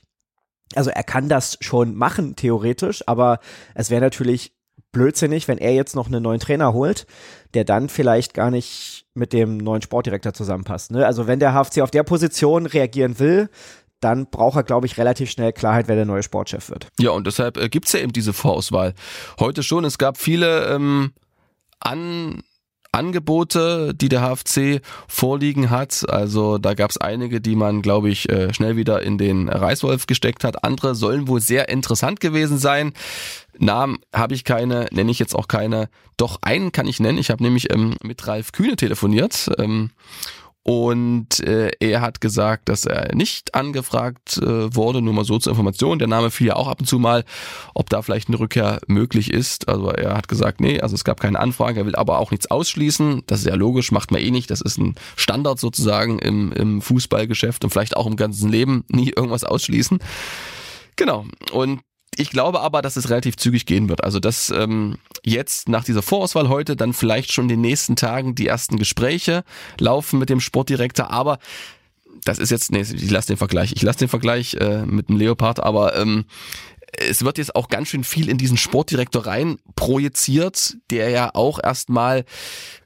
also 0.75 0.89
er 0.89 1.03
kann 1.03 1.29
das 1.29 1.57
schon 1.61 1.95
machen, 1.95 2.35
theoretisch, 2.35 3.07
aber 3.07 3.39
es 3.75 3.89
wäre 3.89 4.01
natürlich 4.01 4.53
blödsinnig, 4.91 5.47
wenn 5.47 5.57
er 5.57 5.73
jetzt 5.73 5.95
noch 5.95 6.07
einen 6.07 6.23
neuen 6.23 6.39
Trainer 6.39 6.73
holt, 6.73 7.05
der 7.53 7.65
dann 7.65 7.89
vielleicht 7.89 8.33
gar 8.33 8.49
nicht 8.49 9.05
mit 9.13 9.33
dem 9.33 9.57
neuen 9.57 9.81
Sportdirektor 9.81 10.33
zusammenpasst. 10.33 10.91
Ne? 10.91 11.05
Also 11.05 11.27
wenn 11.27 11.39
der 11.39 11.53
HFC 11.53 11.81
auf 11.81 11.91
der 11.91 12.03
Position 12.03 12.65
reagieren 12.65 13.19
will, 13.19 13.49
dann 13.99 14.29
braucht 14.29 14.55
er, 14.55 14.63
glaube 14.63 14.87
ich, 14.87 14.97
relativ 14.97 15.29
schnell 15.31 15.51
Klarheit, 15.51 15.87
wer 15.87 15.95
der 15.95 16.05
neue 16.05 16.23
Sportchef 16.23 16.69
wird. 16.69 16.87
Ja, 16.99 17.11
und 17.11 17.27
deshalb 17.27 17.57
äh, 17.57 17.69
es 17.83 17.91
ja 17.91 17.99
eben 17.99 18.13
diese 18.13 18.33
Vorauswahl. 18.33 18.93
Heute 19.39 19.63
schon, 19.63 19.83
es 19.83 19.97
gab 19.97 20.17
viele 20.17 20.67
ähm, 20.67 21.13
an 21.79 22.43
Angebote, 22.95 23.93
die 23.93 24.07
der 24.07 24.21
HFC 24.21 24.81
vorliegen 25.07 25.69
hat. 25.69 26.09
Also 26.09 26.57
da 26.57 26.73
gab 26.73 26.91
es 26.91 26.97
einige, 26.97 27.41
die 27.41 27.55
man, 27.55 27.81
glaube 27.81 28.09
ich, 28.09 28.29
äh, 28.29 28.53
schnell 28.53 28.77
wieder 28.77 29.01
in 29.01 29.17
den 29.17 29.49
Reißwolf 29.49 30.07
gesteckt 30.07 30.45
hat. 30.45 30.63
Andere 30.63 30.95
sollen 30.95 31.27
wohl 31.27 31.41
sehr 31.41 31.67
interessant 31.67 32.21
gewesen 32.21 32.57
sein. 32.57 32.93
Namen 33.57 33.99
habe 34.13 34.33
ich 34.33 34.45
keine, 34.45 34.87
nenne 34.91 35.11
ich 35.11 35.19
jetzt 35.19 35.35
auch 35.35 35.47
keine. 35.47 35.89
Doch 36.15 36.39
einen 36.41 36.71
kann 36.71 36.87
ich 36.87 37.01
nennen. 37.01 37.17
Ich 37.17 37.31
habe 37.31 37.43
nämlich 37.43 37.71
ähm, 37.73 37.95
mit 38.01 38.25
Ralf 38.27 38.53
Kühne 38.53 38.77
telefoniert. 38.77 39.51
Ähm, 39.57 39.91
und 40.67 41.41
äh, 41.41 41.69
er 41.79 42.01
hat 42.01 42.21
gesagt, 42.21 42.69
dass 42.69 42.85
er 42.85 43.13
nicht 43.13 43.53
angefragt 43.53 44.37
äh, 44.37 44.75
wurde, 44.75 44.99
nur 44.99 45.13
mal 45.13 45.23
so 45.23 45.37
zur 45.37 45.51
Information. 45.51 45.99
Der 45.99 46.07
Name 46.07 46.31
fiel 46.31 46.47
ja 46.47 46.55
auch 46.55 46.67
ab 46.67 46.79
und 46.79 46.87
zu 46.87 46.97
mal, 46.97 47.23
ob 47.75 47.91
da 47.91 48.01
vielleicht 48.01 48.29
eine 48.29 48.39
Rückkehr 48.39 48.79
möglich 48.87 49.31
ist. 49.31 49.69
Also 49.69 49.91
er 49.91 50.17
hat 50.17 50.27
gesagt, 50.27 50.61
nee, 50.61 50.81
also 50.81 50.95
es 50.95 51.03
gab 51.03 51.19
keine 51.19 51.39
Anfrage, 51.39 51.81
er 51.81 51.85
will 51.85 51.95
aber 51.95 52.17
auch 52.17 52.31
nichts 52.31 52.49
ausschließen. 52.49 53.21
Das 53.27 53.41
ist 53.41 53.45
ja 53.45 53.53
logisch, 53.53 53.91
macht 53.91 54.09
man 54.09 54.21
eh 54.21 54.31
nicht. 54.31 54.49
Das 54.49 54.61
ist 54.61 54.79
ein 54.79 54.95
Standard 55.15 55.59
sozusagen 55.59 56.17
im, 56.17 56.51
im 56.51 56.81
Fußballgeschäft 56.81 57.63
und 57.63 57.69
vielleicht 57.69 57.95
auch 57.95 58.07
im 58.07 58.15
ganzen 58.15 58.49
Leben 58.49 58.85
nie 58.87 59.11
irgendwas 59.15 59.43
ausschließen. 59.43 59.99
Genau. 60.95 61.27
Und 61.51 61.81
ich 62.17 62.29
glaube 62.29 62.61
aber, 62.61 62.81
dass 62.81 62.95
es 62.95 63.09
relativ 63.09 63.35
zügig 63.37 63.65
gehen 63.65 63.89
wird. 63.89 64.03
Also 64.03 64.19
dass 64.19 64.49
ähm, 64.49 64.97
jetzt 65.23 65.69
nach 65.69 65.83
dieser 65.83 66.01
Vorauswahl 66.01 66.49
heute 66.49 66.75
dann 66.75 66.93
vielleicht 66.93 67.31
schon 67.31 67.45
in 67.45 67.49
den 67.49 67.61
nächsten 67.61 67.95
Tagen 67.95 68.35
die 68.35 68.47
ersten 68.47 68.77
Gespräche 68.77 69.43
laufen 69.79 70.19
mit 70.19 70.29
dem 70.29 70.39
Sportdirektor. 70.39 71.11
Aber 71.11 71.39
das 72.23 72.39
ist 72.39 72.51
jetzt, 72.51 72.71
nee, 72.71 72.81
ich 72.81 73.11
lasse 73.11 73.27
den 73.27 73.37
Vergleich. 73.37 73.73
Ich 73.73 73.81
lasse 73.81 73.99
den 73.99 74.07
Vergleich 74.07 74.55
äh, 74.55 74.85
mit 74.85 75.09
dem 75.09 75.17
Leopard, 75.17 75.61
aber 75.61 75.95
ähm, 75.97 76.25
es 76.97 77.23
wird 77.25 77.37
jetzt 77.37 77.55
auch 77.55 77.67
ganz 77.67 77.89
schön 77.89 78.03
viel 78.03 78.29
in 78.29 78.37
diesen 78.37 78.57
Sportdirektor 78.57 79.25
rein 79.25 79.57
projiziert, 79.75 80.77
der 80.89 81.09
ja 81.09 81.31
auch 81.33 81.59
erstmal 81.61 82.23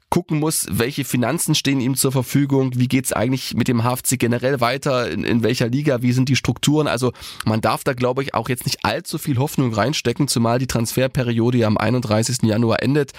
gucken 0.10 0.40
muss, 0.40 0.66
welche 0.72 1.04
Finanzen 1.04 1.54
stehen 1.54 1.80
ihm 1.80 1.96
zur 1.96 2.12
Verfügung, 2.12 2.72
wie 2.76 2.88
geht's 2.88 3.14
eigentlich 3.14 3.54
mit 3.54 3.68
dem 3.68 3.84
HFC 3.84 4.18
generell 4.18 4.60
weiter, 4.60 5.10
in, 5.10 5.24
in 5.24 5.44
welcher 5.44 5.68
Liga, 5.68 6.02
wie 6.02 6.14
sind 6.14 6.30
die 6.30 6.36
Strukturen. 6.36 6.88
Also 6.88 7.14
man 7.46 7.62
darf 7.62 7.84
da, 7.84 7.94
glaube 7.94 8.24
ich, 8.24 8.34
auch 8.34 8.50
jetzt 8.50 8.66
nicht 8.66 8.84
allzu 8.84 9.20
viel 9.20 9.38
Hoffnung 9.38 9.74
reinstecken, 9.74 10.28
zumal 10.28 10.58
die 10.58 10.68
Transferperiode 10.68 11.60
ja 11.60 11.68
am 11.68 11.78
31. 11.78 12.40
Januar 12.44 12.82
endet. 12.82 13.12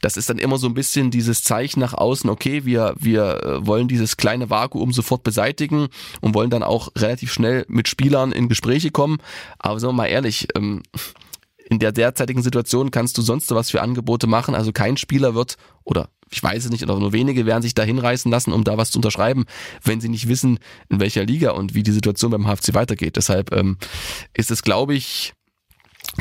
Das 0.00 0.16
ist 0.16 0.30
dann 0.30 0.38
immer 0.38 0.56
so 0.56 0.66
ein 0.66 0.72
bisschen 0.72 1.10
dieses 1.10 1.42
Zeichen 1.42 1.80
nach 1.80 1.92
außen, 1.92 2.30
okay, 2.30 2.64
wir, 2.64 2.94
wir 2.98 3.44
äh, 3.44 3.66
wollen 3.66 3.86
dieses 3.86 4.16
kleine 4.16 4.48
Vakuum 4.48 4.92
sofort 4.92 5.22
beseitigen 5.22 5.88
und 6.22 6.34
wollen 6.34 6.48
dann 6.48 6.62
auch 6.62 6.88
relativ 6.96 7.32
schnell 7.32 7.66
mit 7.68 7.86
Spielern 7.86 8.32
in 8.32 8.48
Gespräche 8.48 8.90
kommen. 8.90 9.18
Aber 9.58 9.78
sagen 9.78 9.92
wir 9.92 10.04
mal 10.04 10.06
ehrlich, 10.06 10.48
ähm, 10.56 10.82
in 11.68 11.78
der 11.78 11.92
derzeitigen 11.92 12.42
Situation 12.42 12.90
kannst 12.90 13.18
du 13.18 13.22
sonst 13.22 13.50
was 13.52 13.70
für 13.70 13.82
Angebote 13.82 14.26
machen. 14.26 14.54
Also 14.54 14.72
kein 14.72 14.96
Spieler 14.96 15.34
wird 15.34 15.56
oder 15.84 16.08
ich 16.30 16.42
weiß 16.42 16.64
es 16.64 16.70
nicht, 16.70 16.82
oder 16.82 16.98
nur 16.98 17.12
wenige 17.12 17.44
werden 17.46 17.62
sich 17.62 17.74
da 17.74 17.82
hinreißen 17.82 18.30
lassen, 18.30 18.52
um 18.52 18.64
da 18.64 18.76
was 18.76 18.90
zu 18.90 18.98
unterschreiben, 18.98 19.44
wenn 19.82 20.00
sie 20.00 20.08
nicht 20.08 20.28
wissen, 20.28 20.58
in 20.88 21.00
welcher 21.00 21.24
Liga 21.24 21.50
und 21.50 21.74
wie 21.74 21.82
die 21.82 21.92
Situation 21.92 22.30
beim 22.30 22.46
HFC 22.46 22.74
weitergeht. 22.74 23.16
Deshalb 23.16 23.52
ähm, 23.52 23.76
ist 24.32 24.50
es, 24.50 24.62
glaube 24.62 24.94
ich, 24.94 25.34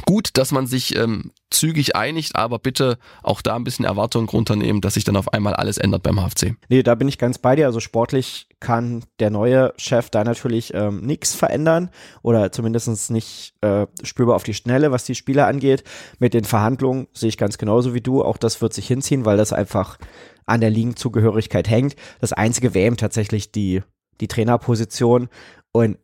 gut, 0.06 0.30
dass 0.34 0.52
man 0.52 0.68
sich 0.68 0.96
ähm, 0.96 1.32
zügig 1.50 1.96
einigt, 1.96 2.36
aber 2.36 2.60
bitte 2.60 2.98
auch 3.24 3.42
da 3.42 3.56
ein 3.56 3.64
bisschen 3.64 3.86
Erwartungen 3.86 4.30
runternehmen, 4.30 4.82
dass 4.82 4.94
sich 4.94 5.04
dann 5.04 5.16
auf 5.16 5.34
einmal 5.34 5.56
alles 5.56 5.78
ändert 5.78 6.04
beim 6.04 6.20
HFC. 6.20 6.56
Nee, 6.70 6.84
da 6.84 6.96
bin 6.96 7.08
ich 7.08 7.18
ganz 7.18 7.38
bei 7.38 7.56
dir. 7.56 7.66
Also 7.66 7.80
sportlich 7.80 8.48
kann 8.60 9.04
der 9.20 9.30
neue 9.30 9.74
Chef 9.78 10.10
da 10.10 10.24
natürlich 10.24 10.74
ähm, 10.74 11.02
nichts 11.02 11.36
verändern 11.36 11.90
oder 12.22 12.52
zumindest 12.52 13.12
nicht 13.12 13.54
äh, 13.62 13.88
spürbar 14.04 14.36
auf 14.36 14.44
die 14.44 14.54
Schnelle, 14.54 14.92
was 14.92 15.06
die 15.06 15.16
Spieler 15.16 15.48
angeht. 15.48 15.84
Mit 16.20 16.34
den 16.34 16.44
Verhandlungen 16.44 17.08
sehe 17.14 17.30
ich 17.30 17.38
ganz 17.38 17.58
genauso 17.58 17.94
wie 17.94 18.02
du. 18.02 18.24
Auch 18.24 18.38
das 18.38 18.62
wird 18.62 18.74
sich 18.74 18.88
hinziehen, 18.88 19.26
weil 19.26 19.38
das 19.38 19.54
einfach 19.54 19.98
an 20.46 20.62
der 20.62 20.70
Ligenzugehörigkeit 20.70 21.70
hängt. 21.70 21.96
Das 22.20 22.34
einzige 22.34 22.74
wäre 22.74 22.88
eben 22.88 22.98
tatsächlich 22.98 23.52
die, 23.52 23.82
die 24.20 24.28
Trainerposition. 24.28 25.30
Und 25.72 25.98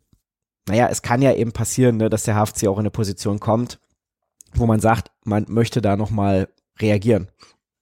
naja, 0.68 0.88
es 0.90 1.02
kann 1.02 1.22
ja 1.22 1.34
eben 1.34 1.52
passieren, 1.52 1.98
ne, 1.98 2.10
dass 2.10 2.24
der 2.24 2.36
HFC 2.36 2.68
auch 2.68 2.78
in 2.78 2.82
eine 2.82 2.92
Position 2.92 3.40
kommt, 3.40 3.80
wo 4.54 4.66
man 4.66 4.80
sagt, 4.80 5.12
man 5.24 5.46
möchte 5.48 5.82
da 5.82 5.96
nochmal 5.96 6.48
reagieren. 6.80 7.30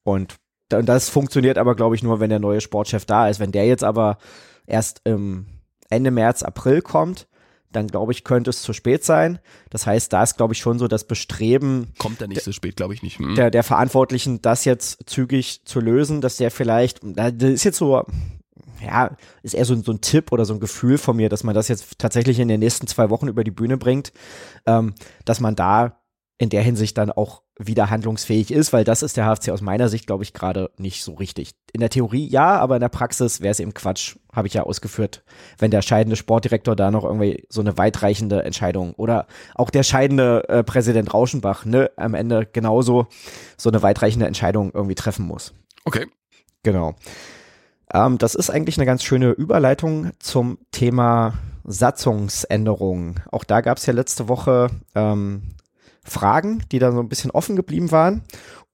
Und 0.04 0.36
das 0.70 1.10
funktioniert 1.10 1.58
aber, 1.58 1.76
glaube 1.76 1.96
ich, 1.96 2.04
nur, 2.04 2.20
wenn 2.20 2.30
der 2.30 2.40
neue 2.40 2.62
Sportchef 2.62 3.06
da 3.06 3.30
ist. 3.30 3.40
Wenn 3.40 3.52
der 3.52 3.68
jetzt 3.68 3.84
aber 3.84 4.18
erst 4.66 5.02
im 5.04 5.46
Ende 5.90 6.12
März, 6.12 6.44
April 6.44 6.82
kommt, 6.82 7.28
dann 7.72 7.88
glaube 7.88 8.12
ich, 8.12 8.24
könnte 8.24 8.50
es 8.50 8.62
zu 8.62 8.74
spät 8.74 9.04
sein. 9.04 9.40
Das 9.70 9.86
heißt, 9.88 10.12
da 10.14 10.24
ist, 10.24 10.38
glaube 10.38 10.54
ich, 10.54 10.60
schon 10.60 10.80
so 10.80 10.88
das 10.88 11.06
Bestreben. 11.06 11.94
Kommt 11.98 12.22
er 12.22 12.28
nicht 12.28 12.44
so 12.44 12.52
spät, 12.52 12.76
glaube 12.76 12.94
ich 12.94 13.02
nicht. 13.04 13.20
Hm. 13.20 13.36
Der, 13.36 13.50
der 13.52 13.64
Verantwortlichen, 13.64 14.42
das 14.42 14.66
jetzt 14.66 15.10
zügig 15.10 15.66
zu 15.66 15.80
lösen, 15.80 16.22
dass 16.22 16.38
der 16.38 16.52
vielleicht, 16.52 17.00
das 17.04 17.34
ist 17.40 17.64
jetzt 17.64 17.78
so, 17.78 18.04
ja, 18.86 19.16
ist 19.42 19.56
eher 19.56 19.66
so, 19.66 19.76
so 19.76 19.92
ein 19.92 20.02
Tipp 20.02 20.32
oder 20.32 20.46
so 20.46 20.54
ein 20.54 20.60
Gefühl 20.60 20.98
von 20.98 21.16
mir, 21.16 21.30
dass 21.30 21.44
man 21.44 21.56
das 21.56 21.68
jetzt 21.68 22.00
tatsächlich 22.00 22.40
in 22.40 22.48
den 22.48 22.60
nächsten 22.60 22.88
zwei 22.88 23.10
Wochen 23.10 23.28
über 23.28 23.44
die 23.44 23.52
Bühne 23.52 23.78
bringt, 23.78 24.12
ähm, 24.66 24.94
dass 25.26 25.40
man 25.40 25.56
da 25.56 26.00
in 26.38 26.50
der 26.50 26.64
Hinsicht 26.64 26.98
dann 26.98 27.12
auch 27.12 27.44
wieder 27.60 27.90
handlungsfähig 27.90 28.52
ist, 28.52 28.74
weil 28.74 28.84
das 28.84 29.04
ist 29.04 29.16
der 29.16 29.26
HFC 29.26 29.50
aus 29.50 29.62
meiner 29.62 29.88
Sicht, 29.88 30.08
glaube 30.08 30.24
ich, 30.24 30.34
gerade 30.34 30.72
nicht 30.78 31.04
so 31.04 31.14
richtig. 31.14 31.52
In 31.72 31.80
der 31.80 31.90
Theorie 31.90 32.28
ja, 32.28 32.58
aber 32.58 32.76
in 32.76 32.82
der 32.82 32.90
Praxis 32.90 33.42
wäre 33.42 33.52
es 33.52 33.60
eben 33.60 33.76
Quatsch, 33.76 34.18
habe 34.32 34.48
ich 34.48 34.56
ja 34.56 34.64
ausgeführt, 34.64 35.24
wenn 35.60 35.70
der 35.70 35.84
scheidende 35.84 36.16
Sportdirektor 36.16 36.76
da 36.76 36.90
noch 36.90 37.04
irgendwie 37.04 37.46
so 37.50 37.62
eine 37.62 37.78
weitreichende 37.78 38.44
Entscheidung 38.44 38.94
oder 38.96 39.28
auch 39.54 39.70
der 39.70 39.84
scheidende 39.84 40.50
äh, 40.50 40.64
Präsident 40.64 41.14
Rauschenbach, 41.14 41.66
ne, 41.66 41.92
am 41.96 42.16
Ende 42.16 42.48
genauso 42.52 43.08
so 43.56 43.70
eine 43.70 43.84
weitreichende 43.84 44.26
Entscheidung 44.26 44.72
irgendwie 44.74 44.96
treffen 44.96 45.26
muss. 45.26 45.54
Okay. 45.86 46.08
Genau. 46.64 46.96
Ähm, 47.92 48.18
das 48.18 48.36
ist 48.36 48.50
eigentlich 48.50 48.78
eine 48.78 48.86
ganz 48.86 49.04
schöne 49.04 49.32
Überleitung 49.32 50.12
zum 50.20 50.60
Thema 50.72 51.34
Satzungsänderungen. 51.64 53.22
Auch 53.32 53.44
da 53.44 53.62
gab 53.62 53.78
es 53.78 53.86
ja 53.86 53.94
letzte 53.94 54.28
Woche 54.28 54.70
ähm, 54.96 55.56
Fragen, 56.04 56.64
die 56.72 56.80
dann 56.80 56.94
so 56.94 57.00
ein 57.00 57.10
bisschen 57.10 57.32
offen 57.32 57.56
geblieben 57.56 57.92
waren. 57.92 58.24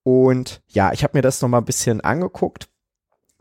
Und 0.03 0.61
ja, 0.67 0.91
ich 0.91 1.03
habe 1.03 1.17
mir 1.17 1.21
das 1.21 1.41
nochmal 1.41 1.61
ein 1.61 1.65
bisschen 1.65 2.01
angeguckt, 2.01 2.67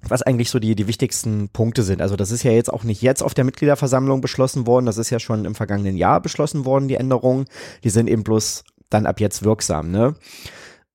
was 0.03 0.23
eigentlich 0.23 0.51
so 0.51 0.59
die, 0.59 0.75
die 0.75 0.87
wichtigsten 0.87 1.49
Punkte 1.49 1.83
sind. 1.83 2.03
Also 2.03 2.17
das 2.17 2.31
ist 2.31 2.43
ja 2.43 2.53
jetzt 2.53 2.73
auch 2.73 2.85
nicht 2.85 3.03
jetzt 3.03 3.23
auf 3.23 3.35
der 3.35 3.45
Mitgliederversammlung 3.45 4.21
beschlossen 4.21 4.67
worden, 4.67 4.87
das 4.87 4.99
ist 4.99 5.11
ja 5.11 5.19
schon 5.19 5.45
im 5.45 5.55
vergangenen 5.55 5.97
Jahr 5.97 6.21
beschlossen 6.21 6.65
worden, 6.65 6.89
die 6.89 6.97
Änderungen. 6.97 7.47
Die 7.85 7.91
sind 7.91 8.09
eben 8.09 8.23
bloß 8.23 8.65
dann 8.91 9.07
ab 9.07 9.21
jetzt 9.21 9.45
wirksam. 9.45 9.91
Ne? 9.91 10.15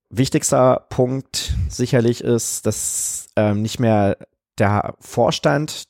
Wichtigster 0.09 0.85
Punkt 0.89 1.55
sicherlich 1.69 2.23
ist, 2.23 2.65
dass 2.65 3.27
ähm, 3.35 3.61
nicht 3.61 3.79
mehr 3.79 4.17
der 4.57 4.95
Vorstand 4.99 5.83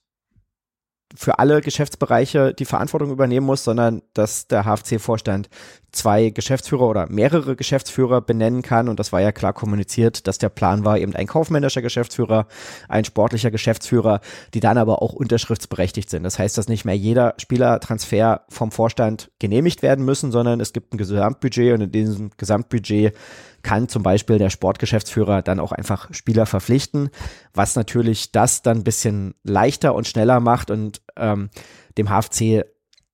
für 1.15 1.39
alle 1.39 1.61
Geschäftsbereiche 1.61 2.53
die 2.53 2.65
Verantwortung 2.65 3.11
übernehmen 3.11 3.45
muss, 3.45 3.63
sondern 3.63 4.01
dass 4.13 4.47
der 4.47 4.65
HFC-Vorstand 4.65 5.49
zwei 5.93 6.29
Geschäftsführer 6.29 6.89
oder 6.89 7.07
mehrere 7.09 7.55
Geschäftsführer 7.55 8.21
benennen 8.21 8.61
kann. 8.61 8.89
Und 8.89 8.99
das 8.99 9.13
war 9.13 9.21
ja 9.21 9.31
klar 9.31 9.53
kommuniziert, 9.53 10.27
dass 10.27 10.37
der 10.37 10.49
Plan 10.49 10.83
war, 10.83 10.97
eben 10.97 11.15
ein 11.15 11.27
kaufmännischer 11.27 11.81
Geschäftsführer, 11.81 12.47
ein 12.89 13.05
sportlicher 13.05 13.51
Geschäftsführer, 13.51 14.19
die 14.53 14.59
dann 14.59 14.77
aber 14.77 15.01
auch 15.01 15.13
unterschriftsberechtigt 15.13 16.09
sind. 16.09 16.23
Das 16.23 16.39
heißt, 16.39 16.57
dass 16.57 16.67
nicht 16.67 16.85
mehr 16.85 16.97
jeder 16.97 17.35
Spielertransfer 17.37 18.41
vom 18.49 18.71
Vorstand 18.71 19.31
genehmigt 19.39 19.81
werden 19.81 20.03
müssen, 20.03 20.31
sondern 20.31 20.59
es 20.59 20.73
gibt 20.73 20.93
ein 20.93 20.97
Gesamtbudget 20.97 21.73
und 21.73 21.81
in 21.81 21.91
diesem 21.91 22.31
Gesamtbudget 22.37 23.15
kann 23.61 23.87
zum 23.87 24.03
Beispiel 24.03 24.37
der 24.37 24.49
Sportgeschäftsführer 24.49 25.41
dann 25.41 25.59
auch 25.59 25.71
einfach 25.71 26.13
Spieler 26.13 26.45
verpflichten, 26.45 27.09
was 27.53 27.75
natürlich 27.75 28.31
das 28.31 28.61
dann 28.61 28.79
ein 28.79 28.83
bisschen 28.83 29.35
leichter 29.43 29.95
und 29.95 30.07
schneller 30.07 30.39
macht 30.41 30.69
und 30.69 31.01
ähm, 31.15 31.49
dem 31.97 32.09
HFC 32.09 32.65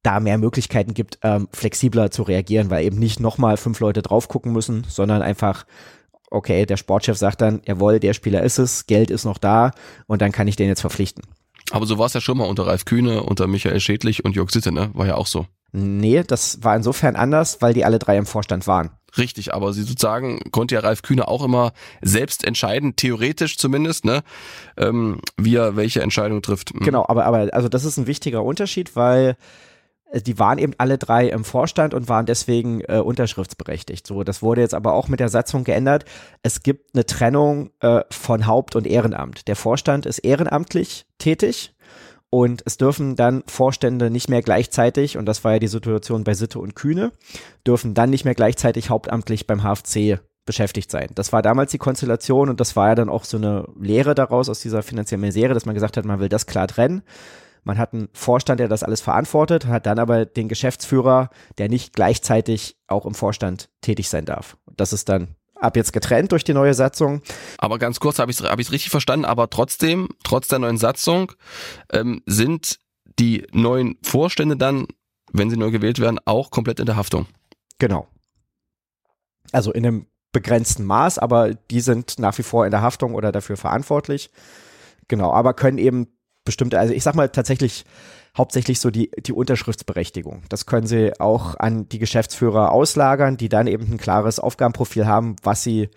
da 0.04 0.20
mehr 0.20 0.38
Möglichkeiten 0.38 0.93
gibt, 0.93 1.20
ähm, 1.24 1.47
flexibler 1.52 2.12
zu 2.12 2.24
reagieren, 2.24 2.70
weil 2.70 2.86
eben 2.86 3.00
nicht 3.00 3.20
nochmal 3.20 3.58
fünf 3.58 3.80
Leute 3.80 4.02
drauf 4.02 4.28
gucken 4.28 4.54
müssen, 4.54 4.86
sondern 4.88 5.22
einfach, 5.22 5.66
okay, 6.32 6.66
der 6.66 6.78
Sportchef 6.78 7.18
sagt 7.18 7.41
dann, 7.41 7.62
jawohl, 7.66 8.00
der 8.00 8.14
Spieler 8.14 8.43
ist 8.43 8.60
es, 8.60 8.88
Geld 8.88 9.10
ist 9.12 9.26
noch 9.26 9.38
da 9.38 9.72
und 10.08 10.22
dann 10.22 10.32
kann 10.32 10.47
ich 10.47 10.56
den 10.56 10.68
jetzt 10.68 10.82
verpflichten. 10.82 11.24
Aber 11.72 11.86
so 11.86 11.97
war 11.97 12.08
es 12.08 12.14
ja 12.14 12.22
schon 12.22 12.38
mal 12.38 12.47
unter 12.47 12.66
Ralf 12.66 12.86
Kühne, 12.86 13.24
unter 13.24 13.47
Michael 13.47 13.80
Schädlich 13.80 14.26
und 14.26 14.36
Jörg 14.36 14.50
Sitte, 14.50 14.72
ne? 14.72 14.89
War 14.93 15.06
ja 15.06 15.16
auch 15.16 15.28
so. 15.28 15.45
Nee, 15.72 16.24
das 16.26 16.64
war 16.64 16.76
insofern 16.76 17.16
anders, 17.16 17.62
weil 17.62 17.74
die 17.74 17.86
alle 17.86 18.00
drei 18.00 18.18
im 18.18 18.26
Vorstand 18.26 18.66
waren. 18.66 18.89
Richtig, 19.18 19.54
aber 19.54 19.74
sie 19.74 19.84
sozusagen 19.84 20.39
konnte 20.52 20.76
ja 20.76 20.82
Ralf 20.82 21.02
Kühne 21.02 21.28
auch 21.28 21.43
immer 21.43 21.74
selbst 22.02 22.43
entscheiden, 22.43 22.95
theoretisch 22.95 23.58
zumindest, 23.58 24.06
ne, 24.06 24.22
ähm, 24.78 25.20
wie 25.38 25.56
er 25.56 25.76
welche 25.76 26.02
Entscheidung 26.02 26.41
trifft. 26.41 26.74
Mhm. 26.74 26.86
Genau, 26.86 27.06
aber, 27.08 27.26
aber 27.26 27.50
also 27.54 27.70
das 27.70 27.86
ist 27.86 27.97
ein 27.97 28.08
wichtiger 28.08 28.43
Unterschied, 28.43 28.95
weil 28.95 29.36
die 30.14 30.39
waren 30.39 30.57
eben 30.57 30.74
alle 30.78 30.97
drei 30.97 31.28
im 31.30 31.43
Vorstand 31.43 31.93
und 31.93 32.10
waren 32.10 32.26
deswegen 32.26 32.82
äh, 32.82 32.97
unterschriftsberechtigt. 32.97 34.07
So, 34.07 34.24
das 34.24 34.41
wurde 34.41 34.62
jetzt 34.62 34.74
aber 34.74 34.93
auch 34.93 35.07
mit 35.07 35.20
der 35.20 35.30
Satzung 35.30 35.64
geändert. 35.64 36.05
Es 36.41 36.64
gibt 36.64 36.95
eine 36.95 37.05
Trennung 37.05 37.70
äh, 37.80 38.01
von 38.10 38.47
Haupt- 38.47 38.76
und 38.76 38.88
Ehrenamt. 38.88 39.47
Der 39.47 39.55
Vorstand 39.55 40.05
ist 40.05 40.20
ehrenamtlich 40.20 41.05
tätig 41.20 41.76
und 42.32 42.62
es 42.66 42.78
dürfen 42.78 43.16
dann 43.16 43.43
Vorstände 43.47 44.10
nicht 44.10 44.30
mehr 44.30 44.41
gleichzeitig, 44.41 45.18
und 45.18 45.26
das 45.26 45.43
war 45.43 45.53
ja 45.53 45.60
die 45.60 45.68
Situation 45.68 46.24
bei 46.24 46.34
Sitte 46.34 46.60
und 46.60 46.76
Kühne, 46.76 47.12
dürfen 47.66 47.93
dann 47.93 48.10
nicht 48.10 48.26
mehr 48.26 48.36
gleichzeitig 48.36 48.89
hauptamtlich 48.89 49.47
beim 49.47 49.64
HFC 49.64 50.20
beschäftigt 50.45 50.89
sein. 50.89 51.10
Das 51.16 51.32
war 51.34 51.41
damals 51.41 51.72
die 51.72 51.78
Konstellation 51.78 52.49
und 52.49 52.60
das 52.60 52.76
war 52.76 52.89
ja 52.89 52.95
dann 52.95 53.10
auch 53.10 53.24
so 53.24 53.38
eine 53.38 53.68
Lehre 53.80 54.16
daraus 54.16 54.49
aus 54.49 54.60
dieser 54.60 54.82
finanziellen 54.84 55.22
Misere, 55.22 55.53
dass 55.53 55.66
man 55.66 55.76
gesagt 55.76 55.97
hat, 55.97 56.05
man 56.05 56.20
will 56.20 56.30
das 56.30 56.47
klar 56.47 56.68
trennen. 56.68 57.03
Man 57.64 57.78
hat 57.78 57.93
einen 57.93 58.10
Vorstand, 58.14 58.60
der 58.60 58.68
das 58.68 58.84
alles 58.84 59.01
verantwortet, 59.01 59.68
hat 59.68 59.86
dann 59.86 59.99
aber 59.99 60.26
den 60.26 60.47
Geschäftsführer, 60.47 61.30
der 61.57 61.70
nicht 61.70 61.93
gleichzeitig 61.93 62.78
auch 62.88 63.05
im 63.05 63.14
Vorstand 63.14 63.70
tätig 63.82 64.10
sein 64.10 64.26
darf. 64.26 64.57
Das 64.76 64.93
ist 64.93 65.10
dann 65.10 65.36
ab 65.55 65.76
jetzt 65.76 65.93
getrennt 65.93 66.32
durch 66.32 66.43
die 66.43 66.53
neue 66.53 66.74
Satzung. 66.74 67.22
Aber 67.57 67.80
ganz 67.80 67.99
kurz, 67.99 68.20
habe 68.20 68.32
ich 68.32 68.39
es 68.39 68.45
hab 68.45 68.57
richtig 68.57 68.89
verstanden, 68.89 69.26
aber 69.26 69.49
trotzdem, 69.49 70.10
trotz 70.24 70.47
der 70.47 70.60
neuen 70.60 70.78
Satzung, 70.78 71.32
ähm, 71.91 72.22
sind 72.26 72.80
die 73.20 73.45
neuen 73.51 73.97
Vorstände 74.03 74.55
dann, 74.55 74.88
wenn 75.34 75.49
sie 75.49 75.57
neu 75.57 75.72
gewählt 75.72 75.99
werden, 75.99 76.20
auch 76.26 76.51
komplett 76.51 76.80
in 76.80 76.86
der 76.86 76.95
Haftung. 76.95 77.28
Genau. 77.78 78.07
Also 79.51 79.72
in 79.72 79.86
einem 79.86 80.07
begrenzten 80.32 80.86
Maß, 80.86 81.18
aber 81.18 81.53
die 81.53 81.82
sind 81.82 82.20
nach 82.20 82.38
wie 82.38 82.43
vor 82.43 82.66
in 82.66 82.72
der 82.72 82.82
Haftung 82.82 83.16
oder 83.16 83.32
dafür 83.32 83.57
verantwortlich. 83.57 84.32
Genau, 85.07 85.34
aber 85.34 85.53
können 85.53 85.80
eben 85.80 86.07
bestimmte, 86.50 86.80
also 86.80 86.93
ich 86.93 87.04
sag 87.04 87.14
mal 87.14 87.30
tatsächlich 87.30 87.86
hauptsächlich 88.36 88.80
so 88.80 88.89
die, 88.89 89.12
die 89.20 89.34
Unterschriftsberechtigung. 89.34 90.41
Das 90.50 90.66
können 90.66 90.88
sie 90.88 91.20
auch 91.20 91.56
an 91.56 91.88
die 91.89 92.00
Geschäftsführer 92.00 92.72
auslagern, 92.72 93.38
die 93.38 93.50
dann 93.50 93.68
eben 93.68 93.91
ein 93.91 93.97
klares 93.97 94.39
Aufgabenprofil 94.39 95.06
haben, 95.06 95.36
was 95.43 95.62
sie 95.62 95.89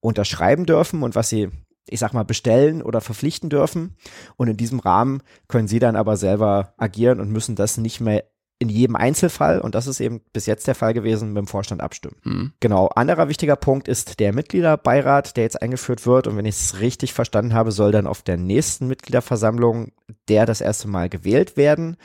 unterschreiben 0.00 0.66
dürfen 0.66 1.04
und 1.04 1.14
was 1.14 1.28
sie, 1.28 1.50
ich 1.88 2.00
sag 2.00 2.14
mal, 2.14 2.24
bestellen 2.24 2.82
oder 2.82 3.00
verpflichten 3.00 3.48
dürfen. 3.48 3.96
Und 4.36 4.48
in 4.48 4.56
diesem 4.56 4.80
Rahmen 4.80 5.22
können 5.46 5.68
sie 5.68 5.78
dann 5.78 5.94
aber 5.94 6.16
selber 6.16 6.74
agieren 6.78 7.20
und 7.20 7.30
müssen 7.30 7.54
das 7.54 7.76
nicht 7.76 8.00
mehr 8.00 8.24
in 8.62 8.68
jedem 8.68 8.96
Einzelfall, 8.96 9.60
und 9.60 9.74
das 9.74 9.86
ist 9.86 10.00
eben 10.00 10.20
bis 10.32 10.46
jetzt 10.46 10.66
der 10.68 10.74
Fall 10.74 10.94
gewesen, 10.94 11.32
mit 11.32 11.38
dem 11.38 11.46
Vorstand 11.48 11.82
abstimmen. 11.82 12.16
Mhm. 12.22 12.52
Genau. 12.60 12.86
Anderer 12.88 13.28
wichtiger 13.28 13.56
Punkt 13.56 13.88
ist 13.88 14.20
der 14.20 14.32
Mitgliederbeirat, 14.32 15.36
der 15.36 15.44
jetzt 15.44 15.60
eingeführt 15.60 16.06
wird. 16.06 16.28
Und 16.28 16.36
wenn 16.36 16.44
ich 16.44 16.54
es 16.54 16.80
richtig 16.80 17.12
verstanden 17.12 17.54
habe, 17.54 17.72
soll 17.72 17.90
dann 17.90 18.06
auf 18.06 18.22
der 18.22 18.36
nächsten 18.36 18.86
Mitgliederversammlung 18.86 19.92
der 20.28 20.46
das 20.46 20.60
erste 20.60 20.88
Mal 20.88 21.08
gewählt 21.08 21.56
werden. 21.56 21.96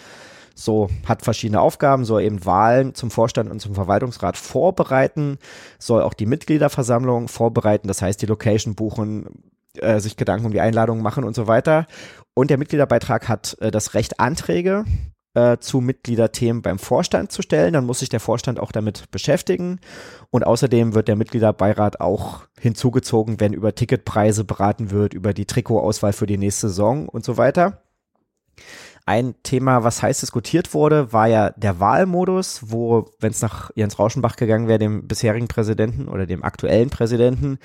So 0.56 0.90
hat 1.06 1.22
verschiedene 1.22 1.62
Aufgaben, 1.62 2.04
soll 2.04 2.24
eben 2.24 2.44
Wahlen 2.44 2.96
zum 2.96 3.12
Vorstand 3.12 3.52
und 3.52 3.62
zum 3.62 3.76
Verwaltungsrat 3.76 4.38
vorbereiten, 4.38 5.38
soll 5.78 6.02
auch 6.02 6.16
die 6.16 6.26
Mitgliederversammlung 6.26 7.28
vorbereiten, 7.28 7.88
das 7.88 8.02
heißt 8.02 8.20
die 8.24 8.26
Location 8.26 8.74
buchen, 8.74 9.44
äh, 9.76 10.00
sich 10.00 10.18
Gedanken 10.18 10.48
um 10.48 10.52
die 10.52 10.62
Einladung 10.62 11.04
machen 11.04 11.24
und 11.24 11.36
so 11.36 11.46
weiter. 11.46 11.86
Und 12.34 12.50
der 12.50 12.58
Mitgliederbeitrag 12.58 13.28
hat 13.28 13.56
äh, 13.62 13.70
das 13.70 13.94
Recht, 13.94 14.20
Anträge 14.20 14.86
äh, 15.38 15.60
zu 15.60 15.82
Mitgliederthemen 15.82 16.64
beim 16.64 16.80
Vorstand 16.80 17.32
zu 17.32 17.44
stellen. 17.44 17.74
Dann 17.74 17.86
muss 17.86 18.00
sich 18.00 18.10
der 18.10 18.20
Vorstand 18.20 18.60
auch 18.60 18.72
damit 18.72 19.12
beschäftigen. 19.12 19.80
Und 20.32 20.46
außerdem 20.46 20.96
wird 20.96 21.08
der 21.08 21.16
Mitgliederbeirat 21.16 22.02
auch 22.02 22.48
hinzugezogen, 22.60 23.40
wenn 23.40 23.54
über 23.54 23.76
Ticketpreise 23.76 24.44
beraten 24.44 24.90
wird, 24.90 25.14
über 25.14 25.36
die 25.36 25.46
Trikotauswahl 25.46 26.14
für 26.14 26.26
die 26.26 26.40
nächste 26.40 26.70
Saison 26.70 27.08
und 27.08 27.24
so 27.24 27.38
weiter. 27.38 27.84
Ein 29.06 29.36
Thema, 29.44 29.84
was 29.84 30.02
heiß 30.02 30.22
diskutiert 30.22 30.74
wurde, 30.74 31.14
war 31.14 31.28
ja 31.28 31.52
der 31.52 31.80
Wahlmodus, 31.80 32.72
wo, 32.72 33.12
wenn 33.20 33.32
es 33.32 33.42
nach 33.42 33.70
Jens 33.76 34.00
Rauschenbach 34.00 34.38
gegangen 34.38 34.68
wäre, 34.68 34.80
dem 34.80 35.08
bisherigen 35.08 35.48
Präsidenten 35.48 36.08
oder 36.08 36.26
dem 36.26 36.44
aktuellen 36.44 36.90
Präsidenten, 36.90 37.60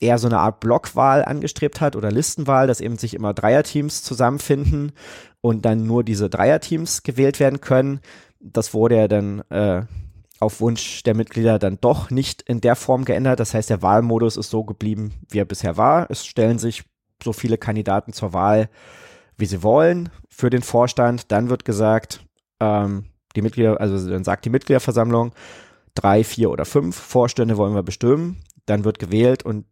eher 0.00 0.18
so 0.18 0.28
eine 0.28 0.38
Art 0.38 0.60
Blockwahl 0.60 1.24
angestrebt 1.24 1.80
hat 1.80 1.96
oder 1.96 2.10
Listenwahl, 2.10 2.66
dass 2.66 2.80
eben 2.80 2.96
sich 2.96 3.14
immer 3.14 3.34
Dreierteams 3.34 4.02
zusammenfinden 4.02 4.92
und 5.40 5.64
dann 5.64 5.86
nur 5.86 6.04
diese 6.04 6.30
Dreierteams 6.30 7.02
gewählt 7.02 7.40
werden 7.40 7.60
können. 7.60 8.00
Das 8.40 8.74
wurde 8.74 8.96
ja 8.96 9.08
dann 9.08 9.40
äh, 9.50 9.82
auf 10.40 10.60
Wunsch 10.60 11.02
der 11.02 11.14
Mitglieder 11.14 11.58
dann 11.58 11.78
doch 11.80 12.10
nicht 12.10 12.42
in 12.42 12.60
der 12.60 12.76
Form 12.76 13.04
geändert. 13.04 13.40
Das 13.40 13.54
heißt, 13.54 13.70
der 13.70 13.82
Wahlmodus 13.82 14.36
ist 14.36 14.50
so 14.50 14.64
geblieben, 14.64 15.14
wie 15.28 15.40
er 15.40 15.44
bisher 15.44 15.76
war. 15.76 16.10
Es 16.10 16.24
stellen 16.24 16.58
sich 16.58 16.84
so 17.22 17.32
viele 17.32 17.58
Kandidaten 17.58 18.12
zur 18.12 18.32
Wahl, 18.32 18.68
wie 19.36 19.46
sie 19.46 19.62
wollen 19.62 20.10
für 20.28 20.50
den 20.50 20.62
Vorstand. 20.62 21.32
Dann 21.32 21.50
wird 21.50 21.64
gesagt, 21.64 22.24
ähm, 22.60 23.06
die 23.34 23.42
Mitglieder, 23.42 23.80
also 23.80 24.08
dann 24.08 24.24
sagt 24.24 24.44
die 24.44 24.50
Mitgliederversammlung, 24.50 25.32
drei, 25.94 26.22
vier 26.22 26.50
oder 26.50 26.64
fünf 26.64 26.96
Vorstände 26.96 27.56
wollen 27.56 27.74
wir 27.74 27.82
bestimmen. 27.82 28.40
Dann 28.66 28.84
wird 28.84 29.00
gewählt 29.00 29.44
und 29.44 29.64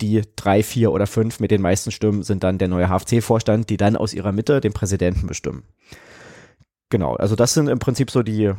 die 0.00 0.22
drei, 0.36 0.62
vier 0.62 0.92
oder 0.92 1.06
fünf 1.06 1.40
mit 1.40 1.50
den 1.50 1.62
meisten 1.62 1.90
Stimmen 1.90 2.22
sind 2.22 2.44
dann 2.44 2.58
der 2.58 2.68
neue 2.68 2.88
HFC-Vorstand, 2.88 3.70
die 3.70 3.76
dann 3.76 3.96
aus 3.96 4.12
ihrer 4.12 4.32
Mitte 4.32 4.60
den 4.60 4.72
Präsidenten 4.72 5.26
bestimmen. 5.26 5.64
Genau, 6.90 7.16
also 7.16 7.34
das 7.34 7.54
sind 7.54 7.68
im 7.68 7.78
Prinzip 7.78 8.10
so 8.10 8.22
die, 8.22 8.52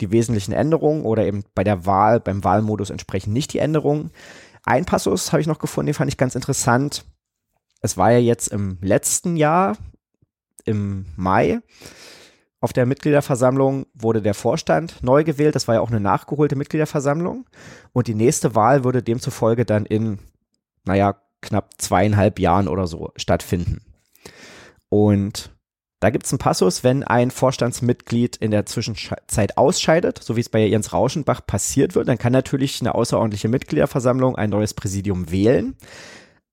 die 0.00 0.10
wesentlichen 0.10 0.52
Änderungen 0.52 1.04
oder 1.04 1.24
eben 1.24 1.44
bei 1.54 1.64
der 1.64 1.86
Wahl, 1.86 2.20
beim 2.20 2.44
Wahlmodus 2.44 2.90
entsprechend 2.90 3.32
nicht 3.32 3.52
die 3.52 3.58
Änderungen. 3.58 4.10
Ein 4.64 4.84
Passus 4.84 5.32
habe 5.32 5.40
ich 5.40 5.46
noch 5.46 5.58
gefunden, 5.58 5.86
den 5.86 5.94
fand 5.94 6.10
ich 6.10 6.18
ganz 6.18 6.34
interessant. 6.34 7.04
Es 7.80 7.96
war 7.96 8.12
ja 8.12 8.18
jetzt 8.18 8.48
im 8.48 8.78
letzten 8.80 9.36
Jahr, 9.36 9.76
im 10.64 11.06
Mai, 11.16 11.60
auf 12.64 12.72
der 12.72 12.86
Mitgliederversammlung 12.86 13.84
wurde 13.92 14.22
der 14.22 14.32
Vorstand 14.32 15.02
neu 15.02 15.22
gewählt. 15.22 15.54
Das 15.54 15.68
war 15.68 15.74
ja 15.74 15.80
auch 15.82 15.90
eine 15.90 16.00
nachgeholte 16.00 16.56
Mitgliederversammlung. 16.56 17.44
Und 17.92 18.06
die 18.06 18.14
nächste 18.14 18.54
Wahl 18.54 18.84
würde 18.84 19.02
demzufolge 19.02 19.66
dann 19.66 19.84
in 19.84 20.18
naja, 20.84 21.16
knapp 21.40 21.70
zweieinhalb 21.78 22.38
Jahren 22.38 22.68
oder 22.68 22.86
so 22.86 23.12
stattfinden. 23.16 23.82
Und 24.88 25.50
da 26.00 26.10
gibt 26.10 26.26
es 26.26 26.32
einen 26.32 26.38
Passus, 26.38 26.84
wenn 26.84 27.02
ein 27.02 27.30
Vorstandsmitglied 27.30 28.36
in 28.36 28.50
der 28.50 28.66
Zwischenzeit 28.66 29.56
ausscheidet, 29.56 30.22
so 30.22 30.36
wie 30.36 30.40
es 30.40 30.50
bei 30.50 30.66
Jens 30.66 30.92
Rauschenbach 30.92 31.46
passiert 31.46 31.94
wird, 31.94 32.08
dann 32.08 32.18
kann 32.18 32.32
natürlich 32.32 32.80
eine 32.80 32.94
außerordentliche 32.94 33.48
Mitgliederversammlung 33.48 34.36
ein 34.36 34.50
neues 34.50 34.74
Präsidium 34.74 35.30
wählen. 35.30 35.76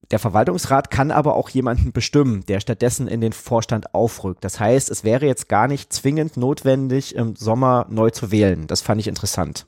Der 0.10 0.20
Verwaltungsrat 0.20 0.90
kann 0.90 1.12
aber 1.12 1.36
auch 1.36 1.50
jemanden 1.50 1.92
bestimmen, 1.92 2.46
der 2.46 2.60
stattdessen 2.60 3.08
in 3.08 3.22
den 3.22 3.34
Vorstand 3.34 3.94
aufrückt. 3.94 4.44
Das 4.44 4.60
heißt, 4.60 4.90
es 4.90 5.04
wäre 5.04 5.26
jetzt 5.26 5.50
gar 5.50 5.68
nicht 5.68 5.92
zwingend 5.94 6.38
notwendig, 6.38 7.16
im 7.16 7.36
Sommer 7.36 7.88
neu 7.90 8.10
zu 8.10 8.32
wählen. 8.32 8.68
Das 8.68 8.82
fand 8.82 9.02
ich 9.02 9.08
interessant. 9.08 9.68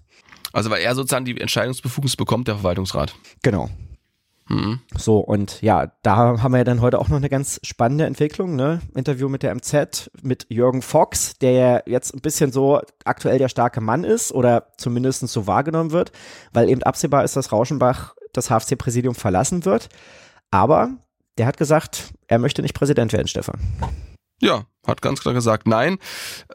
Also 0.52 0.70
weil 0.70 0.82
er 0.82 0.96
sozusagen 0.96 1.26
die 1.26 1.40
Entscheidungsbefugnis 1.40 2.16
bekommt, 2.16 2.48
der 2.48 2.56
Verwaltungsrat. 2.56 3.16
Genau. 3.42 3.70
Mhm. 4.50 4.82
So, 4.96 5.20
und 5.20 5.62
ja, 5.62 5.92
da 6.02 6.16
haben 6.42 6.52
wir 6.52 6.58
ja 6.60 6.64
dann 6.64 6.82
heute 6.82 7.00
auch 7.00 7.10
noch 7.10 7.18
eine 7.18 7.30
ganz 7.30 7.60
spannende 7.64 8.06
Entwicklung, 8.06 8.56
ne? 8.56 8.82
Interview 8.94 9.30
mit 9.30 9.44
der 9.44 9.56
MZ, 9.56 10.12
mit 10.22 10.46
Jürgen 10.50 10.82
Fox, 10.82 11.38
der 11.40 11.52
ja 11.52 11.82
jetzt 11.86 12.14
ein 12.14 12.22
bisschen 12.22 12.52
so 12.52 12.82
aktuell 13.06 13.38
der 13.38 13.50
starke 13.50 13.82
Mann 13.82 14.04
ist 14.04 14.32
oder 14.32 14.68
zumindest 14.78 15.28
so 15.28 15.48
wahrgenommen 15.48 15.92
wird, 15.92 16.12
weil 16.52 16.70
eben 16.70 16.84
absehbar 16.84 17.24
ist, 17.24 17.36
dass 17.36 17.52
Rauschenbach 17.52 18.16
das 18.34 18.50
HFC-Präsidium 18.50 19.16
verlassen 19.16 19.66
wird. 19.66 19.90
Aber 20.52 20.90
der 21.38 21.46
hat 21.46 21.58
gesagt, 21.58 22.14
er 22.28 22.40
möchte 22.40 22.62
nicht 22.62 22.76
Präsident 22.76 23.14
werden, 23.14 23.28
Stefan. 23.28 23.60
Ja, 24.44 24.66
hat 24.86 25.02
ganz 25.02 25.22
klar 25.22 25.34
gesagt 25.34 25.68
nein. 25.70 26.00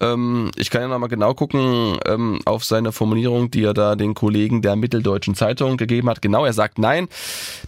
Ähm, 0.02 0.50
ich 0.56 0.68
kann 0.68 0.82
ja 0.82 0.88
nochmal 0.88 1.08
genau 1.08 1.32
gucken 1.32 1.96
ähm, 2.04 2.38
auf 2.44 2.62
seine 2.62 2.92
Formulierung, 2.92 3.50
die 3.50 3.64
er 3.64 3.72
da 3.72 3.96
den 3.96 4.12
Kollegen 4.12 4.60
der 4.60 4.76
Mitteldeutschen 4.76 5.34
Zeitung 5.34 5.78
gegeben 5.78 6.10
hat. 6.10 6.20
Genau, 6.20 6.44
er 6.44 6.52
sagt 6.52 6.78
nein. 6.78 7.08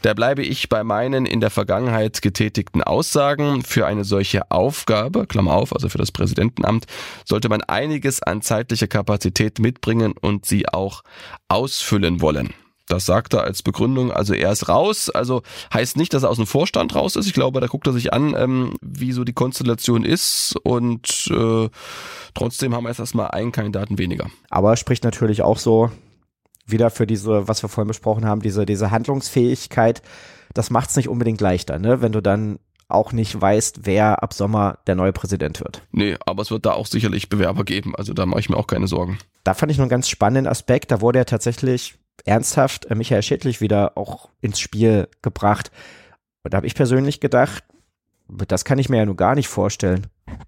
Da 0.02 0.12
bleibe 0.12 0.42
ich 0.42 0.68
bei 0.68 0.84
meinen 0.84 1.24
in 1.24 1.40
der 1.40 1.48
Vergangenheit 1.48 2.20
getätigten 2.20 2.82
Aussagen. 2.82 3.62
Für 3.62 3.86
eine 3.86 4.04
solche 4.04 4.50
Aufgabe, 4.50 5.26
Klammer 5.26 5.54
auf, 5.54 5.72
also 5.74 5.88
für 5.88 5.96
das 5.96 6.12
Präsidentenamt, 6.12 6.84
sollte 7.24 7.48
man 7.48 7.62
einiges 7.62 8.22
an 8.22 8.42
zeitlicher 8.42 8.88
Kapazität 8.88 9.58
mitbringen 9.58 10.12
und 10.20 10.44
sie 10.44 10.68
auch 10.68 11.02
ausfüllen 11.48 12.20
wollen. 12.20 12.52
Das 12.90 13.06
sagt 13.06 13.34
er 13.34 13.44
als 13.44 13.62
Begründung. 13.62 14.10
Also 14.10 14.34
er 14.34 14.50
ist 14.50 14.68
raus. 14.68 15.10
Also 15.10 15.42
heißt 15.72 15.96
nicht, 15.96 16.12
dass 16.12 16.24
er 16.24 16.30
aus 16.30 16.38
dem 16.38 16.46
Vorstand 16.46 16.94
raus 16.94 17.14
ist. 17.14 17.26
Ich 17.26 17.32
glaube, 17.32 17.60
da 17.60 17.68
guckt 17.68 17.86
er 17.86 17.92
sich 17.92 18.12
an, 18.12 18.34
ähm, 18.36 18.74
wie 18.82 19.12
so 19.12 19.22
die 19.22 19.32
Konstellation 19.32 20.04
ist. 20.04 20.56
Und 20.64 21.30
äh, 21.30 21.68
trotzdem 22.34 22.74
haben 22.74 22.84
wir 22.84 22.88
jetzt 22.88 22.98
erstmal 22.98 23.28
einen 23.28 23.52
Kandidaten 23.52 23.96
weniger. 23.96 24.26
Aber 24.50 24.76
spricht 24.76 25.04
natürlich 25.04 25.42
auch 25.42 25.58
so 25.58 25.90
wieder 26.66 26.90
für 26.90 27.06
diese, 27.06 27.46
was 27.46 27.62
wir 27.62 27.68
vorhin 27.68 27.88
besprochen 27.88 28.26
haben, 28.26 28.42
diese, 28.42 28.66
diese 28.66 28.90
Handlungsfähigkeit. 28.90 30.02
Das 30.52 30.70
macht 30.70 30.90
es 30.90 30.96
nicht 30.96 31.08
unbedingt 31.08 31.40
leichter, 31.40 31.78
ne? 31.78 32.02
wenn 32.02 32.10
du 32.10 32.20
dann 32.20 32.58
auch 32.88 33.12
nicht 33.12 33.40
weißt, 33.40 33.86
wer 33.86 34.20
ab 34.24 34.34
Sommer 34.34 34.78
der 34.88 34.96
neue 34.96 35.12
Präsident 35.12 35.60
wird. 35.60 35.82
Nee, 35.92 36.16
aber 36.26 36.42
es 36.42 36.50
wird 36.50 36.66
da 36.66 36.72
auch 36.72 36.86
sicherlich 36.86 37.28
Bewerber 37.28 37.62
geben. 37.62 37.94
Also 37.94 38.14
da 38.14 38.26
mache 38.26 38.40
ich 38.40 38.50
mir 38.50 38.56
auch 38.56 38.66
keine 38.66 38.88
Sorgen. 38.88 39.18
Da 39.44 39.54
fand 39.54 39.70
ich 39.70 39.78
noch 39.78 39.84
einen 39.84 39.90
ganz 39.90 40.08
spannenden 40.08 40.50
Aspekt. 40.50 40.90
Da 40.90 41.00
wurde 41.00 41.20
ja 41.20 41.24
tatsächlich 41.24 41.99
ernsthaft 42.24 42.86
äh, 42.86 42.94
Michael 42.94 43.22
Schädlich 43.22 43.60
wieder 43.60 43.96
auch 43.96 44.28
ins 44.40 44.60
Spiel 44.60 45.08
gebracht. 45.22 45.70
Und 46.42 46.54
da 46.54 46.56
habe 46.56 46.66
ich 46.66 46.74
persönlich 46.74 47.20
gedacht, 47.20 47.64
das 48.48 48.64
kann 48.64 48.78
ich 48.78 48.88
mir 48.88 48.98
ja 48.98 49.06
nur 49.06 49.16
gar 49.16 49.34
nicht 49.34 49.48
vorstellen. 49.48 50.06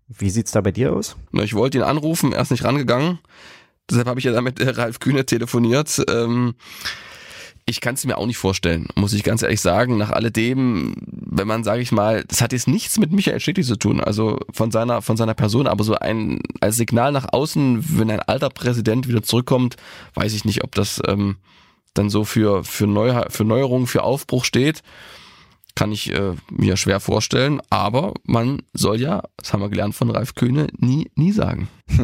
Wie 0.08 0.30
sieht's 0.30 0.52
da 0.52 0.60
bei 0.60 0.70
dir 0.70 0.92
aus? 0.92 1.16
Ich 1.32 1.54
wollte 1.54 1.78
ihn 1.78 1.84
anrufen, 1.84 2.32
er 2.32 2.42
ist 2.42 2.50
nicht 2.50 2.64
rangegangen. 2.64 3.18
Deshalb 3.90 4.06
habe 4.06 4.20
ich 4.20 4.24
ja 4.24 4.32
damit 4.32 4.60
Ralf 4.78 5.00
Kühne 5.00 5.26
telefoniert. 5.26 6.02
Ähm, 6.08 6.54
ich 7.66 7.80
kann 7.80 7.94
es 7.94 8.04
mir 8.04 8.18
auch 8.18 8.26
nicht 8.26 8.38
vorstellen, 8.38 8.86
muss 8.96 9.12
ich 9.12 9.22
ganz 9.22 9.42
ehrlich 9.42 9.60
sagen. 9.60 9.96
Nach 9.96 10.10
alledem, 10.10 10.94
wenn 11.06 11.46
man, 11.46 11.62
sage 11.62 11.82
ich 11.82 11.92
mal, 11.92 12.24
das 12.24 12.40
hat 12.40 12.52
jetzt 12.52 12.68
nichts 12.68 12.98
mit 12.98 13.12
Michael 13.12 13.40
Schädlich 13.40 13.66
zu 13.66 13.76
tun, 13.76 14.00
also 14.00 14.38
von 14.52 14.70
seiner, 14.70 15.02
von 15.02 15.16
seiner 15.16 15.34
Person, 15.34 15.66
aber 15.66 15.84
so 15.84 15.94
ein 15.94 16.40
als 16.60 16.76
Signal 16.76 17.12
nach 17.12 17.32
außen, 17.32 17.98
wenn 17.98 18.10
ein 18.10 18.20
alter 18.20 18.50
Präsident 18.50 19.08
wieder 19.08 19.22
zurückkommt, 19.22 19.76
weiß 20.14 20.34
ich 20.34 20.44
nicht, 20.44 20.64
ob 20.64 20.74
das 20.74 21.00
ähm, 21.06 21.36
dann 21.94 22.10
so 22.10 22.24
für, 22.24 22.64
für, 22.64 22.86
Neu 22.86 23.22
für 23.28 23.44
Neuerungen, 23.44 23.86
für 23.86 24.02
Aufbruch 24.02 24.44
steht, 24.44 24.82
kann 25.74 25.92
ich 25.92 26.12
äh, 26.12 26.34
mir 26.50 26.76
schwer 26.76 27.00
vorstellen. 27.00 27.60
Aber 27.70 28.14
man 28.24 28.62
soll 28.72 29.00
ja, 29.00 29.22
das 29.36 29.52
haben 29.52 29.60
wir 29.60 29.70
gelernt 29.70 29.94
von 29.94 30.10
Ralf 30.10 30.34
Kühne, 30.34 30.68
nie, 30.76 31.10
nie 31.14 31.32
sagen. 31.32 31.68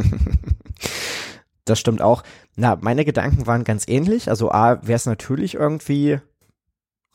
das 1.64 1.78
stimmt 1.78 2.02
auch. 2.02 2.22
Na, 2.56 2.76
meine 2.80 3.04
Gedanken 3.04 3.46
waren 3.46 3.64
ganz 3.64 3.86
ähnlich. 3.86 4.28
Also 4.28 4.50
A, 4.50 4.80
wäre 4.86 4.96
es 4.96 5.06
natürlich 5.06 5.54
irgendwie 5.54 6.18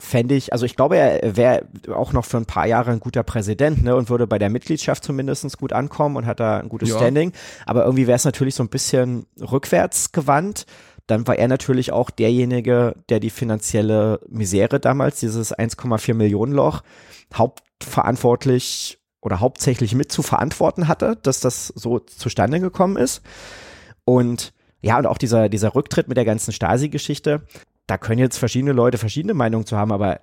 fände 0.03 0.35
ich, 0.35 0.51
also 0.51 0.65
ich 0.65 0.75
glaube, 0.75 0.97
er 0.97 1.37
wäre 1.37 1.67
auch 1.95 2.13
noch 2.13 2.25
für 2.25 2.37
ein 2.37 2.45
paar 2.45 2.67
Jahre 2.67 2.91
ein 2.91 2.99
guter 2.99 3.23
Präsident, 3.23 3.83
ne, 3.83 3.95
und 3.95 4.09
würde 4.09 4.27
bei 4.27 4.37
der 4.37 4.49
Mitgliedschaft 4.49 5.03
zumindest 5.03 5.57
gut 5.57 5.71
ankommen 5.71 6.17
und 6.17 6.25
hat 6.25 6.39
da 6.39 6.59
ein 6.59 6.67
gutes 6.67 6.89
ja. 6.89 6.97
Standing. 6.97 7.31
Aber 7.65 7.85
irgendwie 7.85 8.07
wäre 8.07 8.17
es 8.17 8.25
natürlich 8.25 8.55
so 8.55 8.63
ein 8.63 8.69
bisschen 8.69 9.25
rückwärts 9.39 10.11
gewandt 10.11 10.65
dann 11.07 11.27
war 11.27 11.37
er 11.37 11.47
natürlich 11.47 11.91
auch 11.91 12.09
derjenige, 12.09 12.95
der 13.09 13.19
die 13.19 13.29
finanzielle 13.29 14.19
Misere 14.29 14.79
damals, 14.79 15.19
dieses 15.19 15.53
1,4 15.53 16.13
Millionen 16.13 16.53
Loch, 16.53 16.81
hauptverantwortlich 17.33 18.99
oder 19.21 19.39
hauptsächlich 19.39 19.95
mit 19.95 20.11
zu 20.11 20.21
verantworten 20.21 20.87
hatte, 20.87 21.17
dass 21.21 21.39
das 21.39 21.67
so 21.67 21.99
zustande 21.99 22.59
gekommen 22.59 22.97
ist. 22.97 23.21
Und 24.05 24.53
ja, 24.81 24.97
und 24.97 25.07
auch 25.07 25.17
dieser, 25.17 25.49
dieser 25.49 25.75
Rücktritt 25.75 26.07
mit 26.07 26.17
der 26.17 26.25
ganzen 26.25 26.51
Stasi-Geschichte, 26.51 27.47
da 27.87 27.97
können 27.97 28.19
jetzt 28.19 28.37
verschiedene 28.37 28.73
Leute 28.73 28.97
verschiedene 28.97 29.33
Meinungen 29.33 29.65
zu 29.65 29.77
haben, 29.77 29.91
aber 29.91 30.19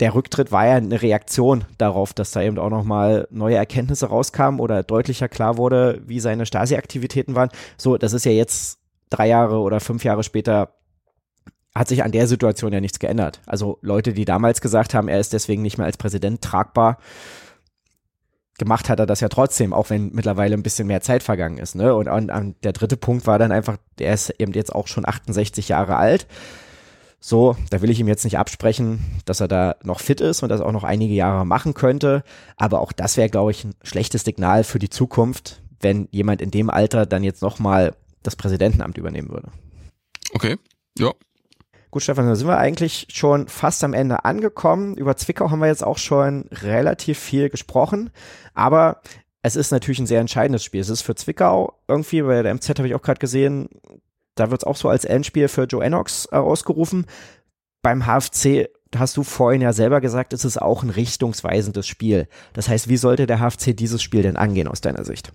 der 0.00 0.14
Rücktritt 0.14 0.52
war 0.52 0.66
ja 0.66 0.74
eine 0.74 1.02
Reaktion 1.02 1.64
darauf, 1.76 2.12
dass 2.12 2.30
da 2.30 2.42
eben 2.42 2.58
auch 2.58 2.70
nochmal 2.70 3.26
neue 3.30 3.56
Erkenntnisse 3.56 4.06
rauskamen 4.06 4.60
oder 4.60 4.84
deutlicher 4.84 5.28
klar 5.28 5.56
wurde, 5.56 6.02
wie 6.06 6.20
seine 6.20 6.46
Stasi-Aktivitäten 6.46 7.34
waren. 7.34 7.50
So, 7.76 7.96
das 7.96 8.12
ist 8.12 8.24
ja 8.24 8.30
jetzt 8.32 8.78
drei 9.10 9.28
Jahre 9.28 9.58
oder 9.58 9.80
fünf 9.80 10.04
Jahre 10.04 10.22
später 10.22 10.74
hat 11.74 11.88
sich 11.88 12.02
an 12.02 12.12
der 12.12 12.26
Situation 12.26 12.72
ja 12.72 12.80
nichts 12.80 12.98
geändert. 12.98 13.40
Also 13.46 13.78
Leute, 13.82 14.12
die 14.12 14.24
damals 14.24 14.60
gesagt 14.60 14.94
haben, 14.94 15.08
er 15.08 15.20
ist 15.20 15.32
deswegen 15.32 15.62
nicht 15.62 15.78
mehr 15.78 15.86
als 15.86 15.96
Präsident 15.96 16.42
tragbar, 16.42 16.98
gemacht 18.58 18.88
hat 18.88 18.98
er 18.98 19.06
das 19.06 19.20
ja 19.20 19.28
trotzdem, 19.28 19.72
auch 19.72 19.88
wenn 19.88 20.10
mittlerweile 20.12 20.54
ein 20.54 20.62
bisschen 20.62 20.88
mehr 20.88 21.00
Zeit 21.00 21.22
vergangen 21.22 21.58
ist. 21.58 21.76
Ne? 21.76 21.94
Und, 21.94 22.08
und, 22.08 22.30
und 22.30 22.56
der 22.64 22.72
dritte 22.72 22.96
Punkt 22.96 23.26
war 23.26 23.38
dann 23.38 23.52
einfach, 23.52 23.78
der 23.98 24.12
ist 24.12 24.30
eben 24.38 24.52
jetzt 24.52 24.74
auch 24.74 24.88
schon 24.88 25.06
68 25.06 25.68
Jahre 25.68 25.96
alt. 25.96 26.26
So, 27.20 27.56
da 27.70 27.80
will 27.80 27.90
ich 27.90 27.98
ihm 27.98 28.08
jetzt 28.08 28.24
nicht 28.24 28.38
absprechen, 28.38 29.04
dass 29.24 29.40
er 29.40 29.48
da 29.48 29.76
noch 29.82 30.00
fit 30.00 30.20
ist 30.20 30.42
und 30.42 30.50
das 30.50 30.60
auch 30.60 30.72
noch 30.72 30.84
einige 30.84 31.14
Jahre 31.14 31.46
machen 31.46 31.74
könnte. 31.74 32.22
Aber 32.56 32.80
auch 32.80 32.92
das 32.92 33.16
wäre, 33.16 33.28
glaube 33.28 33.50
ich, 33.52 33.64
ein 33.64 33.74
schlechtes 33.82 34.24
Signal 34.24 34.64
für 34.64 34.78
die 34.78 34.90
Zukunft, 34.90 35.62
wenn 35.80 36.08
jemand 36.10 36.42
in 36.42 36.50
dem 36.50 36.70
Alter 36.70 37.06
dann 37.06 37.24
jetzt 37.24 37.42
nochmal 37.42 37.94
das 38.22 38.36
Präsidentenamt 38.36 38.98
übernehmen 38.98 39.30
würde. 39.30 39.50
Okay, 40.32 40.56
ja, 40.98 41.12
Gut, 41.90 42.02
Stefan, 42.02 42.26
da 42.26 42.36
sind 42.36 42.46
wir 42.46 42.58
eigentlich 42.58 43.06
schon 43.10 43.48
fast 43.48 43.82
am 43.82 43.94
Ende 43.94 44.26
angekommen. 44.26 44.96
Über 44.96 45.16
Zwickau 45.16 45.50
haben 45.50 45.60
wir 45.60 45.68
jetzt 45.68 45.84
auch 45.84 45.96
schon 45.96 46.44
relativ 46.52 47.18
viel 47.18 47.48
gesprochen, 47.48 48.10
aber 48.52 49.00
es 49.40 49.56
ist 49.56 49.70
natürlich 49.70 49.98
ein 49.98 50.06
sehr 50.06 50.20
entscheidendes 50.20 50.64
Spiel. 50.64 50.82
Es 50.82 50.90
ist 50.90 51.00
für 51.00 51.14
Zwickau 51.14 51.80
irgendwie, 51.88 52.20
bei 52.20 52.42
der 52.42 52.52
MZ 52.52 52.68
habe 52.78 52.88
ich 52.88 52.94
auch 52.94 53.00
gerade 53.00 53.20
gesehen, 53.20 53.70
da 54.34 54.50
wird 54.50 54.62
es 54.62 54.66
auch 54.66 54.76
so 54.76 54.90
als 54.90 55.06
Endspiel 55.06 55.48
für 55.48 55.64
Joe 55.64 55.82
Enox 55.82 56.28
äh, 56.30 56.36
ausgerufen. 56.36 57.06
Beim 57.80 58.04
HFC 58.04 58.68
hast 58.94 59.16
du 59.16 59.22
vorhin 59.22 59.62
ja 59.62 59.72
selber 59.72 60.02
gesagt, 60.02 60.34
es 60.34 60.44
ist 60.44 60.60
auch 60.60 60.82
ein 60.82 60.90
richtungsweisendes 60.90 61.86
Spiel. 61.86 62.28
Das 62.52 62.68
heißt, 62.68 62.88
wie 62.88 62.98
sollte 62.98 63.26
der 63.26 63.38
HFC 63.38 63.74
dieses 63.74 64.02
Spiel 64.02 64.22
denn 64.22 64.36
angehen 64.36 64.68
aus 64.68 64.82
deiner 64.82 65.04
Sicht? 65.04 65.32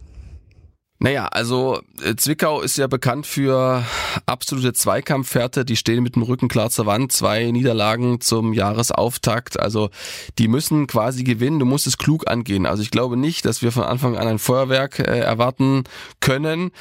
Naja, 0.99 1.27
also 1.27 1.81
äh, 2.01 2.15
Zwickau 2.15 2.61
ist 2.61 2.77
ja 2.77 2.87
bekannt 2.87 3.27
für 3.27 3.83
absolute 4.25 4.73
Zweikampfwerte. 4.73 5.65
Die 5.65 5.75
stehen 5.75 6.01
mit 6.01 6.15
dem 6.15 6.21
Rücken 6.21 6.47
klar 6.47 6.69
zur 6.69 6.85
Wand. 6.85 7.11
Zwei 7.11 7.51
Niederlagen 7.51 8.21
zum 8.21 8.53
Jahresauftakt. 8.53 9.59
Also 9.59 9.89
die 10.37 10.47
müssen 10.47 10.87
quasi 10.87 11.23
gewinnen. 11.23 11.59
Du 11.59 11.65
musst 11.65 11.87
es 11.87 11.97
klug 11.97 12.29
angehen. 12.29 12.65
Also 12.65 12.83
ich 12.83 12.91
glaube 12.91 13.17
nicht, 13.17 13.45
dass 13.45 13.61
wir 13.61 13.73
von 13.73 13.83
Anfang 13.83 14.17
an 14.17 14.27
ein 14.27 14.39
Feuerwerk 14.39 14.99
äh, 14.99 15.19
erwarten 15.19 15.83
können. 16.21 16.71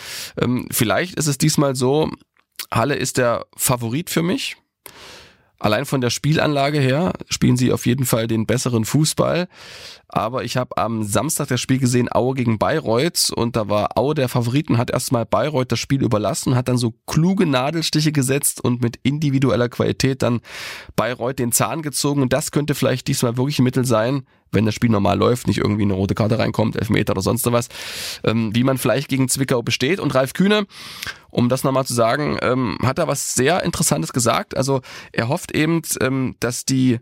Ähm, 0.41 0.69
vielleicht 0.71 1.17
ist 1.17 1.27
es 1.27 1.39
diesmal 1.39 1.75
so, 1.75 2.09
Halle 2.71 2.95
ist 2.95 3.19
der 3.19 3.47
Favorit 3.57 4.09
für 4.09 4.23
mich. 4.23 4.57
Allein 5.63 5.85
von 5.85 6.01
der 6.01 6.11
Spielanlage 6.11 6.81
her 6.81 7.13
spielen 7.31 7.57
sie 7.57 7.73
auf 7.73 7.87
jeden 7.87 8.05
Fall 8.05 8.27
den 8.27 8.47
besseren 8.47 8.85
Fußball. 8.85 9.47
Aber 10.09 10.43
ich 10.43 10.57
habe 10.57 10.77
am 10.77 11.05
Samstag 11.05 11.47
das 11.47 11.61
Spiel 11.61 11.79
gesehen, 11.79 12.09
Aue 12.13 12.35
gegen 12.35 12.59
Bayreuth. 12.59 13.31
Und 13.31 13.55
da 13.55 13.69
war 13.69 13.97
Aue 13.97 14.15
der 14.15 14.29
Favoriten, 14.29 14.77
hat 14.77 14.91
erstmal 14.91 15.25
Bayreuth 15.25 15.71
das 15.71 15.79
Spiel 15.79 16.03
überlassen, 16.03 16.57
hat 16.57 16.67
dann 16.67 16.79
so 16.79 16.95
kluge 17.07 17.47
Nadelstiche 17.47 18.11
gesetzt 18.11 18.63
und 18.63 18.83
mit 18.83 18.99
individueller 19.05 19.69
Qualität 19.69 20.23
dann 20.23 20.41
Bayreuth 20.97 21.39
den 21.39 21.53
Zahn 21.53 21.83
gezogen. 21.83 22.23
Und 22.23 22.33
das 22.33 22.51
könnte 22.51 22.75
vielleicht 22.75 23.07
diesmal 23.07 23.37
wirklich 23.37 23.61
ein 23.61 23.65
Mittel 23.65 23.85
sein, 23.85 24.27
wenn 24.53 24.67
das 24.67 24.75
Spiel 24.75 24.91
normal 24.91 25.19
läuft, 25.19 25.47
nicht 25.47 25.59
irgendwie 25.59 25.83
eine 25.83 25.95
rote 25.95 26.15
Karte 26.15 26.39
reinkommt, 26.39 26.77
Elfmeter 26.77 27.13
oder 27.13 27.23
sonst 27.23 27.51
was, 27.51 27.69
ähm, 28.25 28.55
wie 28.55 28.65
man 28.65 28.79
vielleicht 28.79 29.09
gegen 29.09 29.29
Zwickau 29.29 29.63
besteht. 29.63 30.01
Und 30.01 30.15
Ralf 30.15 30.33
Kühne, 30.33 30.67
um 31.31 31.49
das 31.49 31.65
nochmal 31.65 31.87
zu 31.87 31.95
sagen, 31.95 32.39
ähm, 32.43 32.79
hat 32.83 32.99
da 32.99 33.09
was 33.09 33.35
sehr 33.35 33.63
Interessantes 33.65 34.13
gesagt. 34.13 34.57
Also 34.57 34.81
er 35.13 35.29
hofft 35.29 35.53
eben, 35.53 35.83
ähm, 36.01 36.37
dass 36.41 36.65
die 36.65 37.01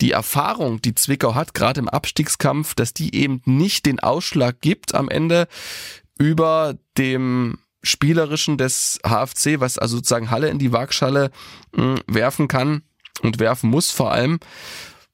die 0.00 0.12
Erfahrung, 0.12 0.80
die 0.80 0.94
Zwickau 0.94 1.34
hat, 1.34 1.54
gerade 1.54 1.80
im 1.80 1.88
Abstiegskampf, 1.88 2.76
dass 2.76 2.94
die 2.94 3.16
eben 3.16 3.42
nicht 3.46 3.84
den 3.84 3.98
Ausschlag 3.98 4.60
gibt 4.60 4.94
am 4.94 5.08
Ende 5.08 5.48
über 6.18 6.76
dem 6.96 7.58
spielerischen 7.82 8.58
des 8.58 9.00
HFC, 9.04 9.60
was 9.60 9.78
also 9.78 9.96
sozusagen 9.96 10.30
Halle 10.30 10.48
in 10.48 10.58
die 10.58 10.72
Waagschale 10.72 11.30
mh, 11.74 12.00
werfen 12.06 12.48
kann 12.48 12.82
und 13.22 13.38
werfen 13.38 13.70
muss 13.70 13.90
vor 13.90 14.12
allem 14.12 14.38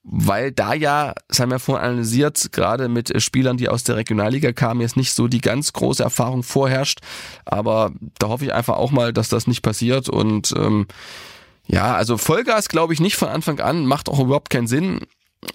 weil 0.04 0.52
da 0.52 0.74
ja, 0.74 1.14
das 1.28 1.40
haben 1.40 1.50
wir 1.50 1.58
vorhin 1.58 1.86
analysiert, 1.86 2.52
gerade 2.52 2.88
mit 2.88 3.10
äh, 3.10 3.20
Spielern, 3.20 3.56
die 3.56 3.70
aus 3.70 3.84
der 3.84 3.96
Regionalliga 3.96 4.52
kamen, 4.52 4.82
jetzt 4.82 4.98
nicht 4.98 5.14
so 5.14 5.28
die 5.28 5.40
ganz 5.40 5.72
große 5.72 6.02
Erfahrung 6.02 6.42
vorherrscht. 6.42 7.00
Aber 7.46 7.90
da 8.18 8.28
hoffe 8.28 8.44
ich 8.44 8.52
einfach 8.52 8.76
auch 8.76 8.90
mal, 8.90 9.14
dass 9.14 9.30
das 9.30 9.46
nicht 9.46 9.62
passiert. 9.62 10.10
Und 10.10 10.52
ähm, 10.56 10.86
ja, 11.66 11.94
also 11.94 12.18
Vollgas 12.18 12.68
glaube 12.68 12.92
ich 12.92 13.00
nicht 13.00 13.16
von 13.16 13.28
Anfang 13.28 13.60
an, 13.60 13.86
macht 13.86 14.10
auch 14.10 14.20
überhaupt 14.20 14.50
keinen 14.50 14.66
Sinn. 14.66 15.00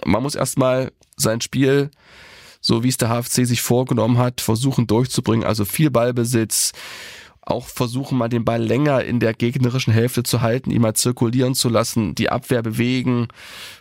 Man 0.04 0.24
muss 0.24 0.34
erstmal 0.34 0.91
sein 1.16 1.41
Spiel, 1.41 1.91
so 2.60 2.84
wie 2.84 2.89
es 2.89 2.97
der 2.97 3.10
HFC 3.10 3.45
sich 3.45 3.62
vorgenommen 3.62 4.18
hat, 4.18 4.41
versuchen 4.41 4.88
durchzubringen. 4.88 5.45
Also 5.45 5.64
viel 5.64 5.91
Ballbesitz, 5.91 6.72
auch 7.50 7.68
versuchen 7.68 8.18
mal 8.18 8.30
den 8.30 8.45
Ball 8.45 8.62
länger 8.62 9.04
in 9.04 9.20
der 9.20 9.34
gegnerischen 9.34 9.93
Hälfte 9.93 10.24
zu 10.24 10.41
halten, 10.41 10.72
ihn 10.72 10.82
mal 10.82 10.93
zirkulieren 10.93 11.56
zu 11.56 11.70
lassen, 11.70 12.16
die 12.16 12.30
Abwehr 12.30 12.62
bewegen, 12.62 13.28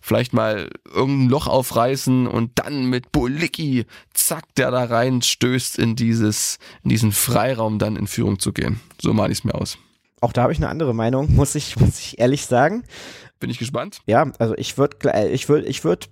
vielleicht 0.03 0.33
mal 0.33 0.71
irgendein 0.85 1.29
Loch 1.29 1.47
aufreißen 1.47 2.27
und 2.27 2.53
dann 2.57 2.87
mit 2.87 3.13
Bolicki, 3.13 3.87
zack, 4.15 4.55
der 4.57 4.71
da 4.71 4.85
rein 4.85 5.23
stößt 5.23 5.79
in 5.79 5.97
dieses, 5.97 6.59
in 6.83 6.91
diesen 6.91 7.13
Freiraum 7.13 7.79
dann 7.79 7.97
in 7.97 8.07
Führung 8.07 8.39
zu 8.39 8.53
gehen. 8.53 8.81
So 9.01 9.13
male 9.13 9.33
ich 9.33 9.39
es 9.39 9.45
mir 9.45 9.55
aus. 9.55 9.79
Auch 10.21 10.33
da 10.33 10.43
habe 10.43 10.53
ich 10.53 10.59
eine 10.59 10.69
andere 10.69 10.95
Meinung, 10.95 11.33
muss 11.35 11.55
ich, 11.55 11.77
muss 11.77 11.99
ich 11.99 12.19
ehrlich 12.19 12.47
sagen. 12.47 12.85
Bin 13.41 13.51
ich 13.51 13.59
gespannt? 13.59 14.01
Ja, 14.07 14.31
also 14.39 14.55
ich 14.57 14.79
würde, 14.79 14.97
ich 15.31 15.49
würde, 15.49 15.67
ich 15.67 15.85
würde, 15.85 16.07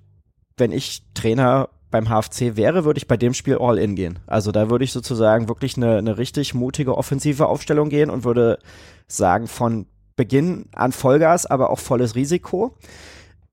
wenn 0.56 0.72
ich 0.72 1.02
Trainer 1.14 1.68
beim 1.90 2.08
HFC 2.08 2.56
wäre, 2.56 2.84
würde 2.84 2.98
ich 2.98 3.06
bei 3.06 3.16
dem 3.16 3.34
Spiel 3.34 3.58
all 3.58 3.78
in 3.78 3.94
gehen. 3.94 4.18
Also 4.26 4.52
da 4.52 4.70
würde 4.70 4.84
ich 4.84 4.92
sozusagen 4.92 5.48
wirklich 5.48 5.76
eine, 5.76 5.98
eine 5.98 6.18
richtig 6.18 6.54
mutige 6.54 6.96
offensive 6.96 7.46
Aufstellung 7.46 7.88
gehen 7.88 8.10
und 8.10 8.24
würde 8.24 8.58
sagen, 9.06 9.46
von 9.46 9.86
Beginn 10.16 10.66
an 10.72 10.92
Vollgas, 10.92 11.46
aber 11.46 11.70
auch 11.70 11.78
volles 11.78 12.14
Risiko. 12.14 12.76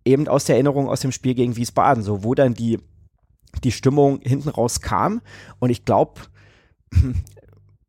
Eben 0.06 0.28
aus 0.28 0.46
der 0.46 0.56
Erinnerung 0.56 0.90
aus 0.90 1.02
dem 1.02 1.12
Spiel 1.12 1.36
gegen 1.36 1.56
Wiesbaden, 1.56 2.04
so 2.04 2.24
wo 2.24 2.34
dann 2.34 2.54
die, 2.54 2.80
die 3.64 3.72
Stimmung 3.72 4.20
hinten 4.22 4.50
raus 4.50 4.82
kam. 4.82 5.22
Und 5.60 5.70
ich 5.70 5.86
glaube, 5.86 6.22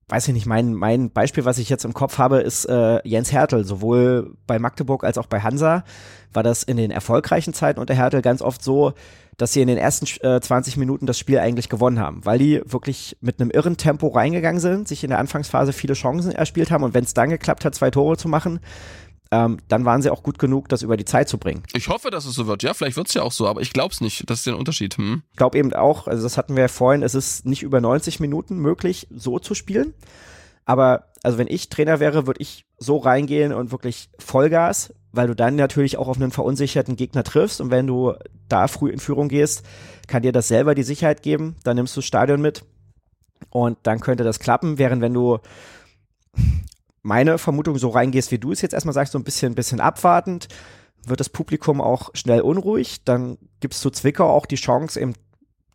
weiß 0.08 0.28
ich 0.28 0.34
nicht, 0.34 0.46
mein, 0.46 0.74
mein 0.74 1.10
Beispiel, 1.10 1.44
was 1.44 1.58
ich 1.58 1.68
jetzt 1.68 1.84
im 1.84 1.94
Kopf 1.94 2.18
habe, 2.18 2.38
ist 2.38 2.66
äh, 2.66 3.06
Jens 3.06 3.32
Hertel. 3.32 3.64
Sowohl 3.64 4.34
bei 4.46 4.58
Magdeburg 4.58 5.04
als 5.04 5.18
auch 5.18 5.26
bei 5.26 5.40
Hansa 5.40 5.84
war 6.32 6.42
das 6.42 6.62
in 6.62 6.76
den 6.76 6.90
erfolgreichen 6.90 7.54
Zeiten 7.54 7.80
unter 7.80 7.94
Hertel 7.94 8.20
ganz 8.20 8.42
oft 8.42 8.62
so, 8.62 8.92
dass 9.36 9.52
sie 9.52 9.62
in 9.62 9.68
den 9.68 9.78
ersten 9.78 10.06
äh, 10.26 10.40
20 10.40 10.76
Minuten 10.76 11.06
das 11.06 11.18
Spiel 11.18 11.38
eigentlich 11.38 11.68
gewonnen 11.68 11.98
haben, 11.98 12.24
weil 12.24 12.38
die 12.38 12.60
wirklich 12.64 13.16
mit 13.20 13.40
einem 13.40 13.50
irren 13.50 13.76
Tempo 13.76 14.08
reingegangen 14.08 14.60
sind, 14.60 14.88
sich 14.88 15.02
in 15.02 15.10
der 15.10 15.18
Anfangsphase 15.18 15.72
viele 15.72 15.94
Chancen 15.94 16.32
erspielt 16.32 16.70
haben 16.70 16.84
und 16.84 16.94
wenn 16.94 17.04
es 17.04 17.14
dann 17.14 17.30
geklappt 17.30 17.64
hat, 17.64 17.74
zwei 17.74 17.90
Tore 17.90 18.16
zu 18.16 18.28
machen, 18.28 18.60
ähm, 19.34 19.58
dann 19.66 19.84
waren 19.84 20.00
sie 20.00 20.10
auch 20.10 20.22
gut 20.22 20.38
genug, 20.38 20.68
das 20.68 20.82
über 20.82 20.96
die 20.96 21.04
Zeit 21.04 21.28
zu 21.28 21.38
bringen. 21.38 21.64
Ich 21.72 21.88
hoffe, 21.88 22.12
dass 22.12 22.24
es 22.24 22.34
so 22.34 22.46
wird. 22.46 22.62
Ja, 22.62 22.72
vielleicht 22.72 22.96
wird 22.96 23.08
es 23.08 23.14
ja 23.14 23.22
auch 23.22 23.32
so, 23.32 23.48
aber 23.48 23.62
ich 23.62 23.72
glaube 23.72 23.92
es 23.92 24.00
nicht. 24.00 24.30
Das 24.30 24.38
ist 24.38 24.46
der 24.46 24.56
Unterschied. 24.56 24.96
Hm? 24.96 25.22
Ich 25.32 25.36
glaube 25.36 25.58
eben 25.58 25.72
auch, 25.72 26.06
also 26.06 26.22
das 26.22 26.38
hatten 26.38 26.54
wir 26.54 26.62
ja 26.62 26.68
vorhin, 26.68 27.02
es 27.02 27.16
ist 27.16 27.44
nicht 27.44 27.64
über 27.64 27.80
90 27.80 28.20
Minuten 28.20 28.58
möglich, 28.58 29.08
so 29.10 29.40
zu 29.40 29.54
spielen. 29.54 29.92
Aber 30.66 31.08
also 31.24 31.36
wenn 31.36 31.48
ich 31.48 31.68
Trainer 31.68 31.98
wäre, 31.98 32.28
würde 32.28 32.40
ich 32.42 32.64
so 32.78 32.96
reingehen 32.96 33.52
und 33.52 33.72
wirklich 33.72 34.08
Vollgas, 34.18 34.94
weil 35.10 35.26
du 35.26 35.34
dann 35.34 35.56
natürlich 35.56 35.96
auch 35.96 36.06
auf 36.06 36.16
einen 36.16 36.30
verunsicherten 36.30 36.94
Gegner 36.94 37.24
triffst 37.24 37.60
und 37.60 37.72
wenn 37.72 37.88
du 37.88 38.14
da 38.48 38.68
früh 38.68 38.90
in 38.90 39.00
Führung 39.00 39.28
gehst, 39.28 39.64
kann 40.06 40.22
dir 40.22 40.32
das 40.32 40.46
selber 40.46 40.76
die 40.76 40.84
Sicherheit 40.84 41.22
geben, 41.22 41.56
dann 41.64 41.76
nimmst 41.76 41.96
du 41.96 42.00
das 42.00 42.06
Stadion 42.06 42.40
mit 42.40 42.64
und 43.50 43.78
dann 43.82 44.00
könnte 44.00 44.22
das 44.22 44.38
klappen, 44.38 44.78
während 44.78 45.02
wenn 45.02 45.12
du 45.14 45.38
meine 47.04 47.38
Vermutung 47.38 47.78
so 47.78 47.90
reingehst, 47.90 48.32
wie 48.32 48.38
du 48.38 48.50
es 48.50 48.62
jetzt 48.62 48.72
erstmal 48.72 48.94
sagst, 48.94 49.12
so 49.12 49.18
ein 49.18 49.24
bisschen, 49.24 49.54
bisschen 49.54 49.78
abwartend, 49.78 50.48
wird 51.06 51.20
das 51.20 51.28
Publikum 51.28 51.80
auch 51.80 52.10
schnell 52.14 52.40
unruhig, 52.40 53.04
dann 53.04 53.36
gibst 53.60 53.84
du 53.84 53.90
Zwickau 53.90 54.28
auch 54.28 54.46
die 54.46 54.56
Chance, 54.56 54.98
eben 55.00 55.12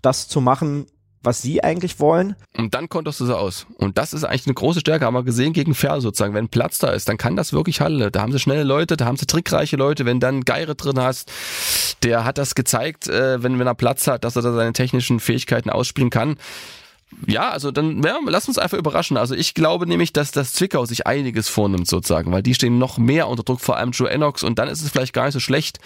das 0.02 0.28
zu 0.28 0.42
machen, 0.42 0.88
was 1.22 1.42
sie 1.42 1.64
eigentlich 1.64 2.00
wollen. 2.00 2.36
Und 2.58 2.74
dann 2.74 2.90
konntest 2.90 3.20
du 3.20 3.26
sie 3.26 3.38
aus. 3.38 3.68
Und 3.76 3.98
das 3.98 4.14
ist 4.14 4.24
eigentlich 4.24 4.48
eine 4.48 4.56
große 4.56 4.80
Stärke, 4.80 5.06
haben 5.06 5.14
wir 5.14 5.24
gesehen 5.24 5.54
gegen 5.54 5.76
Ferl 5.76 6.02
sozusagen. 6.02 6.34
Wenn 6.34 6.50
Platz 6.50 6.80
da 6.80 6.92
ist, 6.92 7.10
dann 7.10 7.18
kann 7.18 7.36
das 7.36 7.54
wirklich 7.54 7.82
Halle. 7.82 8.10
Da 8.10 8.22
haben 8.22 8.32
sie 8.32 8.40
schnelle 8.40 8.64
Leute, 8.64 8.98
da 8.98 9.06
haben 9.06 9.18
sie 9.18 9.28
trickreiche 9.28 9.76
Leute. 9.76 10.06
Wenn 10.06 10.20
dann 10.20 10.42
Geire 10.42 10.76
drin 10.76 11.00
hast, 11.00 11.32
der 12.04 12.24
hat 12.24 12.38
das 12.38 12.56
gezeigt, 12.56 13.08
äh, 13.08 13.44
wenn, 13.44 13.60
wenn 13.60 13.68
er 13.68 13.76
Platz 13.76 14.08
hat, 14.08 14.24
dass 14.24 14.38
er 14.38 14.42
da 14.42 14.54
seine 14.54 14.74
technischen 14.74 15.20
Fähigkeiten 15.20 15.70
ausspielen 15.70 16.10
kann 16.10 16.38
ja, 17.26 17.50
also 17.50 17.72
dann 17.72 18.04
ja, 18.04 18.18
lass 18.26 18.48
uns 18.48 18.58
einfach 18.58 18.78
überraschen. 18.78 19.18
Also 19.18 19.36
ich 19.36 19.54
glaube 19.54 19.88
nämlich, 19.88 20.14
dass 20.14 20.32
das 20.32 20.54
Zwickau 20.54 20.86
sich 20.86 21.08
einiges 21.08 21.50
vornimmt 21.50 21.88
sozusagen, 21.88 22.32
weil 22.32 22.44
die 22.44 22.54
stehen 22.54 22.78
noch 22.78 22.98
mehr 22.98 23.28
unter 23.28 23.44
Druck, 23.44 23.62
vor 23.62 23.78
allem 23.78 23.92
Joe 23.92 24.10
Enox 24.10 24.44
und 24.44 24.60
dann 24.60 24.68
ist 24.68 24.82
es 24.82 24.90
vielleicht 24.90 25.14
gar 25.14 25.26
nicht 25.26 25.34
so 25.34 25.40
schlecht, 25.40 25.80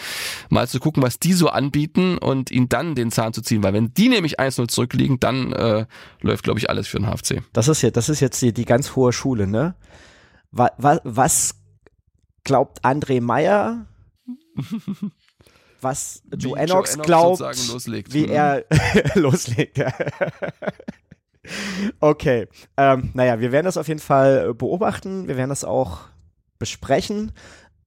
mal 0.50 0.68
zu 0.68 0.80
gucken, 0.80 1.02
was 1.02 1.20
die 1.20 1.34
so 1.34 1.50
anbieten 1.50 2.18
und 2.18 2.52
ihn 2.52 2.70
dann 2.70 2.96
den 2.96 3.12
Zahn 3.12 3.34
zu 3.34 3.42
ziehen, 3.42 3.64
weil 3.64 3.74
wenn 3.74 3.94
die 3.94 4.10
nämlich 4.10 4.40
1-0 4.40 4.68
zurückliegen, 4.68 5.20
dann 5.20 5.54
äh, 5.54 5.86
läuft 6.22 6.44
glaube 6.44 6.60
ich 6.60 6.70
alles 6.70 6.88
für 6.88 7.00
den 7.00 7.08
HFC. 7.08 7.42
Das 7.54 7.68
ist 7.68 7.82
jetzt, 7.82 7.98
das 7.98 8.10
ist 8.10 8.20
jetzt 8.20 8.42
die, 8.42 8.54
die 8.54 8.66
ganz 8.66 8.96
hohe 8.96 9.14
Schule, 9.14 9.48
ne? 9.48 9.76
Was, 10.52 11.02
was 11.04 11.56
glaubt 12.44 12.84
André 12.86 13.22
Meyer? 13.22 13.88
was 15.84 16.24
Joe 16.38 16.58
Ennox 16.58 16.98
glaubt, 17.00 17.42
wie 17.42 18.28
mhm. 18.28 18.32
er 18.32 18.66
loslegt. 19.16 19.84
Okay, 22.00 22.48
ähm, 22.78 23.12
naja, 23.14 23.40
wir 23.40 23.52
werden 23.52 23.66
das 23.66 23.78
auf 23.78 23.88
jeden 23.88 24.00
Fall 24.00 24.54
beobachten, 24.54 25.28
wir 25.28 25.38
werden 25.38 25.50
das 25.50 25.64
auch 25.64 26.00
besprechen, 26.60 27.32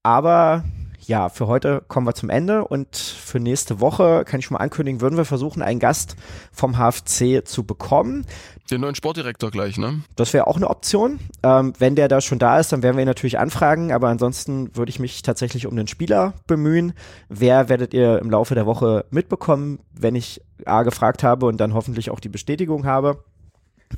aber 0.03 0.65
ja, 1.07 1.29
für 1.29 1.47
heute 1.47 1.83
kommen 1.87 2.07
wir 2.07 2.15
zum 2.15 2.31
Ende 2.31 2.67
und 2.67 2.97
für 2.97 3.39
nächste 3.39 3.81
Woche, 3.81 4.25
kann 4.25 4.41
ich 4.41 4.47
schon 4.47 4.57
mal 4.57 4.63
ankündigen, 4.63 5.01
würden 5.01 5.17
wir 5.17 5.25
versuchen, 5.25 5.63
einen 5.63 5.79
Gast 5.79 6.17
vom 6.53 6.77
HFC 6.77 7.47
zu 7.47 7.65
bekommen. 7.65 8.27
Den 8.71 8.81
neuen 8.81 8.97
Sportdirektor 8.97 9.53
gleich, 9.53 9.79
ne? 9.79 10.01
Das 10.17 10.33
wäre 10.33 10.49
auch 10.49 10.57
eine 10.57 10.69
Option. 10.69 11.21
Ähm, 11.45 11.75
wenn 11.79 11.95
der 11.95 12.09
da 12.09 12.21
schon 12.21 12.41
da 12.41 12.59
ist, 12.59 12.73
dann 12.73 12.83
werden 12.83 12.97
wir 12.97 13.05
ihn 13.05 13.09
natürlich 13.09 13.39
anfragen, 13.39 13.93
aber 13.93 14.09
ansonsten 14.09 14.75
würde 14.77 14.91
ich 14.91 14.99
mich 14.99 15.23
tatsächlich 15.23 15.67
um 15.67 15.77
den 15.77 15.87
Spieler 15.87 16.35
bemühen. 16.49 16.93
Wer 17.29 17.69
werdet 17.69 17.95
ihr 17.95 18.19
im 18.19 18.31
Laufe 18.31 18.57
der 18.57 18.67
Woche 18.67 19.05
mitbekommen, 19.11 19.79
wenn 19.93 20.17
ich 20.17 20.43
A 20.65 20.83
gefragt 20.83 21.23
habe 21.23 21.47
und 21.47 21.59
dann 21.59 21.75
hoffentlich 21.75 22.11
auch 22.11 22.21
die 22.21 22.29
Bestätigung 22.29 22.85
habe. 22.85 23.23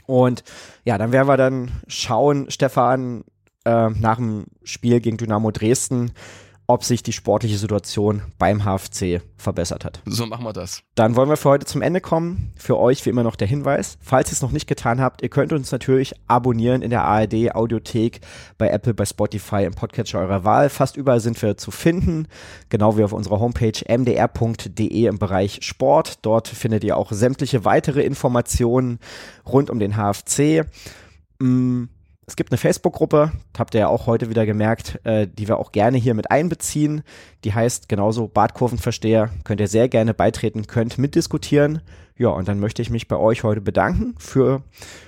Und 0.07 0.45
ja, 0.85 0.99
dann 0.99 1.13
werden 1.13 1.29
wir 1.29 1.37
dann 1.37 1.71
schauen, 1.87 2.51
Stefan, 2.51 3.25
äh, 3.65 3.91
nach 3.91 4.17
dem 4.17 4.47
Spiel 4.65 5.01
gegen 5.01 5.17
Dynamo 5.17 5.51
Dresden, 5.51 6.13
ob 6.71 6.85
sich 6.85 7.03
die 7.03 7.15
sportliche 7.15 7.57
Situation 7.57 8.21
beim 8.39 8.65
HFC 8.65 9.23
verbessert 9.39 9.87
hat. 9.87 10.03
So 10.05 10.27
machen 10.27 10.45
wir 10.45 10.53
das. 10.53 10.83
Dann 10.95 11.17
wollen 11.17 11.31
wir 11.31 11.39
für 11.39 11.49
heute 11.49 11.65
zum 11.65 11.81
Ende 11.81 12.03
kommen. 12.03 12.53
Für 12.57 12.79
euch 12.79 13.07
wie 13.07 13.11
immer 13.11 13.23
noch 13.23 13.37
der 13.37 13.49
Hinweis, 13.49 13.97
falls 14.03 14.29
ihr 14.29 14.35
es 14.35 14.43
noch 14.43 14.53
nicht 14.53 14.67
getan 14.67 15.01
habt, 15.01 15.23
ihr 15.23 15.31
könnt 15.31 15.55
uns 15.55 15.73
natürlich 15.73 16.13
abonnieren 16.27 16.83
in 16.83 16.91
der 16.91 17.05
ARD 17.05 17.55
Audiothek, 17.55 18.21
bei 18.59 18.69
Apple, 18.69 18.93
bei 18.93 19.07
Spotify, 19.07 19.65
im 19.65 19.73
Podcatcher 19.73 20.19
eurer 20.19 20.45
Wahl. 20.45 20.69
Fast 20.69 20.99
überall 20.99 21.21
sind 21.21 21.41
wir 21.41 21.57
zu 21.57 21.71
finden, 21.71 22.29
genau 22.69 22.99
wie 22.99 23.05
auf 23.05 23.15
unserer 23.15 23.41
Homepage 23.41 23.81
mdr.de 23.89 25.07
im 25.07 25.19
Bereich 25.19 25.61
Sport. 25.63 26.19
Dort 26.21 26.49
findet 26.49 26.85
ihr 26.85 26.99
auch 26.99 27.13
sämtliche 27.13 27.65
weitere 27.65 28.03
Informationen 28.03 28.99
rund 29.47 29.71
um 29.71 29.79
den 29.79 29.97
HFC. 29.97 30.67
Mm 31.39 31.85
es 32.29 32.37
gibt 32.37 32.53
eine 32.53 32.59
Facebook-Gruppe, 32.59 33.33
habt 33.59 33.75
ihr 33.75 33.81
ja 33.81 33.89
auch 33.89 34.07
heute 34.07 34.29
wieder 34.29 34.45
gemerkt, 34.45 35.01
äh, 35.05 35.27
die 35.27 35.49
wir 35.49 35.59
auch 35.59 35.73
gerne 35.73 35.97
hier 35.97 36.13
mit 36.13 36.31
einbeziehen. 36.31 37.03
Die 37.45 37.55
heißt 37.55 37.89
genauso 37.89 38.29
Bartkurvenversteher. 38.29 39.31
Könnt 39.45 39.61
ihr 39.61 39.67
sehr 39.67 39.89
gerne 39.89 40.13
beitreten, 40.13 40.67
könnt 40.67 40.99
mitdiskutieren. 40.99 41.81
Ja, 42.19 42.29
und 42.29 42.47
dann 42.47 42.61
möchte 42.61 42.83
ich 42.83 42.91
mich 42.91 43.09
bei 43.09 43.17
euch 43.17 43.45
heute 43.45 43.63
bedanken 43.63 44.15
für, 44.19 44.63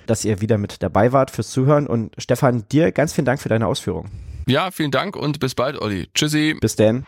dass 0.07 0.25
ihr 0.25 0.41
wieder 0.41 0.57
mit 0.57 0.81
dabei 0.81 1.11
wart, 1.11 1.29
fürs 1.29 1.51
Zuhören. 1.51 1.85
Und 1.85 2.15
Stefan, 2.17 2.65
dir 2.69 2.91
ganz 2.91 3.13
vielen 3.13 3.25
Dank 3.25 3.39
für 3.39 3.49
deine 3.49 3.67
Ausführungen. 3.67 4.09
Ja, 4.47 4.71
vielen 4.71 4.91
Dank 4.91 5.15
und 5.15 5.39
bis 5.39 5.53
bald, 5.53 5.79
Olli. 5.79 6.09
Tschüssi. 6.15 6.57
Bis 6.59 6.75
denn. 6.75 7.05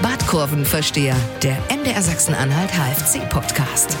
Bartkurvenversteher, 0.00 1.16
der 1.42 1.58
MDR 1.76 2.02
Sachsen-Anhalt 2.02 2.70
HFC-Podcast. 2.70 3.96